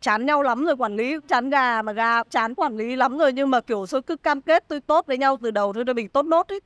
chán 0.00 0.26
nhau 0.26 0.42
lắm 0.42 0.64
rồi 0.64 0.76
quản 0.76 0.96
lý, 0.96 1.16
chán 1.28 1.50
gà 1.50 1.82
mà 1.82 1.92
gà 1.92 2.24
chán 2.24 2.54
quản 2.54 2.76
lý 2.76 2.96
lắm 2.96 3.18
rồi, 3.18 3.32
nhưng 3.32 3.50
mà 3.50 3.60
kiểu 3.60 3.86
tôi 3.90 4.02
cứ 4.02 4.16
cam 4.16 4.40
kết 4.40 4.64
tôi 4.68 4.80
tốt 4.80 5.06
với 5.06 5.18
nhau 5.18 5.38
từ 5.42 5.50
đầu, 5.50 5.72
thôi 5.72 5.84
để 5.84 5.92
mình 5.92 6.08
tốt 6.08 6.22
nốt 6.22 6.48
ấy. 6.48 6.60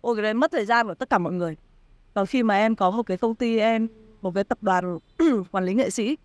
Ôi, 0.00 0.16
cái 0.16 0.22
đấy 0.22 0.34
mất 0.34 0.52
thời 0.52 0.64
gian 0.64 0.86
của 0.86 0.94
tất 0.94 1.10
cả 1.10 1.18
mọi 1.18 1.32
người. 1.32 1.56
Còn 2.14 2.26
khi 2.26 2.42
mà 2.42 2.56
em 2.56 2.76
có 2.76 2.90
một 2.90 3.02
cái 3.02 3.16
công 3.16 3.34
ty, 3.34 3.58
em, 3.58 3.88
một 4.22 4.34
cái 4.34 4.44
tập 4.44 4.58
đoàn 4.60 4.98
quản 5.52 5.64
lý 5.64 5.74
nghệ 5.74 5.90
sĩ 5.90 6.16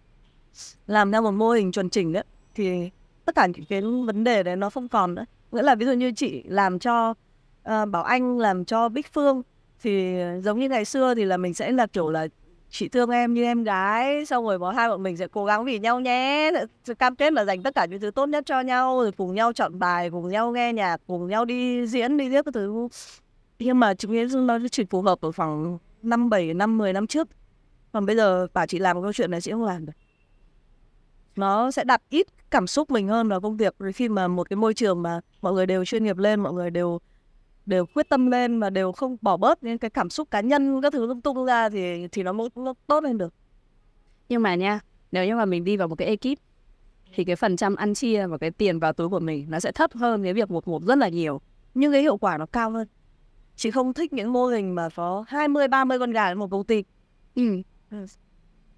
làm 0.87 1.11
theo 1.11 1.21
một 1.21 1.31
mô 1.31 1.51
hình 1.51 1.71
chuẩn 1.71 1.89
chỉnh 1.89 2.13
đấy 2.13 2.23
thì 2.55 2.89
tất 3.25 3.35
cả 3.35 3.47
những 3.47 3.65
cái 3.65 3.81
vấn 3.81 4.23
đề 4.23 4.43
đấy 4.43 4.55
nó 4.55 4.69
không 4.69 4.87
còn 4.87 5.15
nữa. 5.15 5.25
Nghĩa 5.51 5.61
là 5.61 5.75
ví 5.75 5.85
dụ 5.85 5.91
như 5.91 6.11
chị 6.11 6.43
làm 6.47 6.79
cho 6.79 7.09
uh, 7.09 7.89
bảo 7.91 8.03
anh 8.03 8.39
làm 8.39 8.65
cho 8.65 8.89
bích 8.89 9.13
phương 9.13 9.41
thì 9.83 10.15
giống 10.43 10.59
như 10.59 10.69
ngày 10.69 10.85
xưa 10.85 11.15
thì 11.15 11.25
là 11.25 11.37
mình 11.37 11.53
sẽ 11.53 11.71
là 11.71 11.87
kiểu 11.87 12.09
là 12.09 12.27
chị 12.69 12.87
thương 12.87 13.09
em 13.09 13.33
như 13.33 13.43
em 13.43 13.63
gái 13.63 14.25
xong 14.25 14.45
rồi 14.45 14.59
bọn 14.59 14.75
hai 14.75 14.89
bọn 14.89 15.03
mình 15.03 15.17
sẽ 15.17 15.27
cố 15.27 15.45
gắng 15.45 15.65
vì 15.65 15.79
nhau 15.79 15.99
nhé 15.99 16.51
cam 16.99 17.15
kết 17.15 17.33
là 17.33 17.45
dành 17.45 17.63
tất 17.63 17.75
cả 17.75 17.85
những 17.85 17.99
thứ 17.99 18.11
tốt 18.11 18.25
nhất 18.25 18.45
cho 18.45 18.61
nhau 18.61 18.99
rồi 19.01 19.11
cùng 19.11 19.35
nhau 19.35 19.53
chọn 19.53 19.79
bài 19.79 20.09
cùng 20.09 20.29
nhau 20.29 20.51
nghe 20.51 20.73
nhạc 20.73 21.01
cùng 21.07 21.27
nhau 21.27 21.45
đi 21.45 21.87
diễn 21.87 22.17
đi 22.17 22.29
tiếp 22.29 22.41
các 22.45 22.53
thứ. 22.53 22.87
Nhưng 23.59 23.79
mà 23.79 23.93
chúng 23.93 24.11
nghĩ 24.11 24.25
nó 24.35 24.59
chỉ 24.71 24.83
phù 24.89 25.01
hợp 25.01 25.21
ở 25.21 25.31
khoảng 25.31 25.77
năm 26.01 26.29
bảy 26.29 26.53
năm 26.53 26.77
mười 26.77 26.93
năm 26.93 27.07
trước. 27.07 27.27
Còn 27.91 28.05
bây 28.05 28.15
giờ 28.15 28.47
bà 28.53 28.65
chị 28.65 28.79
làm 28.79 29.01
câu 29.01 29.13
chuyện 29.13 29.31
này 29.31 29.41
chị 29.41 29.51
không 29.51 29.65
làm 29.65 29.85
được 29.85 29.93
nó 31.35 31.71
sẽ 31.71 31.83
đặt 31.83 32.01
ít 32.09 32.27
cảm 32.49 32.67
xúc 32.67 32.91
mình 32.91 33.07
hơn 33.07 33.29
vào 33.29 33.41
công 33.41 33.57
việc. 33.57 33.75
Khi 33.95 34.09
mà 34.09 34.27
một 34.27 34.49
cái 34.49 34.57
môi 34.57 34.73
trường 34.73 35.01
mà 35.01 35.19
mọi 35.41 35.53
người 35.53 35.65
đều 35.65 35.85
chuyên 35.85 36.03
nghiệp 36.03 36.17
lên 36.17 36.39
mọi 36.39 36.53
người 36.53 36.69
đều 36.69 36.99
đều 37.65 37.85
quyết 37.85 38.09
tâm 38.09 38.31
lên 38.31 38.57
mà 38.57 38.69
đều 38.69 38.91
không 38.91 39.17
bỏ 39.21 39.37
bớt 39.37 39.63
những 39.63 39.77
cái 39.77 39.89
cảm 39.89 40.09
xúc 40.09 40.31
cá 40.31 40.41
nhân 40.41 40.81
các 40.81 40.93
thứ 40.93 41.05
lung 41.05 41.21
tung 41.21 41.45
ra 41.45 41.69
thì 41.69 42.07
thì 42.07 42.23
nó 42.23 42.33
nó 42.55 42.73
tốt 42.87 43.03
lên 43.03 43.17
được. 43.17 43.33
Nhưng 44.29 44.41
mà 44.41 44.55
nha 44.55 44.79
nếu 45.11 45.25
như 45.25 45.35
mà 45.35 45.45
mình 45.45 45.63
đi 45.63 45.77
vào 45.77 45.87
một 45.87 45.95
cái 45.95 46.07
ekip 46.07 46.39
thì 47.15 47.23
cái 47.23 47.35
phần 47.35 47.57
trăm 47.57 47.75
ăn 47.75 47.93
chia 47.93 48.27
và 48.27 48.37
cái 48.37 48.51
tiền 48.51 48.79
vào 48.79 48.93
túi 48.93 49.09
của 49.09 49.19
mình 49.19 49.45
nó 49.49 49.59
sẽ 49.59 49.71
thấp 49.71 49.93
hơn 49.93 50.23
cái 50.23 50.33
việc 50.33 50.51
một 50.51 50.67
một 50.67 50.83
rất 50.83 50.97
là 50.97 51.09
nhiều 51.09 51.41
nhưng 51.73 51.91
cái 51.91 52.01
hiệu 52.01 52.17
quả 52.17 52.37
nó 52.37 52.45
cao 52.45 52.71
hơn. 52.71 52.87
Chị 53.55 53.71
không 53.71 53.93
thích 53.93 54.13
những 54.13 54.33
mô 54.33 54.45
hình 54.45 54.75
mà 54.75 54.89
có 54.95 55.25
20 55.27 55.67
30 55.67 55.99
con 55.99 56.11
gà 56.11 56.25
ở 56.25 56.35
một 56.35 56.47
công 56.51 56.63
ty. 56.63 56.83
Ừ 57.35 57.61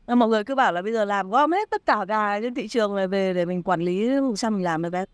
mọi 0.08 0.30
người 0.30 0.44
cứ 0.44 0.56
bảo 0.56 0.74
là 0.74 0.82
bây 0.82 0.94
giờ 0.94 1.06
làm 1.06 1.30
gom 1.30 1.52
hết 1.52 1.70
tất 1.70 1.86
cả 1.86 2.06
gà 2.06 2.42
trên 2.42 2.54
thị 2.54 2.68
trường 2.68 2.96
này 2.96 3.08
về 3.08 3.34
để 3.34 3.46
mình 3.46 3.64
quản 3.64 3.82
lý 3.82 4.10
sao 4.36 4.52
mình 4.52 4.64
làm 4.64 4.82
được 4.82 4.90
đấy 4.90 5.06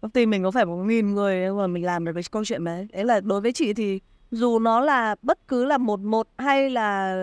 công 0.00 0.10
ty 0.10 0.26
mình 0.26 0.42
có 0.42 0.50
phải 0.50 0.64
một 0.64 0.76
nghìn 0.76 1.14
người 1.14 1.52
mà 1.52 1.66
mình 1.66 1.84
làm 1.84 2.04
được 2.04 2.12
cái 2.14 2.22
câu 2.30 2.44
chuyện 2.44 2.64
đấy. 2.64 2.86
Đấy 2.92 3.04
là 3.04 3.20
đối 3.20 3.40
với 3.40 3.52
chị 3.52 3.74
thì 3.74 4.00
dù 4.30 4.58
nó 4.58 4.80
là 4.80 5.16
bất 5.22 5.48
cứ 5.48 5.64
là 5.64 5.78
một 5.78 6.00
một 6.00 6.28
hay 6.38 6.70
là 6.70 7.14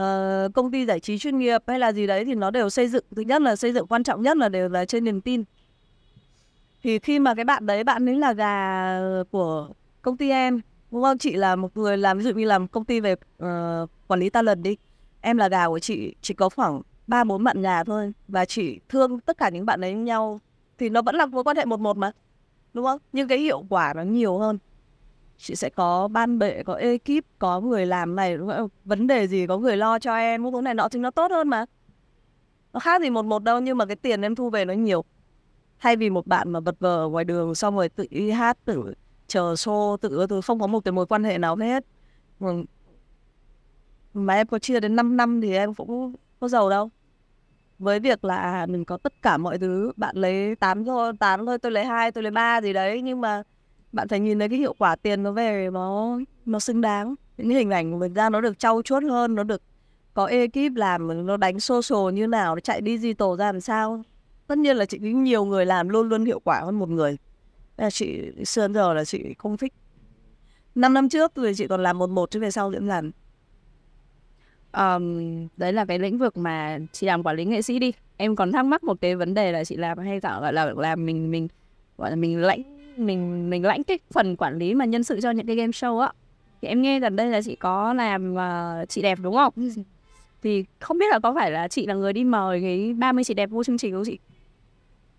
uh, 0.00 0.04
công 0.54 0.70
ty 0.72 0.86
giải 0.86 1.00
trí 1.00 1.18
chuyên 1.18 1.38
nghiệp 1.38 1.62
hay 1.66 1.78
là 1.78 1.92
gì 1.92 2.06
đấy 2.06 2.24
thì 2.24 2.34
nó 2.34 2.50
đều 2.50 2.70
xây 2.70 2.88
dựng 2.88 3.04
thứ 3.16 3.22
nhất 3.22 3.42
là 3.42 3.56
xây 3.56 3.72
dựng 3.72 3.86
quan 3.86 4.04
trọng 4.04 4.22
nhất 4.22 4.36
là 4.36 4.48
đều 4.48 4.68
là 4.68 4.84
trên 4.84 5.04
niềm 5.04 5.20
tin. 5.20 5.44
Thì 6.82 6.98
khi 6.98 7.18
mà 7.18 7.34
cái 7.34 7.44
bạn 7.44 7.66
đấy 7.66 7.84
bạn 7.84 8.08
ấy 8.08 8.16
là 8.16 8.32
gà 8.32 8.98
của 9.30 9.68
công 10.02 10.16
ty 10.16 10.30
em 10.30 10.60
đúng 10.90 11.02
không? 11.02 11.18
Chị 11.18 11.32
là 11.36 11.56
một 11.56 11.76
người 11.76 11.96
làm 11.96 12.18
ví 12.18 12.24
dụ 12.24 12.30
như 12.30 12.44
làm 12.44 12.68
công 12.68 12.84
ty 12.84 13.00
về 13.00 13.12
uh, 13.12 13.90
quản 14.06 14.20
lý 14.20 14.30
talent 14.30 14.62
đi 14.62 14.76
em 15.20 15.36
là 15.36 15.48
gà 15.48 15.68
của 15.68 15.78
chị, 15.78 16.14
chỉ 16.22 16.34
có 16.34 16.48
khoảng 16.48 16.82
ba 17.06 17.24
bốn 17.24 17.44
bạn 17.44 17.62
nhà 17.62 17.84
thôi 17.84 18.12
và 18.28 18.44
chị 18.44 18.80
thương 18.88 19.20
tất 19.20 19.38
cả 19.38 19.48
những 19.48 19.66
bạn 19.66 19.80
ấy 19.80 19.94
nhau 19.94 20.40
thì 20.78 20.88
nó 20.88 21.02
vẫn 21.02 21.14
là 21.14 21.26
mối 21.26 21.44
quan 21.44 21.56
hệ 21.56 21.64
một 21.64 21.80
một 21.80 21.96
mà, 21.96 22.12
đúng 22.74 22.84
không? 22.84 22.98
Nhưng 23.12 23.28
cái 23.28 23.38
hiệu 23.38 23.64
quả 23.68 23.92
nó 23.96 24.02
nhiều 24.02 24.38
hơn. 24.38 24.58
Chị 25.38 25.54
sẽ 25.54 25.70
có 25.70 26.08
ban 26.08 26.38
bệ, 26.38 26.62
có 26.62 26.74
ekip, 26.74 27.24
có 27.38 27.60
người 27.60 27.86
làm 27.86 28.16
này, 28.16 28.36
đúng 28.36 28.48
không? 28.48 28.68
vấn 28.84 29.06
đề 29.06 29.26
gì 29.26 29.46
có 29.46 29.58
người 29.58 29.76
lo 29.76 29.98
cho 29.98 30.16
em 30.16 30.44
cũng 30.52 30.64
này 30.64 30.74
nọ 30.74 30.88
thì 30.88 31.00
nó 31.00 31.10
tốt 31.10 31.30
hơn 31.30 31.48
mà. 31.48 31.64
Nó 32.72 32.80
khác 32.80 33.02
gì 33.02 33.10
một 33.10 33.24
một 33.24 33.42
đâu, 33.44 33.60
nhưng 33.60 33.78
mà 33.78 33.86
cái 33.86 33.96
tiền 33.96 34.22
em 34.22 34.34
thu 34.34 34.50
về 34.50 34.64
nó 34.64 34.74
nhiều. 34.74 35.04
Thay 35.80 35.96
vì 35.96 36.10
một 36.10 36.26
bạn 36.26 36.50
mà 36.50 36.60
vật 36.60 36.74
vờ 36.80 37.04
ở 37.04 37.08
ngoài 37.08 37.24
đường 37.24 37.54
xong 37.54 37.76
rồi 37.76 37.88
tự 37.88 38.06
đi 38.10 38.30
hát, 38.30 38.58
tự 38.64 38.94
chờ 39.26 39.52
show, 39.52 39.96
tự 39.96 40.26
tự 40.28 40.40
không 40.40 40.60
có 40.60 40.66
một 40.66 40.80
cái 40.80 40.92
mối 40.92 41.06
quan 41.06 41.24
hệ 41.24 41.38
nào 41.38 41.56
hết 41.56 41.84
mà 44.14 44.34
em 44.34 44.46
có 44.46 44.58
chia 44.58 44.80
đến 44.80 44.96
5 44.96 45.16
năm 45.16 45.40
thì 45.40 45.54
em 45.54 45.74
cũng 45.74 46.14
có 46.40 46.48
giàu 46.48 46.70
đâu. 46.70 46.90
Với 47.78 48.00
việc 48.00 48.24
là 48.24 48.66
mình 48.66 48.84
có 48.84 48.96
tất 48.96 49.22
cả 49.22 49.36
mọi 49.36 49.58
thứ, 49.58 49.92
bạn 49.96 50.16
lấy 50.16 50.56
8 50.56 50.84
thôi 50.84 51.12
8 51.20 51.46
thôi, 51.46 51.58
tôi 51.58 51.72
lấy 51.72 51.84
hai, 51.84 52.12
tôi 52.12 52.22
lấy 52.22 52.30
ba 52.30 52.60
gì 52.60 52.72
đấy, 52.72 53.02
nhưng 53.02 53.20
mà 53.20 53.42
bạn 53.92 54.08
phải 54.08 54.20
nhìn 54.20 54.38
thấy 54.38 54.48
cái 54.48 54.58
hiệu 54.58 54.74
quả 54.78 54.96
tiền 54.96 55.22
nó 55.22 55.32
về, 55.32 55.70
nó 55.72 56.18
nó 56.46 56.58
xứng 56.58 56.80
đáng. 56.80 57.14
Những 57.36 57.48
hình 57.48 57.70
ảnh 57.70 57.92
của 57.92 57.98
mình 57.98 58.14
ra 58.14 58.30
nó 58.30 58.40
được 58.40 58.58
trau 58.58 58.82
chuốt 58.82 59.02
hơn, 59.02 59.34
nó 59.34 59.42
được 59.42 59.62
có 60.14 60.26
ekip 60.26 60.76
làm, 60.76 61.26
nó 61.26 61.36
đánh 61.36 61.60
social 61.60 62.12
như 62.12 62.26
nào, 62.26 62.54
nó 62.54 62.60
chạy 62.60 62.80
digital 62.84 63.28
ra 63.38 63.52
làm 63.52 63.60
sao. 63.60 64.02
Tất 64.46 64.58
nhiên 64.58 64.76
là 64.76 64.84
chị 64.84 64.98
nghĩ 64.98 65.12
nhiều 65.12 65.44
người 65.44 65.66
làm 65.66 65.88
luôn 65.88 66.08
luôn 66.08 66.24
hiệu 66.24 66.40
quả 66.44 66.60
hơn 66.60 66.78
một 66.78 66.88
người. 66.88 67.16
Là 67.76 67.90
chị, 67.90 68.32
xưa 68.44 68.68
giờ 68.68 68.94
là 68.94 69.04
chị 69.04 69.34
không 69.38 69.56
thích. 69.56 69.72
Năm 70.74 70.94
năm 70.94 71.08
trước 71.08 71.32
thì 71.36 71.54
chị 71.56 71.66
còn 71.66 71.82
làm 71.82 71.98
một 71.98 72.10
một 72.10 72.30
chứ 72.30 72.40
về 72.40 72.50
sau 72.50 72.72
thì 72.72 72.78
làm 72.80 73.10
um, 74.76 75.48
đấy 75.56 75.72
là 75.72 75.84
cái 75.84 75.98
lĩnh 75.98 76.18
vực 76.18 76.36
mà 76.36 76.78
chị 76.92 77.06
làm 77.06 77.22
quản 77.22 77.36
lý 77.36 77.44
nghệ 77.44 77.62
sĩ 77.62 77.78
đi. 77.78 77.92
Em 78.16 78.36
còn 78.36 78.52
thắc 78.52 78.64
mắc 78.64 78.84
một 78.84 79.00
cái 79.00 79.16
vấn 79.16 79.34
đề 79.34 79.52
là 79.52 79.64
chị 79.64 79.76
làm 79.76 79.98
hay 79.98 80.20
tạo 80.20 80.40
gọi 80.40 80.52
là 80.52 80.72
làm 80.76 81.06
mình 81.06 81.30
mình 81.30 81.48
gọi 81.98 82.10
là 82.10 82.16
mình 82.16 82.38
lãnh 82.38 82.62
mình 82.96 83.50
mình 83.50 83.64
lãnh 83.64 83.84
cái 83.84 83.98
phần 84.10 84.36
quản 84.36 84.58
lý 84.58 84.74
mà 84.74 84.84
nhân 84.84 85.04
sự 85.04 85.20
cho 85.20 85.30
những 85.30 85.46
cái 85.46 85.56
game 85.56 85.70
show 85.70 85.98
á. 85.98 86.12
Thì 86.62 86.68
em 86.68 86.82
nghe 86.82 87.00
gần 87.00 87.16
đây 87.16 87.30
là 87.30 87.42
chị 87.42 87.56
có 87.56 87.94
làm 87.94 88.34
uh, 88.34 88.88
chị 88.88 89.02
đẹp 89.02 89.18
đúng 89.22 89.34
không? 89.34 89.52
Thì 90.42 90.64
không 90.80 90.98
biết 90.98 91.06
là 91.10 91.18
có 91.18 91.34
phải 91.34 91.50
là 91.50 91.68
chị 91.68 91.86
là 91.86 91.94
người 91.94 92.12
đi 92.12 92.24
mời 92.24 92.60
cái 92.60 92.94
30 92.98 93.24
chị 93.24 93.34
đẹp 93.34 93.50
vô 93.50 93.64
chương 93.64 93.78
trình 93.78 93.92
không 93.92 94.04
chị? 94.06 94.18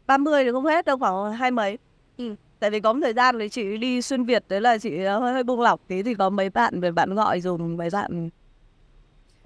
30 0.08 0.44
thì 0.44 0.52
không 0.52 0.66
hết 0.66 0.86
đâu 0.86 0.98
khoảng 0.98 1.34
hai 1.34 1.52
mấy. 1.52 1.78
Ừ. 2.18 2.36
tại 2.60 2.70
vì 2.70 2.80
có 2.80 2.94
một 2.94 3.00
thời 3.04 3.14
gian 3.14 3.40
thì 3.40 3.50
chị 3.50 3.78
đi 3.78 4.02
xuyên 4.02 4.24
việt 4.24 4.44
đấy 4.50 4.62
là 4.62 4.78
chị 4.78 4.98
hơi 4.98 5.34
hơi 5.34 5.44
buông 5.44 5.62
lỏng 5.62 5.80
tí 5.88 6.04
thì 6.04 6.14
có 6.14 6.30
mấy 6.30 6.50
bạn 6.50 6.80
về 6.80 6.92
bạn 6.92 7.16
gọi 7.16 7.42
dùng 7.42 7.78
mấy 7.78 7.90
bạn 7.90 8.30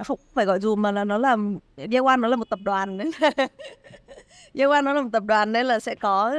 không 0.03 0.19
phải 0.33 0.45
gọi 0.45 0.59
dùm 0.59 0.81
mà 0.81 0.91
là 0.91 1.03
nó 1.03 1.17
là 1.17 1.37
One 2.05 2.17
nó 2.17 2.27
là 2.27 2.35
một 2.35 2.49
tập 2.49 2.59
đoàn 2.63 2.97
đấy 2.97 3.11
nó 4.81 4.93
là 4.93 5.01
một 5.01 5.09
tập 5.13 5.23
đoàn 5.23 5.51
nên 5.51 5.65
là 5.65 5.79
sẽ 5.79 5.95
có 5.95 6.35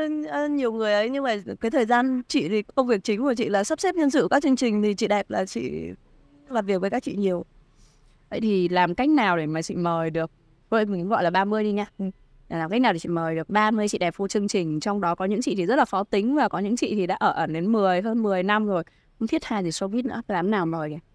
nhiều 0.51 0.73
người 0.73 0.93
ấy. 0.93 1.11
Nhưng 1.11 1.25
mà 1.25 1.37
cái 1.61 1.71
thời 1.71 1.85
gian 1.85 2.23
chị 2.29 2.49
thì 2.49 2.63
công 2.63 2.87
việc 2.87 3.05
chính 3.05 3.23
của 3.23 3.35
chị 3.35 3.49
là 3.49 3.65
sắp 3.65 3.81
xếp 3.81 3.95
nhân 3.95 4.11
sự 4.11 4.29
các 4.31 4.43
chương 4.43 4.57
trình 4.57 4.83
thì 4.83 4.95
chị 4.95 5.09
đẹp 5.09 5.31
là 5.31 5.47
chị 5.47 5.91
làm 6.49 6.67
việc 6.67 6.81
với 6.81 6.91
các 6.91 7.03
chị 7.03 7.15
nhiều. 7.17 7.45
Vậy 8.31 8.41
thì 8.41 8.69
làm 8.69 8.95
cách 8.95 9.09
nào 9.09 9.37
để 9.37 9.47
mà 9.47 9.63
chị 9.63 9.75
mời 9.75 10.11
được 10.11 10.31
vậy 10.71 10.87
mình 10.87 11.09
gọi 11.09 11.23
là 11.23 11.31
30 11.31 11.65
đi 11.65 11.73
nha 11.73 11.87
ừ. 11.99 12.05
làm 12.49 12.71
cách 12.71 12.81
nào 12.81 12.93
để 12.93 12.99
chị 12.99 13.09
mời 13.09 13.37
được 13.37 13.51
30 13.51 13.89
chị 13.89 13.99
đẹp 13.99 14.15
vô 14.17 14.29
chương 14.29 14.49
trình? 14.49 14.81
Trong 14.81 15.01
đó 15.01 15.15
có 15.15 15.25
những 15.25 15.43
chị 15.43 15.55
thì 15.55 15.67
rất 15.67 15.77
là 15.77 15.85
khó 15.85 16.05
tính 16.05 16.35
và 16.35 16.49
có 16.49 16.59
những 16.59 16.77
chị 16.77 16.95
thì 16.95 17.07
đã 17.07 17.15
ở 17.15 17.31
ẩn 17.31 17.53
đến 17.53 17.73
10 17.73 18.03
hơn 18.03 18.23
10 18.23 18.43
năm 18.43 18.67
rồi. 18.67 18.83
Không 19.19 19.29
thiết 19.29 19.43
tha 19.43 19.63
gì 19.63 19.71
showbiz 19.71 20.03
nữa 20.09 20.23
làm 20.29 20.51
nào 20.51 20.67
mời 20.67 20.91
kìa 20.91 21.14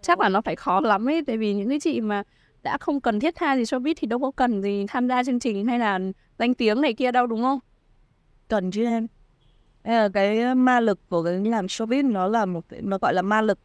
chắc 0.00 0.20
là 0.20 0.28
nó 0.28 0.40
phải 0.40 0.56
khó 0.56 0.80
lắm 0.80 1.08
ấy, 1.08 1.24
tại 1.26 1.36
vì 1.36 1.54
những 1.54 1.68
cái 1.68 1.80
chị 1.80 2.00
mà 2.00 2.22
đã 2.62 2.78
không 2.80 3.00
cần 3.00 3.20
thiết 3.20 3.34
tha 3.36 3.56
gì 3.56 3.64
cho 3.66 3.78
biết 3.78 3.96
thì 4.00 4.06
đâu 4.06 4.18
có 4.18 4.30
cần 4.30 4.62
gì 4.62 4.86
tham 4.88 5.08
gia 5.08 5.24
chương 5.24 5.40
trình 5.40 5.66
hay 5.66 5.78
là 5.78 5.98
danh 6.38 6.54
tiếng 6.54 6.80
này 6.80 6.92
kia 6.94 7.12
đâu, 7.12 7.26
đúng 7.26 7.42
không? 7.42 7.58
Cần 8.48 8.70
chứ 8.70 8.84
em. 8.84 9.06
Cái 10.12 10.40
ờ, 10.40 10.54
ma 10.54 10.80
lực 10.80 10.98
của 11.08 11.22
cái 11.22 11.40
làm 11.44 11.66
showbiz 11.66 12.12
nó 12.12 12.26
là 12.28 12.46
một 12.46 12.64
nó 12.80 12.98
gọi 12.98 13.14
là 13.14 13.22
ma 13.22 13.42
lực. 13.42 13.58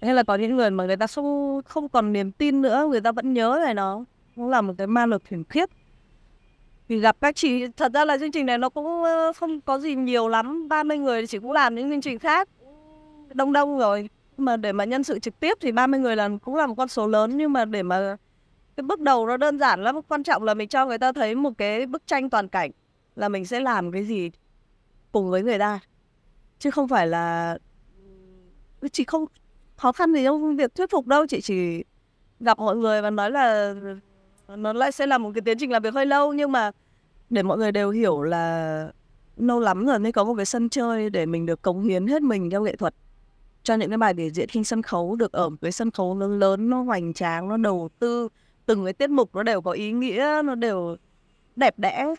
Hay 0.00 0.14
là 0.14 0.22
có 0.22 0.34
những 0.34 0.56
người 0.56 0.70
mà 0.70 0.84
người 0.84 0.96
ta 0.96 1.06
không 1.06 1.60
không 1.64 1.88
còn 1.88 2.12
niềm 2.12 2.32
tin 2.32 2.62
nữa, 2.62 2.86
người 2.90 3.00
ta 3.00 3.12
vẫn 3.12 3.32
nhớ 3.32 3.60
về 3.66 3.74
nó. 3.74 4.04
Cũng 4.36 4.48
là 4.48 4.60
một 4.60 4.74
cái 4.78 4.86
ma 4.86 5.06
lực 5.06 5.22
khủng 5.30 5.44
khiếp. 5.44 5.68
Vì 6.88 6.98
gặp 6.98 7.16
các 7.20 7.36
chị, 7.36 7.66
thật 7.76 7.92
ra 7.94 8.04
là 8.04 8.18
chương 8.18 8.32
trình 8.32 8.46
này 8.46 8.58
nó 8.58 8.68
cũng 8.68 9.02
ờ, 9.02 9.32
không 9.32 9.60
có 9.60 9.78
gì 9.78 9.94
nhiều 9.94 10.28
lắm. 10.28 10.68
30 10.68 10.98
người 10.98 11.20
thì 11.20 11.26
chị 11.26 11.38
cũng 11.38 11.52
làm 11.52 11.74
những 11.74 11.90
chương 11.90 12.00
trình 12.00 12.18
khác. 12.18 12.48
Đông 13.34 13.52
đông 13.52 13.78
rồi 13.78 14.08
mà 14.44 14.56
để 14.56 14.72
mà 14.72 14.84
nhân 14.84 15.04
sự 15.04 15.18
trực 15.18 15.40
tiếp 15.40 15.58
thì 15.60 15.72
30 15.72 16.00
người 16.00 16.16
là 16.16 16.28
cũng 16.42 16.54
là 16.54 16.66
một 16.66 16.74
con 16.74 16.88
số 16.88 17.06
lớn, 17.06 17.36
nhưng 17.36 17.52
mà 17.52 17.64
để 17.64 17.82
mà 17.82 18.16
cái 18.76 18.84
bước 18.84 19.00
đầu 19.00 19.26
nó 19.26 19.36
đơn 19.36 19.58
giản 19.58 19.82
lắm, 19.82 20.02
quan 20.08 20.22
trọng 20.22 20.42
là 20.42 20.54
mình 20.54 20.68
cho 20.68 20.86
người 20.86 20.98
ta 20.98 21.12
thấy 21.12 21.34
một 21.34 21.50
cái 21.58 21.86
bức 21.86 22.06
tranh 22.06 22.30
toàn 22.30 22.48
cảnh 22.48 22.70
là 23.16 23.28
mình 23.28 23.46
sẽ 23.46 23.60
làm 23.60 23.92
cái 23.92 24.04
gì 24.04 24.30
cùng 25.12 25.30
với 25.30 25.42
người 25.42 25.58
ta. 25.58 25.80
Chứ 26.58 26.70
không 26.70 26.88
phải 26.88 27.06
là 27.06 27.58
chị 28.92 29.04
không, 29.04 29.24
khó 29.76 29.92
khăn 29.92 30.12
gì 30.12 30.24
trong 30.24 30.56
việc 30.56 30.74
thuyết 30.74 30.90
phục 30.90 31.06
đâu 31.06 31.26
chị 31.26 31.40
chỉ 31.40 31.84
gặp 32.40 32.58
mọi 32.58 32.76
người 32.76 33.02
và 33.02 33.10
nói 33.10 33.30
là, 33.30 33.74
nó 34.48 34.72
lại 34.72 34.92
sẽ 34.92 35.06
là 35.06 35.18
một 35.18 35.30
cái 35.34 35.42
tiến 35.42 35.58
trình 35.58 35.70
làm 35.70 35.82
việc 35.82 35.94
hơi 35.94 36.06
lâu. 36.06 36.32
Nhưng 36.32 36.52
mà 36.52 36.70
để 37.30 37.42
mọi 37.42 37.58
người 37.58 37.72
đều 37.72 37.90
hiểu 37.90 38.22
là 38.22 38.88
lâu 39.36 39.60
lắm 39.60 39.86
rồi 39.86 39.98
mới 39.98 40.12
có 40.12 40.24
một 40.24 40.34
cái 40.34 40.46
sân 40.46 40.68
chơi 40.68 41.10
để 41.10 41.26
mình 41.26 41.46
được 41.46 41.62
cống 41.62 41.82
hiến 41.82 42.06
hết 42.06 42.22
mình 42.22 42.50
trong 42.50 42.64
nghệ 42.64 42.76
thuật 42.76 42.94
cho 43.62 43.74
những 43.74 43.90
cái 43.90 43.98
bài 43.98 44.14
biểu 44.14 44.28
diễn 44.28 44.48
trên 44.48 44.64
sân 44.64 44.82
khấu 44.82 45.16
được 45.16 45.32
ở 45.32 45.48
một 45.48 45.56
cái 45.62 45.72
sân 45.72 45.90
khấu 45.90 46.18
lớn 46.18 46.38
lớn 46.38 46.70
nó 46.70 46.82
hoành 46.82 47.12
tráng 47.14 47.48
nó 47.48 47.56
đầu 47.56 47.88
tư 47.98 48.28
từng 48.66 48.84
cái 48.84 48.92
tiết 48.92 49.10
mục 49.10 49.34
nó 49.34 49.42
đều 49.42 49.60
có 49.60 49.70
ý 49.70 49.92
nghĩa 49.92 50.42
nó 50.44 50.54
đều 50.54 50.96
đẹp 51.56 51.78
đẽ. 51.78 52.14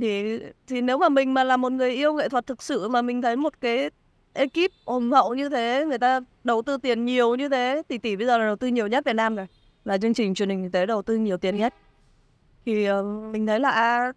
Thì 0.00 0.38
thì 0.66 0.80
nếu 0.80 0.98
mà 0.98 1.08
mình 1.08 1.34
mà 1.34 1.44
là 1.44 1.56
một 1.56 1.72
người 1.72 1.90
yêu 1.90 2.12
nghệ 2.12 2.28
thuật 2.28 2.46
thực 2.46 2.62
sự 2.62 2.88
mà 2.88 3.02
mình 3.02 3.22
thấy 3.22 3.36
một 3.36 3.60
cái 3.60 3.90
ekip 4.32 4.70
ủng 4.84 5.10
hộ 5.10 5.34
như 5.34 5.48
thế 5.48 5.84
người 5.88 5.98
ta 5.98 6.20
đầu 6.44 6.62
tư 6.62 6.76
tiền 6.76 7.04
nhiều 7.04 7.34
như 7.34 7.48
thế 7.48 7.82
tỷ 7.88 7.98
tỷ 7.98 8.16
bây 8.16 8.26
giờ 8.26 8.38
là 8.38 8.46
đầu 8.46 8.56
tư 8.56 8.66
nhiều 8.66 8.86
nhất 8.86 9.04
Việt 9.04 9.12
Nam 9.12 9.36
rồi. 9.36 9.46
Là 9.84 9.98
chương 9.98 10.14
trình 10.14 10.34
truyền 10.34 10.48
hình 10.48 10.62
thực 10.62 10.72
tế 10.72 10.86
đầu 10.86 11.02
tư 11.02 11.16
nhiều 11.16 11.36
tiền 11.36 11.56
nhất. 11.56 11.74
Thì 12.66 12.90
uh, 12.90 13.04
mình 13.32 13.46
thấy 13.46 13.60
là 13.60 14.12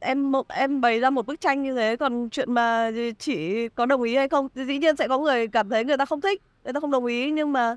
em 0.00 0.32
một 0.32 0.48
em 0.48 0.80
bày 0.80 1.00
ra 1.00 1.10
một 1.10 1.26
bức 1.26 1.40
tranh 1.40 1.62
như 1.62 1.74
thế 1.74 1.96
còn 1.96 2.28
chuyện 2.30 2.52
mà 2.52 2.90
chỉ 3.18 3.68
có 3.68 3.86
đồng 3.86 4.02
ý 4.02 4.16
hay 4.16 4.28
không? 4.28 4.48
Thì 4.54 4.64
dĩ 4.64 4.78
nhiên 4.78 4.96
sẽ 4.96 5.08
có 5.08 5.18
người 5.18 5.48
cảm 5.48 5.68
thấy 5.68 5.84
người 5.84 5.96
ta 5.96 6.04
không 6.04 6.20
thích 6.20 6.42
người 6.64 6.72
ta 6.72 6.80
không 6.80 6.90
đồng 6.90 7.06
ý 7.06 7.30
nhưng 7.30 7.52
mà 7.52 7.76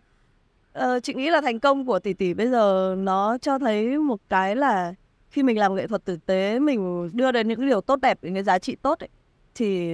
uh, 0.80 1.04
chị 1.04 1.14
nghĩ 1.14 1.30
là 1.30 1.42
thành 1.42 1.60
công 1.60 1.86
của 1.86 2.00
tỷ 2.00 2.14
tỷ 2.14 2.34
bây 2.34 2.48
giờ 2.48 2.96
nó 2.98 3.38
cho 3.38 3.60
thấy 3.60 3.98
một 3.98 4.20
cái 4.30 4.56
là 4.56 4.94
khi 5.30 5.44
mình 5.44 5.58
làm 5.58 5.76
nghệ 5.76 5.88
thuật 5.88 6.06
tử 6.06 6.18
tế 6.26 6.60
mình 6.60 7.10
đưa 7.14 7.32
đến 7.32 7.48
những 7.48 7.68
điều 7.70 7.82
tốt 7.82 8.00
đẹp 8.02 8.20
những 8.22 8.34
cái 8.34 8.44
giá 8.44 8.60
trị 8.60 8.76
tốt 8.82 9.00
ấy, 9.00 9.10
thì 9.56 9.94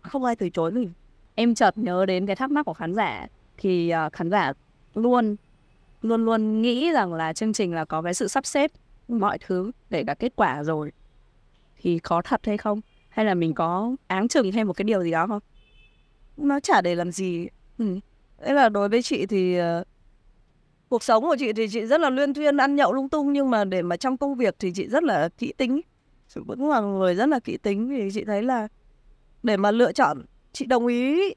không 0.00 0.24
ai 0.24 0.36
từ 0.36 0.48
chối 0.48 0.70
mình. 0.70 0.90
Em 1.34 1.54
chợt 1.54 1.78
nhớ 1.78 2.06
đến 2.06 2.26
cái 2.26 2.36
thắc 2.36 2.50
mắc 2.50 2.62
của 2.66 2.74
khán 2.74 2.94
giả 2.94 3.26
thì 3.58 3.92
uh, 4.06 4.12
khán 4.12 4.30
giả 4.30 4.52
luôn 4.94 5.36
luôn 6.02 6.24
luôn 6.24 6.62
nghĩ 6.62 6.92
rằng 6.92 7.14
là 7.14 7.32
chương 7.32 7.52
trình 7.52 7.74
là 7.74 7.84
có 7.84 8.02
cái 8.02 8.14
sự 8.14 8.28
sắp 8.28 8.46
xếp 8.46 8.70
mọi 9.08 9.38
thứ 9.38 9.70
để 9.90 10.04
cả 10.06 10.14
kết 10.14 10.32
quả 10.36 10.62
rồi 10.62 10.92
thì 11.80 11.98
có 11.98 12.22
thật 12.24 12.40
hay 12.46 12.56
không? 12.56 12.80
Hay 13.08 13.24
là 13.24 13.34
mình 13.34 13.54
có 13.54 13.96
áng 14.06 14.28
chừng 14.28 14.52
hay 14.52 14.64
một 14.64 14.72
cái 14.72 14.84
điều 14.84 15.02
gì 15.02 15.10
đó 15.10 15.26
không? 15.26 15.40
Nó 16.36 16.60
chả 16.60 16.80
để 16.80 16.94
làm 16.94 17.12
gì. 17.12 17.48
Ừ. 17.78 17.98
Đấy 18.38 18.54
là 18.54 18.68
đối 18.68 18.88
với 18.88 19.02
chị 19.02 19.26
thì 19.26 19.60
uh, 19.60 19.86
cuộc 20.88 21.02
sống 21.02 21.22
của 21.24 21.36
chị 21.38 21.52
thì 21.52 21.68
chị 21.68 21.86
rất 21.86 22.00
là 22.00 22.10
luyên 22.10 22.34
thuyên 22.34 22.56
ăn 22.56 22.76
nhậu 22.76 22.92
lung 22.92 23.08
tung 23.08 23.32
nhưng 23.32 23.50
mà 23.50 23.64
để 23.64 23.82
mà 23.82 23.96
trong 23.96 24.16
công 24.16 24.34
việc 24.34 24.56
thì 24.58 24.72
chị 24.74 24.88
rất 24.88 25.02
là 25.02 25.28
kỹ 25.38 25.52
tính. 25.56 25.80
Chị 26.28 26.40
vẫn 26.46 26.68
là 26.68 26.80
người 26.80 27.14
rất 27.14 27.28
là 27.28 27.40
kỹ 27.40 27.56
tính 27.56 27.88
thì 27.88 28.08
chị 28.14 28.24
thấy 28.24 28.42
là 28.42 28.68
để 29.42 29.56
mà 29.56 29.70
lựa 29.70 29.92
chọn 29.92 30.22
chị 30.52 30.66
đồng 30.66 30.86
ý 30.86 31.34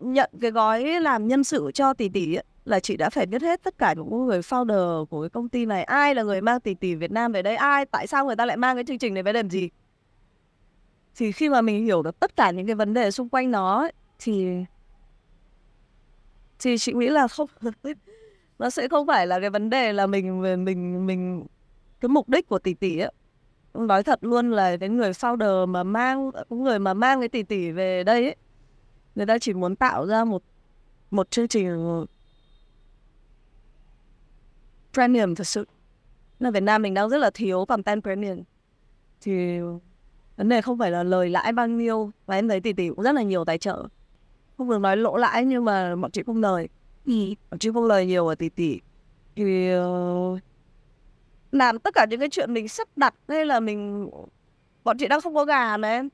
nhận 0.00 0.30
cái 0.40 0.50
gói 0.50 1.00
làm 1.00 1.28
nhân 1.28 1.44
sự 1.44 1.70
cho 1.74 1.94
tỷ 1.94 2.08
tỷ 2.08 2.34
ấy, 2.34 2.44
là 2.66 2.80
chị 2.80 2.96
đã 2.96 3.10
phải 3.10 3.26
biết 3.26 3.42
hết 3.42 3.62
tất 3.62 3.78
cả 3.78 3.94
những 3.96 4.26
người 4.26 4.40
founder 4.40 5.04
của 5.06 5.22
cái 5.22 5.30
công 5.30 5.48
ty 5.48 5.66
này 5.66 5.84
ai 5.84 6.14
là 6.14 6.22
người 6.22 6.40
mang 6.40 6.60
tỷ 6.60 6.74
tỷ 6.74 6.94
Việt 6.94 7.10
Nam 7.10 7.32
về 7.32 7.42
đây 7.42 7.56
ai 7.56 7.86
tại 7.86 8.06
sao 8.06 8.26
người 8.26 8.36
ta 8.36 8.46
lại 8.46 8.56
mang 8.56 8.76
cái 8.76 8.84
chương 8.84 8.98
trình 8.98 9.14
này 9.14 9.22
về 9.22 9.32
làm 9.32 9.50
gì? 9.50 9.68
Thì 11.16 11.32
khi 11.32 11.48
mà 11.48 11.60
mình 11.60 11.84
hiểu 11.84 12.02
được 12.02 12.20
tất 12.20 12.36
cả 12.36 12.50
những 12.50 12.66
cái 12.66 12.74
vấn 12.74 12.94
đề 12.94 13.10
xung 13.10 13.28
quanh 13.28 13.50
nó 13.50 13.78
ấy, 13.80 13.92
thì 14.18 14.64
thì 16.58 16.78
chị 16.78 16.92
nghĩ 16.92 17.08
là 17.08 17.28
không 17.28 17.48
nó 18.58 18.70
sẽ 18.70 18.88
không 18.88 19.06
phải 19.06 19.26
là 19.26 19.40
cái 19.40 19.50
vấn 19.50 19.70
đề 19.70 19.92
là 19.92 20.06
mình 20.06 20.42
mình 20.64 21.06
mình 21.06 21.46
cái 22.00 22.08
mục 22.08 22.28
đích 22.28 22.48
của 22.48 22.58
tỷ 22.58 22.74
tỷ 22.74 22.98
ấy. 22.98 23.12
Nói 23.74 24.02
thật 24.02 24.18
luôn 24.24 24.50
là 24.50 24.76
cái 24.76 24.88
người 24.88 25.10
founder 25.10 25.66
mà 25.66 25.82
mang 25.82 26.30
người 26.50 26.78
mà 26.78 26.94
mang 26.94 27.20
cái 27.20 27.28
tỷ 27.28 27.42
tỷ 27.42 27.70
về 27.70 28.04
đây 28.04 28.24
ấy 28.24 28.36
người 29.14 29.26
ta 29.26 29.38
chỉ 29.38 29.54
muốn 29.54 29.76
tạo 29.76 30.06
ra 30.06 30.24
một 30.24 30.42
một 31.10 31.30
chương 31.30 31.48
trình 31.48 32.06
premium 34.96 35.34
thật 35.34 35.44
sự. 35.46 35.66
Là 36.38 36.50
Việt 36.50 36.62
Nam 36.62 36.82
mình 36.82 36.94
đang 36.94 37.08
rất 37.08 37.18
là 37.18 37.30
thiếu 37.30 37.64
content 37.64 38.02
premium. 38.02 38.42
Thì 39.20 39.58
vấn 40.36 40.48
đề 40.48 40.60
không 40.60 40.78
phải 40.78 40.90
là 40.90 41.02
lời 41.02 41.28
lãi 41.28 41.52
bao 41.52 41.68
nhiêu 41.68 42.10
và 42.26 42.34
em 42.34 42.48
thấy 42.48 42.60
tỷ 42.60 42.72
tỷ 42.72 42.88
cũng 42.88 43.02
rất 43.02 43.12
là 43.12 43.22
nhiều 43.22 43.44
tài 43.44 43.58
trợ. 43.58 43.88
Không 44.58 44.70
được 44.70 44.78
nói 44.78 44.96
lỗ 44.96 45.16
lãi 45.16 45.44
nhưng 45.44 45.64
mà 45.64 45.96
bọn 45.96 46.10
chị 46.10 46.22
không 46.26 46.40
lời. 46.40 46.68
Ừ. 47.06 47.12
bọn 47.50 47.58
chị 47.58 47.70
không 47.74 47.84
lời 47.84 48.06
nhiều 48.06 48.26
ở 48.26 48.34
tỷ 48.34 48.48
tỷ. 48.48 48.80
Thì 49.36 49.76
uh, 49.76 50.40
làm 51.52 51.78
tất 51.78 51.94
cả 51.94 52.06
những 52.10 52.20
cái 52.20 52.28
chuyện 52.28 52.54
mình 52.54 52.68
sắp 52.68 52.88
đặt 52.96 53.14
hay 53.28 53.46
là 53.46 53.60
mình 53.60 54.10
bọn 54.84 54.98
chị 54.98 55.08
đang 55.08 55.20
không 55.20 55.34
có 55.34 55.44
gà 55.44 55.76
mà 55.76 55.88
em. 55.88 56.08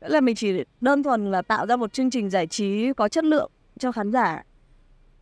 Nghĩa 0.00 0.08
là 0.08 0.20
mình 0.20 0.36
chỉ 0.36 0.64
đơn 0.80 1.02
thuần 1.02 1.30
là 1.30 1.42
tạo 1.42 1.66
ra 1.66 1.76
một 1.76 1.92
chương 1.92 2.10
trình 2.10 2.30
giải 2.30 2.46
trí 2.46 2.92
có 2.92 3.08
chất 3.08 3.24
lượng 3.24 3.50
cho 3.78 3.92
khán 3.92 4.12
giả 4.12 4.42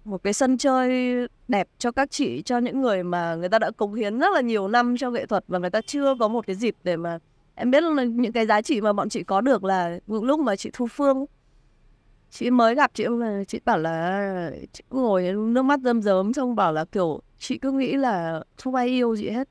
một 0.04 0.22
cái 0.22 0.32
sân 0.32 0.58
chơi 0.58 1.16
đẹp 1.48 1.68
cho 1.78 1.92
các 1.92 2.10
chị, 2.10 2.42
cho 2.42 2.58
những 2.58 2.80
người 2.80 3.02
mà 3.02 3.34
người 3.34 3.48
ta 3.48 3.58
đã 3.58 3.70
cống 3.70 3.94
hiến 3.94 4.18
rất 4.18 4.28
là 4.34 4.40
nhiều 4.40 4.68
năm 4.68 4.96
cho 4.96 5.10
nghệ 5.10 5.26
thuật 5.26 5.44
và 5.48 5.58
người 5.58 5.70
ta 5.70 5.80
chưa 5.86 6.14
có 6.20 6.28
một 6.28 6.46
cái 6.46 6.56
dịp 6.56 6.76
để 6.84 6.96
mà 6.96 7.18
em 7.54 7.70
biết 7.70 7.82
là 7.82 8.04
những 8.04 8.32
cái 8.32 8.46
giá 8.46 8.62
trị 8.62 8.80
mà 8.80 8.92
bọn 8.92 9.08
chị 9.08 9.22
có 9.22 9.40
được 9.40 9.64
là 9.64 9.98
những 10.06 10.24
lúc 10.24 10.40
mà 10.40 10.56
chị 10.56 10.70
thu 10.72 10.86
phương, 10.86 11.26
chị 12.30 12.50
mới 12.50 12.74
gặp 12.74 12.90
chị 12.94 13.04
là 13.08 13.44
chị 13.48 13.60
bảo 13.64 13.78
là 13.78 14.50
chị 14.72 14.84
ngồi 14.90 15.32
nước 15.32 15.62
mắt 15.62 15.80
rơm 15.84 16.02
rớm 16.02 16.32
xong 16.32 16.56
bảo 16.56 16.72
là, 16.72 16.84
kiểu, 16.84 17.20
chị 17.38 17.58
cứ 17.58 17.72
nghĩ 17.72 17.92
là 17.92 18.42
không 18.56 18.74
ai 18.74 18.88
yêu 18.88 19.16
chị 19.16 19.30
hết 19.30 19.48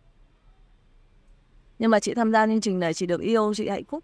nhưng 1.79 1.91
mà 1.91 1.99
chị 1.99 2.13
tham 2.13 2.31
gia 2.31 2.47
chương 2.47 2.61
trình 2.61 2.79
này 2.79 2.93
chị 2.93 3.05
được 3.05 3.21
yêu, 3.21 3.53
chị 3.53 3.69
hạnh 3.69 3.83
phúc 3.83 4.03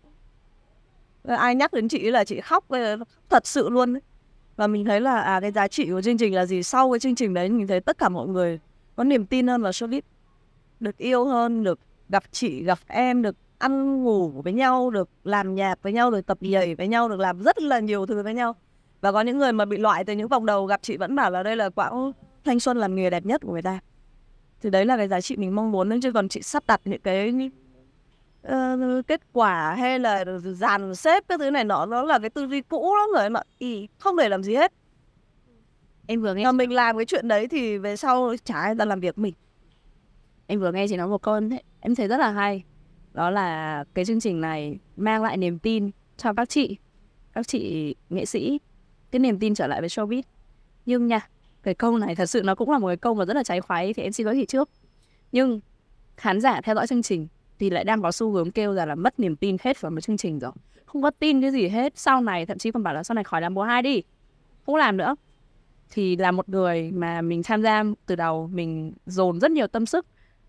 ai 1.23 1.55
nhắc 1.55 1.73
đến 1.73 1.87
chị 1.87 2.11
là 2.11 2.23
chị 2.23 2.41
khóc 2.41 2.69
ờ, 2.69 2.97
thật 3.29 3.47
sự 3.47 3.69
luôn 3.69 3.93
ấy 3.93 4.01
và 4.59 4.67
mình 4.67 4.85
thấy 4.85 5.01
là 5.01 5.19
à 5.19 5.39
cái 5.39 5.51
giá 5.51 5.67
trị 5.67 5.89
của 5.91 6.01
chương 6.01 6.17
trình 6.17 6.35
là 6.35 6.45
gì? 6.45 6.63
Sau 6.63 6.91
cái 6.91 6.99
chương 6.99 7.15
trình 7.15 7.33
đấy, 7.33 7.49
mình 7.49 7.67
thấy 7.67 7.79
tất 7.79 7.97
cả 7.97 8.09
mọi 8.09 8.27
người 8.27 8.59
có 8.95 9.03
niềm 9.03 9.25
tin 9.25 9.47
hơn 9.47 9.61
vào 9.61 9.71
showbiz, 9.71 10.01
được 10.79 10.97
yêu 10.97 11.25
hơn, 11.25 11.63
được 11.63 11.79
gặp 12.09 12.23
chị, 12.31 12.63
gặp 12.63 12.79
em, 12.87 13.21
được 13.21 13.35
ăn 13.57 14.03
ngủ 14.03 14.29
với 14.29 14.53
nhau, 14.53 14.89
được 14.89 15.09
làm 15.23 15.55
nhạc 15.55 15.81
với 15.81 15.93
nhau, 15.93 16.11
được 16.11 16.25
tập 16.25 16.37
nhảy 16.41 16.75
với 16.75 16.87
nhau, 16.87 17.09
được 17.09 17.19
làm 17.19 17.41
rất 17.41 17.61
là 17.61 17.79
nhiều 17.79 18.05
thứ 18.05 18.23
với 18.23 18.33
nhau. 18.33 18.55
Và 19.01 19.11
có 19.11 19.21
những 19.21 19.37
người 19.37 19.51
mà 19.51 19.65
bị 19.65 19.77
loại 19.77 20.03
từ 20.03 20.13
những 20.13 20.27
vòng 20.27 20.45
đầu 20.45 20.65
gặp 20.65 20.79
chị 20.83 20.97
vẫn 20.97 21.15
bảo 21.15 21.31
là 21.31 21.43
đây 21.43 21.55
là 21.55 21.69
quãng 21.69 22.11
thanh 22.43 22.59
xuân 22.59 22.77
làm 22.77 22.95
nghề 22.95 23.09
đẹp 23.09 23.25
nhất 23.25 23.41
của 23.45 23.51
người 23.51 23.61
ta. 23.61 23.79
Thì 24.61 24.69
đấy 24.69 24.85
là 24.85 24.97
cái 24.97 25.07
giá 25.07 25.21
trị 25.21 25.37
mình 25.37 25.55
mong 25.55 25.71
muốn 25.71 26.01
chứ 26.01 26.11
còn 26.11 26.29
chị 26.29 26.41
sắp 26.41 26.63
đặt 26.67 26.81
những 26.85 27.01
cái 27.01 27.31
uh, 28.49 29.07
kết 29.07 29.21
quả 29.33 29.75
hay 29.75 29.99
là 29.99 30.25
dàn 30.43 30.95
xếp 30.95 31.23
cái 31.27 31.37
thứ 31.37 31.51
này 31.51 31.63
nó 31.63 31.85
nó 31.85 32.03
là 32.03 32.19
cái 32.19 32.29
tư 32.29 32.47
duy 32.47 32.61
cũ 32.61 32.95
lắm 32.95 33.09
rồi 33.13 33.29
mà 33.29 33.41
ý 33.57 33.87
không 33.97 34.17
để 34.17 34.29
làm 34.29 34.43
gì 34.43 34.55
hết. 34.55 34.73
Em 36.07 36.21
vừa 36.21 36.33
nghe 36.33 36.45
mà 36.45 36.51
mình 36.51 36.71
làm 36.71 36.97
cái 36.97 37.05
chuyện 37.05 37.27
đấy 37.27 37.47
thì 37.47 37.77
về 37.77 37.95
sau 37.95 38.35
chả 38.43 38.59
ai 38.59 38.75
ta 38.75 38.85
làm 38.85 38.99
việc 38.99 39.17
mình. 39.17 39.33
Em 40.47 40.59
vừa 40.59 40.71
nghe 40.71 40.87
chị 40.87 40.97
nói 40.97 41.07
một 41.07 41.21
câu 41.21 41.39
em 41.79 41.95
thấy 41.95 42.07
rất 42.07 42.17
là 42.17 42.31
hay. 42.31 42.63
Đó 43.13 43.29
là 43.29 43.83
cái 43.93 44.05
chương 44.05 44.19
trình 44.19 44.41
này 44.41 44.79
mang 44.97 45.23
lại 45.23 45.37
niềm 45.37 45.59
tin 45.59 45.91
cho 46.17 46.33
các 46.33 46.49
chị 46.49 46.77
các 47.33 47.47
chị 47.47 47.95
nghệ 48.09 48.25
sĩ. 48.25 48.59
Cái 49.11 49.19
niềm 49.19 49.39
tin 49.39 49.55
trở 49.55 49.67
lại 49.67 49.81
với 49.81 49.89
showbiz. 49.89 50.21
Nhưng 50.85 51.07
nha 51.07 51.27
cái 51.63 51.73
câu 51.73 51.97
này 51.97 52.15
thật 52.15 52.25
sự 52.25 52.41
nó 52.43 52.55
cũng 52.55 52.71
là 52.71 52.77
một 52.77 52.87
cái 52.87 52.97
câu 52.97 53.13
mà 53.13 53.25
rất 53.25 53.35
là 53.35 53.43
trái 53.43 53.61
khoái 53.61 53.93
thì 53.93 54.03
em 54.03 54.11
xin 54.11 54.25
lỗi 54.25 54.35
chị 54.39 54.45
trước. 54.45 54.69
Nhưng 55.31 55.59
khán 56.17 56.41
giả 56.41 56.61
theo 56.61 56.75
dõi 56.75 56.87
chương 56.87 57.01
trình 57.01 57.27
thì 57.59 57.69
lại 57.69 57.83
đang 57.83 58.01
có 58.01 58.11
xu 58.11 58.31
hướng 58.31 58.51
kêu 58.51 58.73
ra 58.73 58.85
là 58.85 58.95
mất 58.95 59.19
niềm 59.19 59.35
tin 59.35 59.57
hết 59.61 59.81
vào 59.81 59.91
một 59.91 60.01
chương 60.01 60.17
trình 60.17 60.39
rồi. 60.39 60.51
Không 60.85 61.01
có 61.01 61.11
tin 61.11 61.41
cái 61.41 61.51
gì 61.51 61.67
hết 61.67 61.97
sau 61.97 62.21
này 62.21 62.45
thậm 62.45 62.57
chí 62.57 62.71
còn 62.71 62.83
bảo 62.83 62.93
là 62.93 63.03
sau 63.03 63.15
này 63.15 63.23
khỏi 63.23 63.41
làm 63.41 63.53
mùa 63.53 63.63
hai 63.63 63.81
đi. 63.81 64.03
Không 64.65 64.75
làm 64.75 64.97
nữa. 64.97 65.15
Thì 65.89 66.15
là 66.15 66.31
một 66.31 66.49
người 66.49 66.91
mà 66.91 67.21
mình 67.21 67.43
tham 67.43 67.61
gia 67.61 67.83
từ 68.05 68.15
đầu 68.15 68.49
mình 68.53 68.93
dồn 69.05 69.39
rất 69.39 69.51
nhiều 69.51 69.67
tâm 69.67 69.85
sức. 69.85 70.05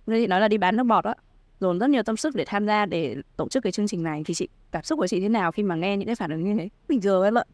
Như 0.07 0.23
chị 0.23 0.27
nói 0.27 0.41
là 0.41 0.49
đi 0.49 0.59
bán 0.59 0.77
nước 0.77 0.85
bọt 0.85 1.05
á 1.05 1.15
dồn 1.61 1.79
rất 1.79 1.91
nhiều 1.91 2.03
tâm 2.03 2.17
sức 2.17 2.35
để 2.35 2.45
tham 2.47 2.67
gia 2.67 2.87
để 2.87 3.17
tổ 3.37 3.49
chức 3.49 3.63
cái 3.63 3.73
chương 3.73 3.87
trình 3.89 4.03
này. 4.03 4.23
Thì 4.27 4.35
chị 4.35 4.49
cảm 4.71 4.83
xúc 4.83 4.99
của 4.99 5.07
chị 5.07 5.21
thế 5.21 5.29
nào 5.29 5.53
khi 5.53 5.63
mà 5.63 5.75
nghe 5.75 5.97
những 5.97 6.07
cái 6.07 6.15
phản 6.15 6.31
ứng 6.31 6.45
như 6.45 6.55
thế? 6.59 6.69
Bình 6.89 7.01
thường 7.01 7.25
em 7.25 7.39
ạ. 7.39 7.45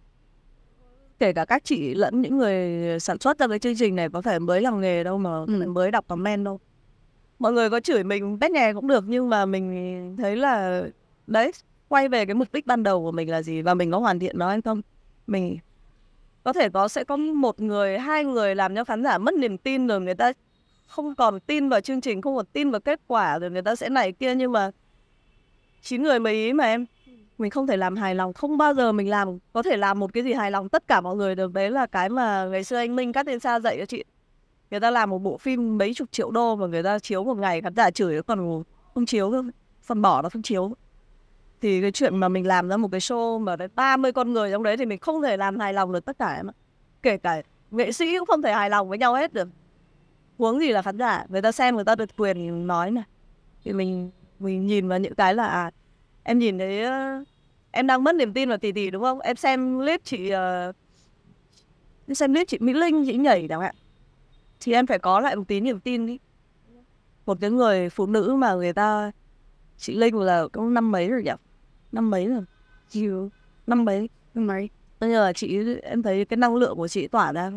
Kể 1.18 1.32
cả 1.32 1.44
các 1.44 1.64
chị 1.64 1.94
lẫn 1.94 2.22
những 2.22 2.38
người 2.38 3.00
sản 3.00 3.18
xuất 3.18 3.38
ra 3.38 3.48
cái 3.48 3.59
chương 3.59 3.76
trình 3.78 3.96
này 3.96 4.09
có 4.09 4.20
phải 4.20 4.40
mới 4.40 4.61
làm 4.61 4.80
nghề 4.80 5.04
đâu 5.04 5.18
mà 5.18 5.30
ừ. 5.46 5.66
mới 5.66 5.90
đọc 5.90 6.04
comment 6.09 6.44
đâu 6.44 6.61
mọi 7.39 7.53
người 7.53 7.70
có 7.70 7.80
chửi 7.80 8.05
mình 8.05 8.39
bét 8.39 8.51
nhè 8.51 8.72
cũng 8.72 8.87
được, 8.87 9.05
nhưng 9.07 9.30
mà 9.30 9.47
mình 9.47 10.16
thấy 10.18 10.37
là, 10.37 10.82
đấy, 11.26 11.53
quay 11.89 12.09
về 12.09 12.26
cái 12.26 12.34
mục 12.34 12.49
đích 12.53 12.66
ban 12.66 12.82
đầu 12.82 13.03
của 13.03 13.12
mình 13.12 13.30
là 13.30 13.43
gì 13.43 13.62
và 13.62 13.74
mình 13.74 13.91
có 13.91 13.99
hoàn 13.99 14.18
thiện 14.18 14.39
nó 14.39 14.49
hay 14.49 14.62
không? 14.62 14.82
Mình 15.26 15.59
có 16.45 16.53
thể 16.53 16.68
có, 16.68 16.89
sẽ 16.89 17.05
có 17.05 17.16
một 17.16 17.61
người, 17.61 17.99
hai 17.99 18.24
người 18.24 18.55
làm 18.55 18.74
cho 18.74 18.84
khán 18.84 19.03
giả 19.03 19.18
mất 19.18 19.34
niềm 19.34 19.59
tin 19.59 19.87
rồi 19.87 20.01
người 20.01 20.14
ta 20.14 20.32
không 20.87 21.14
còn 21.14 21.41
tin 21.41 21.68
vào 21.68 21.80
chương 21.80 22.01
trình, 22.01 22.22
không 22.22 22.37
còn 22.37 22.47
tin 22.53 22.70
vào 22.70 22.80
kết 22.80 23.01
quả 23.07 23.39
rồi 23.39 23.51
người 23.51 23.62
ta 23.62 23.76
sẽ 23.76 23.89
này 23.89 24.12
kia, 24.12 24.34
nhưng 24.34 24.53
mà 24.53 24.70
chín 25.82 26.03
người 26.03 26.18
mấy 26.18 26.34
ý 26.34 26.53
mà 26.53 26.64
em? 26.64 26.87
Mình 27.39 27.51
không 27.51 27.66
thể 27.66 27.76
làm 27.76 27.97
hài 27.97 28.14
lòng, 28.14 28.32
không 28.32 28.59
bao 28.59 28.74
giờ 28.74 28.93
mình 28.93 29.11
làm, 29.11 29.39
có 29.53 29.62
thể 29.62 29.76
làm 29.76 29.99
một 29.99 30.12
cái 30.12 30.22
gì 30.22 30.32
hài 30.32 30.51
lòng 30.51 30.68
tất 30.68 30.87
cả 30.87 31.01
mọi 31.01 31.16
người 31.16 31.34
được. 31.34 31.53
Đấy 31.53 31.70
là 31.70 31.87
cái 31.87 32.09
mà 32.09 32.45
ngày 32.45 32.64
xưa 32.64 32.76
anh 32.76 32.97
Minh 32.97 33.12
cắt 33.12 33.26
tên 33.26 33.41
xa 33.41 33.61
dạy 33.61 33.76
cho 33.78 33.87
chị 33.87 34.05
người 34.70 34.80
ta 34.80 34.90
làm 34.90 35.10
một 35.10 35.18
bộ 35.18 35.38
phim 35.38 35.78
mấy 35.78 35.94
chục 35.94 36.12
triệu 36.12 36.30
đô 36.30 36.56
và 36.56 36.66
người 36.66 36.82
ta 36.82 36.98
chiếu 36.98 37.24
một 37.24 37.38
ngày 37.38 37.60
khán 37.60 37.74
giả 37.74 37.90
chửi 37.90 38.22
còn 38.22 38.62
không 38.94 39.06
chiếu 39.06 39.30
thôi 39.30 39.42
phần 39.82 40.02
bỏ 40.02 40.22
nó 40.22 40.28
không 40.28 40.42
chiếu. 40.42 40.74
Thì 41.60 41.80
cái 41.80 41.92
chuyện 41.92 42.16
mà 42.16 42.28
mình 42.28 42.46
làm 42.46 42.68
ra 42.68 42.76
một 42.76 42.88
cái 42.92 43.00
show 43.00 43.38
mà 43.38 43.56
đến 43.56 43.70
30 43.74 44.12
con 44.12 44.32
người 44.32 44.50
trong 44.50 44.62
đấy 44.62 44.76
thì 44.76 44.86
mình 44.86 44.98
không 44.98 45.22
thể 45.22 45.36
làm 45.36 45.58
hài 45.58 45.72
lòng 45.72 45.92
được 45.92 46.04
tất 46.04 46.18
cả 46.18 46.34
em 46.34 46.50
ạ. 46.50 46.54
Kể 47.02 47.16
cả 47.16 47.42
nghệ 47.70 47.92
sĩ 47.92 48.18
cũng 48.18 48.26
không 48.26 48.42
thể 48.42 48.52
hài 48.52 48.70
lòng 48.70 48.88
với 48.88 48.98
nhau 48.98 49.14
hết 49.14 49.32
được. 49.32 49.48
Huống 50.38 50.60
gì 50.60 50.68
là 50.68 50.82
khán 50.82 50.98
giả 50.98 51.26
người 51.28 51.42
ta 51.42 51.52
xem 51.52 51.74
người 51.74 51.84
ta 51.84 51.94
được 51.94 52.16
quyền 52.16 52.66
nói 52.66 52.90
này 52.90 53.04
thì 53.64 53.72
mình 53.72 54.10
mình 54.38 54.66
nhìn 54.66 54.88
vào 54.88 54.98
những 54.98 55.14
cái 55.14 55.34
là 55.34 55.46
à, 55.46 55.70
em 56.22 56.38
nhìn 56.38 56.58
thấy 56.58 56.84
uh, 56.84 57.26
em 57.70 57.86
đang 57.86 58.04
mất 58.04 58.14
niềm 58.14 58.32
tin 58.32 58.48
vào 58.48 58.58
tỷ 58.58 58.72
tỷ 58.72 58.90
đúng 58.90 59.02
không? 59.02 59.20
Em 59.20 59.36
xem 59.36 59.78
clip 59.78 60.00
chị 60.04 60.26
uh, 60.26 60.76
em 62.06 62.14
xem 62.14 62.34
clip 62.34 62.48
chị 62.48 62.58
mỹ 62.60 62.72
linh 62.72 63.06
chị 63.06 63.16
nhảy 63.16 63.46
chẳng 63.48 63.60
hạn 63.60 63.74
thì 64.61 64.72
em 64.72 64.86
phải 64.86 64.98
có 64.98 65.20
lại 65.20 65.36
một 65.36 65.44
tí 65.48 65.61
niềm 65.61 65.80
tin 65.80 66.07
đi 66.07 66.18
một 67.26 67.38
cái 67.40 67.50
người 67.50 67.90
phụ 67.90 68.07
nữ 68.07 68.34
mà 68.38 68.54
người 68.54 68.72
ta 68.72 69.12
chị 69.78 69.94
linh 69.94 70.16
là 70.16 70.48
cũng 70.52 70.74
năm 70.74 70.90
mấy 70.90 71.09
rồi 71.09 71.22
nhỉ? 71.22 71.30
Năm 71.92 72.11
mấy 72.11 72.26
rồi? 72.26 72.44
Chiều 72.88 73.30
năm 73.66 73.84
mấy? 73.84 74.09
Năm 74.34 74.46
mấy. 74.46 74.70
Bây 75.00 75.11
giờ 75.11 75.32
chị 75.34 75.59
em 75.82 76.02
thấy 76.02 76.24
cái 76.24 76.36
năng 76.36 76.57
lượng 76.57 76.76
của 76.76 76.88
chị 76.88 77.09
tỏa 77.09 77.32
ra 77.32 77.50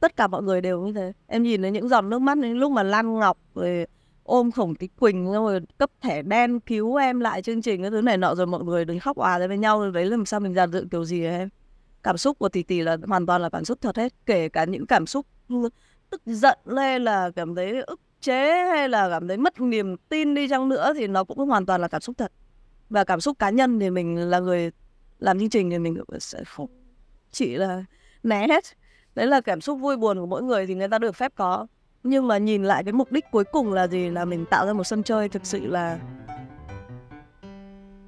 tất 0.00 0.16
cả 0.16 0.26
mọi 0.26 0.42
người 0.42 0.60
đều 0.60 0.86
như 0.86 0.92
thế. 0.92 1.12
Em 1.26 1.42
nhìn 1.42 1.62
thấy 1.62 1.70
những 1.70 1.88
giọt 1.88 2.00
nước 2.00 2.18
mắt 2.18 2.38
đến 2.38 2.52
lúc 2.52 2.72
mà 2.72 2.82
lan 2.82 3.18
ngọc 3.18 3.38
rồi 3.54 3.86
ôm 4.24 4.50
khổng 4.50 4.74
tí 4.74 4.86
quỳnh 4.86 5.32
rồi 5.32 5.60
cấp 5.78 5.90
thẻ 6.00 6.22
đen 6.22 6.60
cứu 6.60 6.96
em 6.96 7.20
lại 7.20 7.42
chương 7.42 7.62
trình 7.62 7.82
cái 7.82 7.90
thứ 7.90 8.00
này 8.00 8.16
nọ 8.16 8.34
rồi 8.34 8.46
mọi 8.46 8.64
người 8.64 8.84
đứng 8.84 9.00
khóc 9.00 9.16
òa 9.16 9.38
ra 9.38 9.46
với 9.46 9.58
nhau 9.58 9.80
rồi 9.80 9.90
đấy 9.92 10.06
làm 10.06 10.26
sao 10.26 10.40
mình 10.40 10.54
dàn 10.54 10.72
dựng 10.72 10.88
kiểu 10.88 11.04
gì 11.04 11.24
em? 11.24 11.48
Cảm 12.02 12.16
xúc 12.16 12.38
của 12.38 12.48
tỷ 12.48 12.62
tỷ 12.62 12.80
là 12.80 12.96
hoàn 13.06 13.26
toàn 13.26 13.42
là 13.42 13.50
cảm 13.50 13.64
xúc 13.64 13.78
thật 13.80 13.96
hết 13.96 14.12
kể 14.26 14.48
cả 14.48 14.64
những 14.64 14.86
cảm 14.86 15.06
xúc 15.06 15.26
tức 16.14 16.32
giận 16.34 16.58
lên 16.64 17.04
là 17.04 17.30
cảm 17.36 17.54
thấy 17.54 17.82
ức 17.82 18.00
chế 18.20 18.64
hay 18.70 18.88
là 18.88 19.10
cảm 19.10 19.28
thấy 19.28 19.36
mất 19.36 19.60
niềm 19.60 19.96
tin 20.08 20.34
đi 20.34 20.48
chăng 20.48 20.68
nữa 20.68 20.92
thì 20.94 21.06
nó 21.06 21.24
cũng 21.24 21.38
hoàn 21.38 21.66
toàn 21.66 21.80
là 21.80 21.88
cảm 21.88 22.00
xúc 22.00 22.16
thật. 22.18 22.32
Và 22.90 23.04
cảm 23.04 23.20
xúc 23.20 23.38
cá 23.38 23.50
nhân 23.50 23.80
thì 23.80 23.90
mình 23.90 24.30
là 24.30 24.38
người 24.38 24.70
làm 25.18 25.38
chương 25.38 25.50
trình 25.50 25.70
thì 25.70 25.78
mình 25.78 25.96
sẽ 26.18 26.44
không 26.44 26.68
chỉ 27.30 27.56
là 27.56 27.84
né 28.22 28.46
hết. 28.48 28.64
Đấy 29.14 29.26
là 29.26 29.40
cảm 29.40 29.60
xúc 29.60 29.78
vui 29.80 29.96
buồn 29.96 30.18
của 30.18 30.26
mỗi 30.26 30.42
người 30.42 30.66
thì 30.66 30.74
người 30.74 30.88
ta 30.88 30.98
được 30.98 31.16
phép 31.16 31.32
có. 31.34 31.66
Nhưng 32.02 32.28
mà 32.28 32.38
nhìn 32.38 32.64
lại 32.64 32.84
cái 32.84 32.92
mục 32.92 33.12
đích 33.12 33.24
cuối 33.30 33.44
cùng 33.44 33.72
là 33.72 33.86
gì? 33.86 34.10
Là 34.10 34.24
mình 34.24 34.44
tạo 34.50 34.66
ra 34.66 34.72
một 34.72 34.84
sân 34.84 35.02
chơi 35.02 35.28
thực 35.28 35.46
sự 35.46 35.66
là 35.66 35.98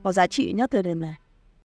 có 0.02 0.12
giá 0.12 0.26
trị 0.26 0.52
nhất 0.52 0.70
thời 0.70 0.82
điểm 0.82 1.00
này. 1.00 1.14